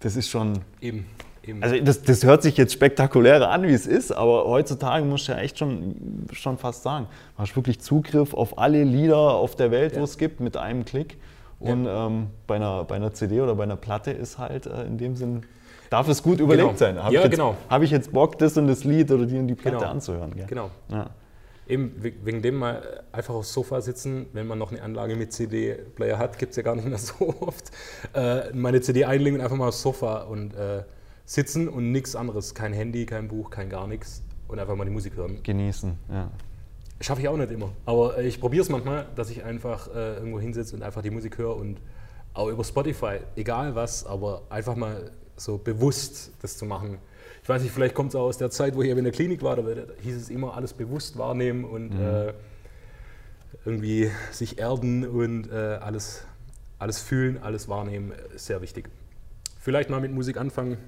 Das 0.00 0.16
ist 0.16 0.28
schon. 0.28 0.60
Eben. 0.80 1.06
Eben. 1.42 1.62
Also 1.62 1.78
das, 1.80 2.02
das, 2.02 2.22
hört 2.24 2.42
sich 2.42 2.58
jetzt 2.58 2.72
spektakulärer 2.74 3.48
an, 3.48 3.62
wie 3.62 3.72
es 3.72 3.86
ist, 3.86 4.12
aber 4.12 4.44
heutzutage 4.44 5.04
muss 5.06 5.22
ich 5.22 5.28
ja 5.28 5.38
echt 5.38 5.58
schon, 5.58 6.26
schon 6.32 6.58
fast 6.58 6.82
sagen, 6.82 7.06
du 7.36 7.42
hast 7.42 7.56
wirklich 7.56 7.80
Zugriff 7.80 8.34
auf 8.34 8.58
alle 8.58 8.84
Lieder 8.84 9.16
auf 9.16 9.56
der 9.56 9.70
Welt, 9.70 9.94
ja. 9.94 10.00
wo 10.00 10.04
es 10.04 10.18
gibt, 10.18 10.40
mit 10.40 10.58
einem 10.58 10.84
Klick. 10.84 11.16
Und 11.58 11.86
ja. 11.86 12.06
ähm, 12.06 12.28
bei, 12.46 12.56
einer, 12.56 12.84
bei 12.84 12.96
einer 12.96 13.12
CD 13.12 13.40
oder 13.40 13.54
bei 13.54 13.62
einer 13.62 13.76
Platte 13.76 14.10
ist 14.10 14.38
halt 14.38 14.66
äh, 14.66 14.84
in 14.84 14.98
dem 14.98 15.16
Sinn, 15.16 15.42
darf 15.88 16.08
es 16.08 16.22
gut 16.22 16.40
überlegt 16.40 16.68
genau. 16.68 16.78
sein. 16.78 17.02
Habe 17.02 17.14
ja, 17.14 17.24
ich, 17.24 17.30
genau. 17.30 17.56
hab 17.68 17.82
ich 17.82 17.90
jetzt 17.90 18.12
Bock, 18.12 18.38
das 18.38 18.56
und 18.56 18.66
das 18.66 18.84
Lied 18.84 19.10
oder 19.10 19.26
die 19.26 19.38
und 19.38 19.46
die 19.46 19.54
Platte 19.54 19.78
genau. 19.78 19.90
anzuhören? 19.90 20.34
Gell? 20.34 20.46
Genau. 20.46 20.70
Ja. 20.90 21.10
Eben 21.70 21.94
wegen 22.02 22.42
dem 22.42 22.56
mal 22.56 23.04
einfach 23.12 23.34
aufs 23.34 23.52
Sofa 23.52 23.80
sitzen, 23.80 24.26
wenn 24.32 24.46
man 24.46 24.58
noch 24.58 24.72
eine 24.72 24.82
Anlage 24.82 25.14
mit 25.14 25.32
CD-Player 25.32 26.18
hat, 26.18 26.38
gibt 26.38 26.50
es 26.50 26.56
ja 26.56 26.62
gar 26.62 26.74
nicht 26.74 26.88
mehr 26.88 26.98
so 26.98 27.34
oft. 27.40 27.70
Äh, 28.12 28.52
meine 28.52 28.80
CD 28.80 29.04
einlegen 29.04 29.38
und 29.38 29.44
einfach 29.44 29.56
mal 29.56 29.68
aufs 29.68 29.80
Sofa 29.80 30.22
und 30.22 30.54
äh, 30.54 30.82
sitzen 31.24 31.68
und 31.68 31.92
nichts 31.92 32.16
anderes. 32.16 32.54
Kein 32.54 32.72
Handy, 32.72 33.06
kein 33.06 33.28
Buch, 33.28 33.50
kein 33.50 33.70
gar 33.70 33.86
nichts 33.86 34.22
und 34.48 34.58
einfach 34.58 34.74
mal 34.74 34.84
die 34.84 34.90
Musik 34.90 35.14
hören. 35.16 35.38
Genießen, 35.42 35.96
ja. 36.10 36.30
Schaffe 37.00 37.22
ich 37.22 37.28
auch 37.28 37.36
nicht 37.36 37.52
immer. 37.52 37.70
Aber 37.86 38.18
äh, 38.18 38.26
ich 38.26 38.40
probiere 38.40 38.62
es 38.62 38.68
manchmal, 38.68 39.06
dass 39.14 39.30
ich 39.30 39.44
einfach 39.44 39.88
äh, 39.94 40.16
irgendwo 40.16 40.40
hinsetze 40.40 40.74
und 40.74 40.82
einfach 40.82 41.02
die 41.02 41.10
Musik 41.10 41.38
höre 41.38 41.56
und 41.56 41.80
auch 42.34 42.48
über 42.48 42.64
Spotify, 42.64 43.18
egal 43.36 43.74
was, 43.74 44.04
aber 44.04 44.42
einfach 44.50 44.76
mal 44.76 45.12
so 45.36 45.56
bewusst 45.56 46.32
das 46.42 46.58
zu 46.58 46.66
machen 46.66 46.98
weiß 47.50 47.62
nicht, 47.62 47.72
vielleicht 47.72 47.94
kommt 47.94 48.10
es 48.10 48.16
auch 48.16 48.22
aus 48.22 48.38
der 48.38 48.50
Zeit, 48.50 48.74
wo 48.74 48.82
ich 48.82 48.88
in 48.88 49.04
der 49.04 49.12
Klinik 49.12 49.42
war, 49.42 49.56
da 49.56 49.62
hieß 50.02 50.16
es 50.16 50.30
immer 50.30 50.56
alles 50.56 50.72
bewusst 50.72 51.18
wahrnehmen 51.18 51.64
und 51.64 51.94
mhm. 51.94 52.00
äh, 52.00 52.32
irgendwie 53.64 54.10
sich 54.32 54.58
erden 54.58 55.06
und 55.06 55.50
äh, 55.50 55.78
alles, 55.80 56.24
alles 56.78 57.00
fühlen, 57.00 57.42
alles 57.42 57.68
wahrnehmen, 57.68 58.12
ist 58.34 58.46
sehr 58.46 58.62
wichtig. 58.62 58.88
Vielleicht 59.58 59.90
mal 59.90 60.00
mit 60.00 60.12
Musik 60.12 60.38
anfangen. 60.38 60.78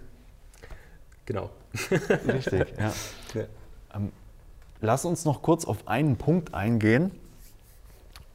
Genau. 1.26 1.50
Richtig, 2.26 2.74
ja. 2.78 2.92
ja. 3.34 3.44
Ähm, 3.94 4.12
lass 4.80 5.04
uns 5.04 5.24
noch 5.24 5.42
kurz 5.42 5.64
auf 5.64 5.86
einen 5.86 6.16
Punkt 6.16 6.54
eingehen, 6.54 7.10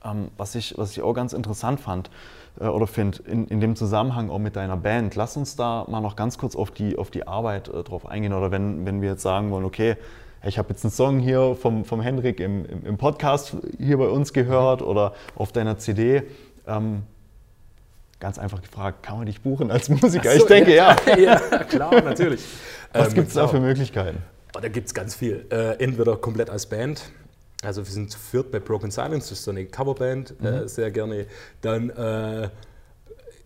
ähm, 0.03 0.29
was, 0.37 0.53
ich, 0.55 0.77
was 0.77 0.91
ich 0.91 1.01
auch 1.01 1.13
ganz 1.13 1.33
interessant 1.33 1.79
fand 1.79 2.11
äh, 2.59 2.65
oder 2.65 2.87
finde 2.87 3.19
in, 3.23 3.47
in 3.47 3.59
dem 3.59 3.75
Zusammenhang 3.75 4.29
auch 4.29 4.39
mit 4.39 4.55
deiner 4.55 4.77
Band. 4.77 5.15
Lass 5.15 5.37
uns 5.37 5.55
da 5.55 5.85
mal 5.87 6.01
noch 6.01 6.15
ganz 6.15 6.37
kurz 6.37 6.55
auf 6.55 6.71
die, 6.71 6.97
auf 6.97 7.11
die 7.11 7.27
Arbeit 7.27 7.67
äh, 7.69 7.83
drauf 7.83 8.05
eingehen 8.05 8.33
oder 8.33 8.51
wenn, 8.51 8.85
wenn 8.85 9.01
wir 9.01 9.11
jetzt 9.11 9.23
sagen 9.23 9.51
wollen, 9.51 9.65
okay, 9.65 9.95
ich 10.45 10.57
habe 10.57 10.69
jetzt 10.69 10.85
einen 10.85 10.91
Song 10.91 11.19
hier 11.19 11.55
vom, 11.59 11.83
vom 11.83 11.99
Hendrik 11.99 12.39
im, 12.39 12.65
im, 12.65 12.85
im, 12.85 12.97
Podcast 12.97 13.57
hier 13.79 13.97
bei 13.97 14.07
uns 14.07 14.33
gehört 14.33 14.81
oder 14.81 15.13
auf 15.35 15.51
deiner 15.51 15.77
CD. 15.77 16.23
Ähm, 16.67 17.03
ganz 18.19 18.37
einfach 18.37 18.61
gefragt, 18.61 19.03
kann 19.03 19.17
man 19.17 19.25
dich 19.25 19.41
buchen 19.41 19.71
als 19.71 19.89
Musiker? 19.89 20.31
So, 20.31 20.37
ich 20.37 20.45
denke 20.45 20.75
ja. 20.75 20.95
Ja, 21.07 21.17
ja 21.51 21.63
klar, 21.63 22.01
natürlich. 22.01 22.45
Was 22.93 23.09
ähm, 23.09 23.13
gibt 23.15 23.27
es 23.29 23.33
da 23.33 23.47
für 23.47 23.59
Möglichkeiten? 23.59 24.19
Oh, 24.55 24.59
da 24.59 24.69
gibt 24.69 24.87
es 24.87 24.93
ganz 24.93 25.15
viel. 25.15 25.45
Äh, 25.51 25.83
entweder 25.83 26.15
komplett 26.17 26.49
als 26.49 26.65
Band, 26.67 27.11
also 27.63 27.85
wir 27.85 27.91
sind 27.91 28.11
zu 28.11 28.19
viert 28.19 28.51
bei 28.51 28.59
Broken 28.59 28.91
Silence, 28.91 29.29
das 29.29 29.39
ist 29.39 29.43
so 29.43 29.51
eine 29.51 29.65
Coverband, 29.65 30.35
äh, 30.41 30.43
mhm. 30.43 30.47
äh, 30.47 30.67
sehr 30.67 30.91
gerne. 30.91 31.25
Dann 31.61 31.89
äh, 31.89 32.49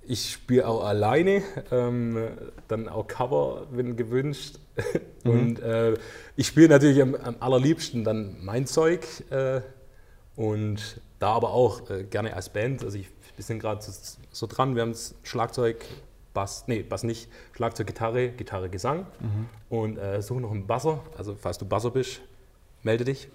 ich 0.04 0.32
spiele 0.32 0.67
auch 0.67 0.84
alleine, 0.84 1.41
ähm, 1.71 2.28
dann 2.67 2.89
auch 2.89 3.08
Cover, 3.08 3.67
wenn 3.71 3.95
gewünscht. 3.95 4.60
Mhm. 5.24 5.32
Und 5.32 5.60
äh, 5.60 5.93
ich 6.36 6.47
spiele 6.47 6.67
natürlich 6.67 7.00
am, 7.00 7.13
am, 7.13 7.36
allerliebsten 7.39 8.04
dann 8.04 8.38
mein 8.43 8.65
Zeug 8.65 9.06
äh, 9.30 9.62
und 10.36 11.00
da 11.19 11.34
aber 11.34 11.52
auch 11.52 11.91
äh, 11.91 12.06
gerne 12.06 12.36
als 12.36 12.50
Band. 12.50 12.84
Also 12.84 12.97
ich, 12.97 13.08
wir 13.36 13.43
sind 13.43 13.60
gerade 13.60 13.84
so, 13.84 13.91
so, 14.32 14.47
dran, 14.47 14.74
wir 14.74 14.82
haben 14.82 14.95
Schlagzeug, 15.21 15.86
Bass, 16.34 16.63
nee, 16.65 16.82
Bass 16.82 17.04
nicht, 17.04 17.30
Schlagzeug, 17.54 17.86
Gitarre, 17.86 18.30
Gitarre, 18.30 18.69
Gesang 18.69 19.06
mhm. 19.19 19.50
und 19.69 20.00
suchen 20.24 20.41
noch 20.41 20.50
einen 20.50 20.65
Basser, 20.65 21.04
also 21.15 21.36
falls 21.39 21.60
du 21.60 21.65
Basser 21.65 21.91
bist, 21.91 22.21
melde 22.84 23.06
dich. 23.06 23.30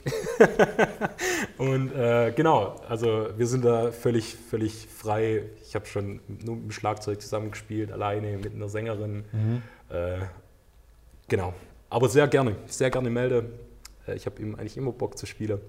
und 1.58 1.92
äh, 1.94 2.32
genau, 2.34 2.76
also 2.88 3.28
wir 3.36 3.46
sind 3.46 3.64
da 3.64 3.92
völlig, 3.92 4.34
völlig 4.34 4.86
frei. 4.88 5.44
Ich 5.62 5.74
habe 5.74 5.86
schon 5.86 6.20
nur 6.44 6.56
mit 6.56 6.64
dem 6.64 6.70
Schlagzeug 6.72 7.20
zusammengespielt, 7.20 7.92
alleine 7.92 8.38
mit 8.38 8.54
einer 8.54 8.68
Sängerin. 8.68 9.24
Mhm. 9.32 9.62
Äh, 9.88 10.18
genau, 11.28 11.54
aber 11.90 12.08
sehr 12.08 12.26
gerne, 12.28 12.56
sehr 12.66 12.90
gerne 12.90 13.10
melde. 13.10 13.50
Äh, 14.06 14.14
ich 14.14 14.26
habe 14.26 14.42
eigentlich 14.42 14.76
immer 14.76 14.92
Bock 14.92 15.16
zu 15.18 15.26
spielen. 15.26 15.60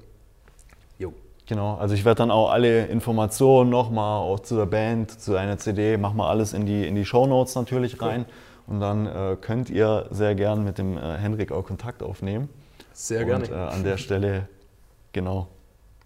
Jo. 0.98 1.13
Genau, 1.46 1.76
also 1.76 1.96
ich 1.96 2.04
werde 2.04 2.20
dann 2.20 2.32
auch 2.32 2.50
alle 2.50 2.88
Informationen 2.88 3.70
nochmal 3.70 4.20
auch 4.20 4.42
zu 4.42 4.56
der 4.58 4.66
Band, 4.66 5.12
zu 5.12 5.38
einer 5.38 5.58
CD, 5.58 5.96
mach 5.96 6.13
mal 6.13 6.28
alles 6.28 6.52
in 6.52 6.66
die, 6.66 6.86
in 6.86 6.96
die 6.96 7.06
Show 7.06 7.26
Notes 7.26 7.56
natürlich 7.56 8.02
rein. 8.02 8.26
Cool. 8.28 8.74
Und 8.74 8.80
dann 8.82 9.08
äh, 9.08 9.38
könnt 9.40 9.70
ihr 9.70 10.08
sehr 10.12 10.36
gern 10.36 10.65
mit 10.65 10.78
dem 10.78 10.98
äh, 10.98 11.17
Henrik 11.17 11.54
auch 11.54 11.63
Kontakt 11.63 12.04
aufnehmen. 12.04 12.50
Sehr 12.98 13.25
gerne. 13.25 13.45
Und 13.45 13.52
äh, 13.52 13.56
an 13.56 13.83
der 13.83 13.98
Stelle, 13.98 14.48
genau. 15.13 15.50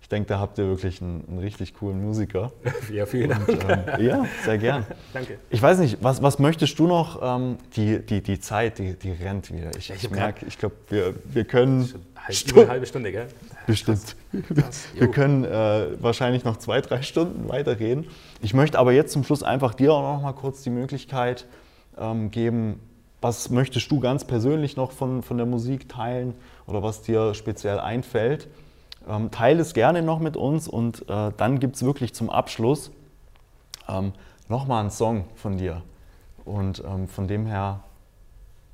Ich 0.02 0.10
denke, 0.10 0.28
da 0.28 0.40
habt 0.40 0.58
ihr 0.58 0.68
wirklich 0.68 1.02
einen, 1.02 1.24
einen 1.26 1.40
richtig 1.40 1.74
coolen 1.74 2.04
Musiker. 2.04 2.52
Ja, 2.92 3.06
vielen 3.06 3.30
Dank. 3.30 3.48
Und, 3.48 3.64
ähm, 3.70 4.06
ja, 4.06 4.26
sehr 4.44 4.58
gern. 4.58 4.86
Danke. 5.14 5.38
Ich 5.50 5.62
weiß 5.62 5.80
nicht, 5.80 6.04
was, 6.04 6.22
was 6.22 6.38
möchtest 6.38 6.78
du 6.78 6.88
noch? 6.88 7.22
Ähm, 7.24 7.58
die, 7.78 8.00
die, 8.00 8.22
die 8.22 8.42
Zeit, 8.42 8.78
die, 8.78 8.96
die 8.96 9.12
rennt 9.12 9.54
wieder. 9.54 9.72
Ich, 9.78 9.90
ich 9.90 10.12
merke, 10.12 10.46
ich 10.46 10.58
glaube, 10.58 10.76
wir, 10.90 11.16
wir 11.24 11.46
können. 11.46 11.94
Halb, 12.16 12.58
eine 12.58 12.68
halbe 12.68 12.86
Stunde, 12.86 13.12
gell? 13.14 13.28
Bestimmt. 13.68 14.18
Krass. 14.54 14.90
Wir 14.94 15.10
können 15.10 15.46
äh, 15.46 16.02
wahrscheinlich 16.02 16.44
noch 16.44 16.58
zwei, 16.58 16.82
drei 16.82 17.04
Stunden 17.04 17.48
weiterreden. 17.48 18.06
Ich 18.42 18.54
möchte 18.54 18.78
aber 18.78 18.92
jetzt 18.92 19.14
zum 19.14 19.24
Schluss 19.24 19.44
einfach 19.44 19.76
dir 19.76 19.94
auch 19.94 20.16
noch 20.16 20.22
mal 20.22 20.34
kurz 20.34 20.62
die 20.62 20.70
Möglichkeit 20.70 21.46
ähm, 21.98 22.32
geben, 22.32 22.82
was 23.22 23.52
möchtest 23.52 23.92
du 23.92 24.00
ganz 24.00 24.26
persönlich 24.26 24.76
noch 24.76 24.92
von, 24.92 25.22
von 25.22 25.38
der 25.38 25.46
Musik 25.46 25.88
teilen? 25.88 26.34
Oder 26.72 26.82
was 26.84 27.02
dir 27.02 27.34
speziell 27.34 27.80
einfällt. 27.80 28.48
Ähm, 29.08 29.30
teile 29.30 29.62
es 29.62 29.74
gerne 29.74 30.02
noch 30.02 30.20
mit 30.20 30.38
uns 30.38 30.68
und 30.68 31.08
äh, 31.10 31.32
dann 31.36 31.60
gibt 31.60 31.76
es 31.76 31.84
wirklich 31.84 32.14
zum 32.14 32.30
Abschluss 32.30 32.92
ähm, 33.90 34.14
nochmal 34.48 34.82
einen 34.82 34.92
Song 34.92 35.26
von 35.36 35.58
dir. 35.58 35.84
Und 36.46 36.84
ähm, 36.86 37.08
von 37.08 37.28
dem 37.28 37.46
her, 37.46 37.84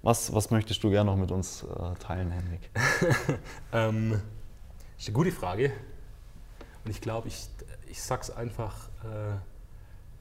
was, 0.04 0.34
was 0.34 0.52
möchtest 0.52 0.84
du 0.84 0.90
gerne 0.90 1.10
noch 1.10 1.18
mit 1.18 1.32
uns 1.32 1.64
äh, 1.64 1.96
teilen, 2.00 2.32
Henrik? 2.32 2.70
ähm, 3.74 4.12
das 4.12 5.04
ist 5.04 5.08
eine 5.08 5.16
gute 5.16 5.32
Frage. 5.32 5.72
Und 6.86 6.92
ich 6.92 7.02
glaube, 7.02 7.30
ich, 7.30 7.48
ich 7.90 8.02
sag's 8.02 8.30
einfach 8.30 8.90
äh, 9.04 9.38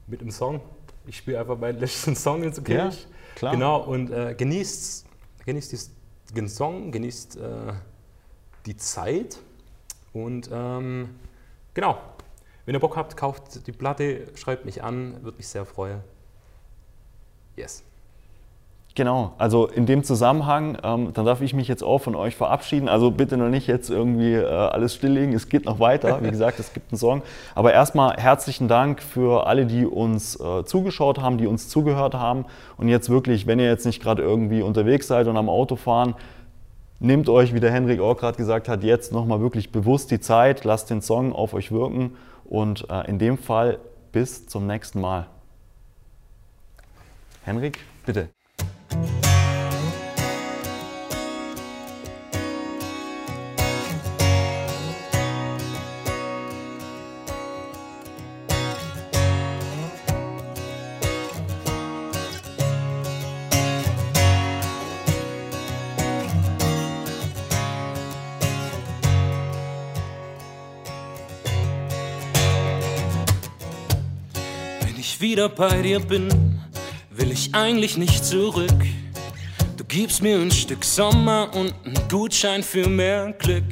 mit 0.06 0.20
dem 0.20 0.30
Song 0.30 0.60
Ich 1.06 1.18
spiele 1.18 1.40
einfach 1.40 1.58
meinen 1.58 1.78
letzten 1.78 2.16
Song 2.16 2.42
in 2.42 2.52
der 2.52 2.76
Ja, 2.76 2.90
klar. 3.34 3.52
Genau, 3.52 3.82
und 3.82 4.10
äh, 4.10 4.34
genießt, 4.34 5.04
genießt 5.44 5.72
den 5.72 5.95
Song, 6.48 6.90
genießt 6.90 7.36
äh, 7.36 7.72
die 8.66 8.76
Zeit. 8.76 9.38
Und 10.12 10.48
ähm, 10.52 11.16
genau, 11.74 11.98
wenn 12.64 12.74
ihr 12.74 12.80
Bock 12.80 12.96
habt, 12.96 13.16
kauft 13.16 13.66
die 13.66 13.72
Platte, 13.72 14.26
schreibt 14.34 14.64
mich 14.64 14.82
an, 14.82 15.22
würde 15.22 15.36
mich 15.36 15.48
sehr 15.48 15.64
freuen. 15.64 16.00
Yes. 17.54 17.82
Genau, 18.96 19.34
also 19.36 19.66
in 19.66 19.84
dem 19.84 20.04
Zusammenhang, 20.04 20.78
ähm, 20.82 21.10
dann 21.12 21.26
darf 21.26 21.42
ich 21.42 21.52
mich 21.52 21.68
jetzt 21.68 21.82
auch 21.82 21.98
von 21.98 22.14
euch 22.14 22.34
verabschieden. 22.34 22.88
Also 22.88 23.10
bitte 23.10 23.36
noch 23.36 23.50
nicht 23.50 23.66
jetzt 23.66 23.90
irgendwie 23.90 24.32
äh, 24.32 24.46
alles 24.46 24.94
stilllegen, 24.94 25.34
es 25.34 25.50
geht 25.50 25.66
noch 25.66 25.80
weiter. 25.80 26.22
Wie 26.22 26.30
gesagt, 26.30 26.58
es 26.58 26.72
gibt 26.72 26.90
einen 26.90 26.98
Song. 26.98 27.22
Aber 27.54 27.74
erstmal 27.74 28.16
herzlichen 28.16 28.68
Dank 28.68 29.02
für 29.02 29.46
alle, 29.46 29.66
die 29.66 29.84
uns 29.84 30.40
äh, 30.40 30.64
zugeschaut 30.64 31.20
haben, 31.20 31.36
die 31.36 31.46
uns 31.46 31.68
zugehört 31.68 32.14
haben. 32.14 32.46
Und 32.78 32.88
jetzt 32.88 33.10
wirklich, 33.10 33.46
wenn 33.46 33.58
ihr 33.58 33.66
jetzt 33.66 33.84
nicht 33.84 34.02
gerade 34.02 34.22
irgendwie 34.22 34.62
unterwegs 34.62 35.08
seid 35.08 35.26
und 35.26 35.36
am 35.36 35.50
Auto 35.50 35.76
fahren, 35.76 36.14
nehmt 36.98 37.28
euch, 37.28 37.52
wie 37.52 37.60
der 37.60 37.72
Henrik 37.72 38.00
auch 38.00 38.16
gerade 38.16 38.38
gesagt 38.38 38.66
hat, 38.66 38.82
jetzt 38.82 39.12
nochmal 39.12 39.42
wirklich 39.42 39.72
bewusst 39.72 40.10
die 40.10 40.20
Zeit, 40.20 40.64
lasst 40.64 40.88
den 40.88 41.02
Song 41.02 41.34
auf 41.34 41.52
euch 41.52 41.70
wirken 41.70 42.16
und 42.46 42.88
äh, 42.88 43.06
in 43.10 43.18
dem 43.18 43.36
Fall 43.36 43.78
bis 44.12 44.46
zum 44.46 44.66
nächsten 44.66 45.02
Mal. 45.02 45.26
Henrik, 47.44 47.80
bitte. 48.06 48.30
Wieder 75.20 75.48
bei 75.48 75.82
dir 75.82 76.00
bin, 76.00 76.60
will 77.10 77.30
ich 77.30 77.54
eigentlich 77.54 77.96
nicht 77.96 78.24
zurück. 78.24 78.84
Du 79.76 79.84
gibst 79.84 80.22
mir 80.22 80.38
ein 80.38 80.50
Stück 80.50 80.84
Sommer 80.84 81.50
und 81.54 81.74
einen 81.84 82.08
Gutschein 82.08 82.62
für 82.62 82.88
mehr 82.88 83.32
Glück. 83.38 83.64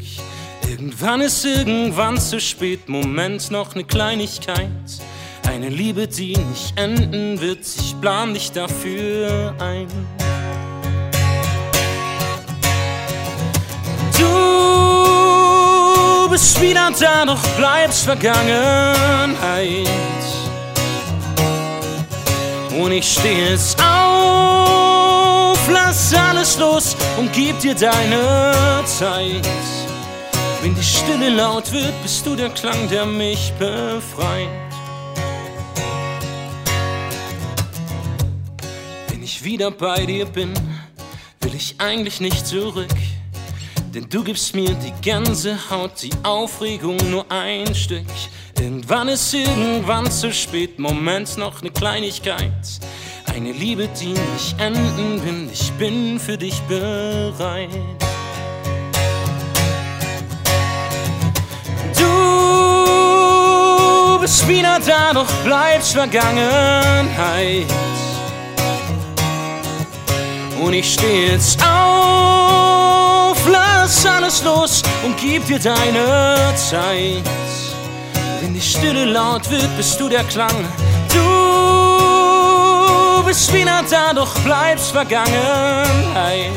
Irgendwann 0.68 1.20
ist 1.20 1.44
irgendwann 1.44 2.18
zu 2.20 2.40
spät, 2.40 2.88
Moment 2.88 3.50
noch 3.50 3.74
eine 3.74 3.84
Kleinigkeit. 3.84 4.70
Eine 5.46 5.68
Liebe, 5.68 6.08
die 6.08 6.36
nicht 6.36 6.78
enden 6.78 7.40
wird, 7.40 7.60
ich 7.60 8.00
plan 8.00 8.32
dich 8.32 8.52
dafür 8.52 9.54
ein. 9.58 9.88
Du 14.18 14.28
bist 16.30 16.60
wieder 16.60 16.90
da, 16.98 17.26
doch 17.26 17.46
bleibst 17.56 18.04
Vergangenheit. 18.04 19.88
Und 22.80 22.90
ich 22.90 23.12
steh 23.12 23.50
jetzt 23.50 23.80
auf, 23.80 25.58
lass 25.70 26.12
alles 26.12 26.58
los 26.58 26.96
und 27.16 27.32
gib 27.32 27.58
dir 27.60 27.74
deine 27.74 28.82
Zeit. 28.84 29.46
Wenn 30.60 30.74
die 30.74 30.82
Stille 30.82 31.30
laut 31.30 31.70
wird, 31.72 31.92
bist 32.02 32.26
du 32.26 32.34
der 32.34 32.50
Klang, 32.50 32.88
der 32.88 33.06
mich 33.06 33.52
befreit. 33.60 34.48
Wenn 39.08 39.22
ich 39.22 39.44
wieder 39.44 39.70
bei 39.70 40.04
dir 40.04 40.26
bin, 40.26 40.52
will 41.42 41.54
ich 41.54 41.76
eigentlich 41.78 42.20
nicht 42.20 42.44
zurück. 42.44 42.88
Denn 43.94 44.08
du 44.08 44.24
gibst 44.24 44.52
mir 44.56 44.74
die 44.74 44.92
Gänsehaut, 45.00 46.02
die 46.02 46.10
Aufregung 46.24 46.96
nur 47.08 47.30
ein 47.30 47.72
Stück. 47.72 48.06
Irgendwann 48.58 49.08
ist 49.08 49.34
irgendwann 49.34 50.10
zu 50.10 50.32
spät, 50.32 50.78
Moment 50.78 51.36
noch 51.36 51.60
eine 51.60 51.70
Kleinigkeit. 51.70 52.52
Eine 53.34 53.52
Liebe, 53.52 53.88
die 54.00 54.14
nicht 54.14 54.60
enden 54.60 55.22
will, 55.24 55.48
ich 55.52 55.72
bin 55.72 56.20
für 56.20 56.38
dich 56.38 56.60
bereit. 56.62 57.68
Du 61.98 62.04
bist 64.20 64.46
wieder 64.46 64.78
da, 64.86 65.12
doch 65.12 65.30
bleibst 65.44 65.92
Vergangenheit. 65.92 67.66
Und 70.60 70.72
ich 70.72 70.94
steh 70.94 71.32
jetzt 71.32 71.60
auf, 71.62 73.36
lass 73.50 74.06
alles 74.06 74.44
los 74.44 74.82
und 75.04 75.16
gib 75.16 75.44
dir 75.46 75.58
deine 75.58 76.54
Zeit. 76.56 77.43
Stille 78.64 79.04
laut 79.04 79.50
wird, 79.50 79.76
bist 79.76 80.00
du 80.00 80.08
der 80.08 80.24
Klang. 80.24 80.64
Du 81.08 81.22
bist 83.26 83.52
wieder 83.52 83.82
da, 83.90 84.14
doch 84.14 84.34
bleibst 84.40 84.92
Vergangenheit. 84.92 86.50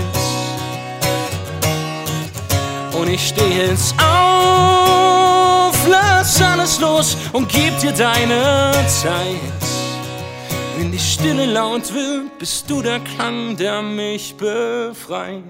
Und 2.97 3.10
ich 3.10 3.28
steh 3.28 3.68
jetzt 3.68 3.93
auf, 3.99 5.76
lass 5.88 6.41
alles 6.41 6.80
los 6.80 7.18
und 7.34 7.49
gib 7.49 7.78
dir 7.80 7.91
deine 7.91 8.72
Zeit. 8.88 9.36
Wenn 10.78 10.91
die 10.91 10.99
Stille 10.99 11.45
laut 11.45 11.93
wird, 11.93 12.39
bist 12.39 12.70
du 12.70 12.82
der 12.82 13.01
Klang, 13.01 13.58
der 13.58 13.82
mich 13.82 14.34
befreit. 14.36 15.43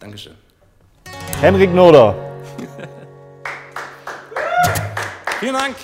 Dankeschön. 0.00 0.34
Henrik 1.40 1.72
Noder. 1.72 2.33
Vielen 5.40 5.54
Dank. 5.54 5.76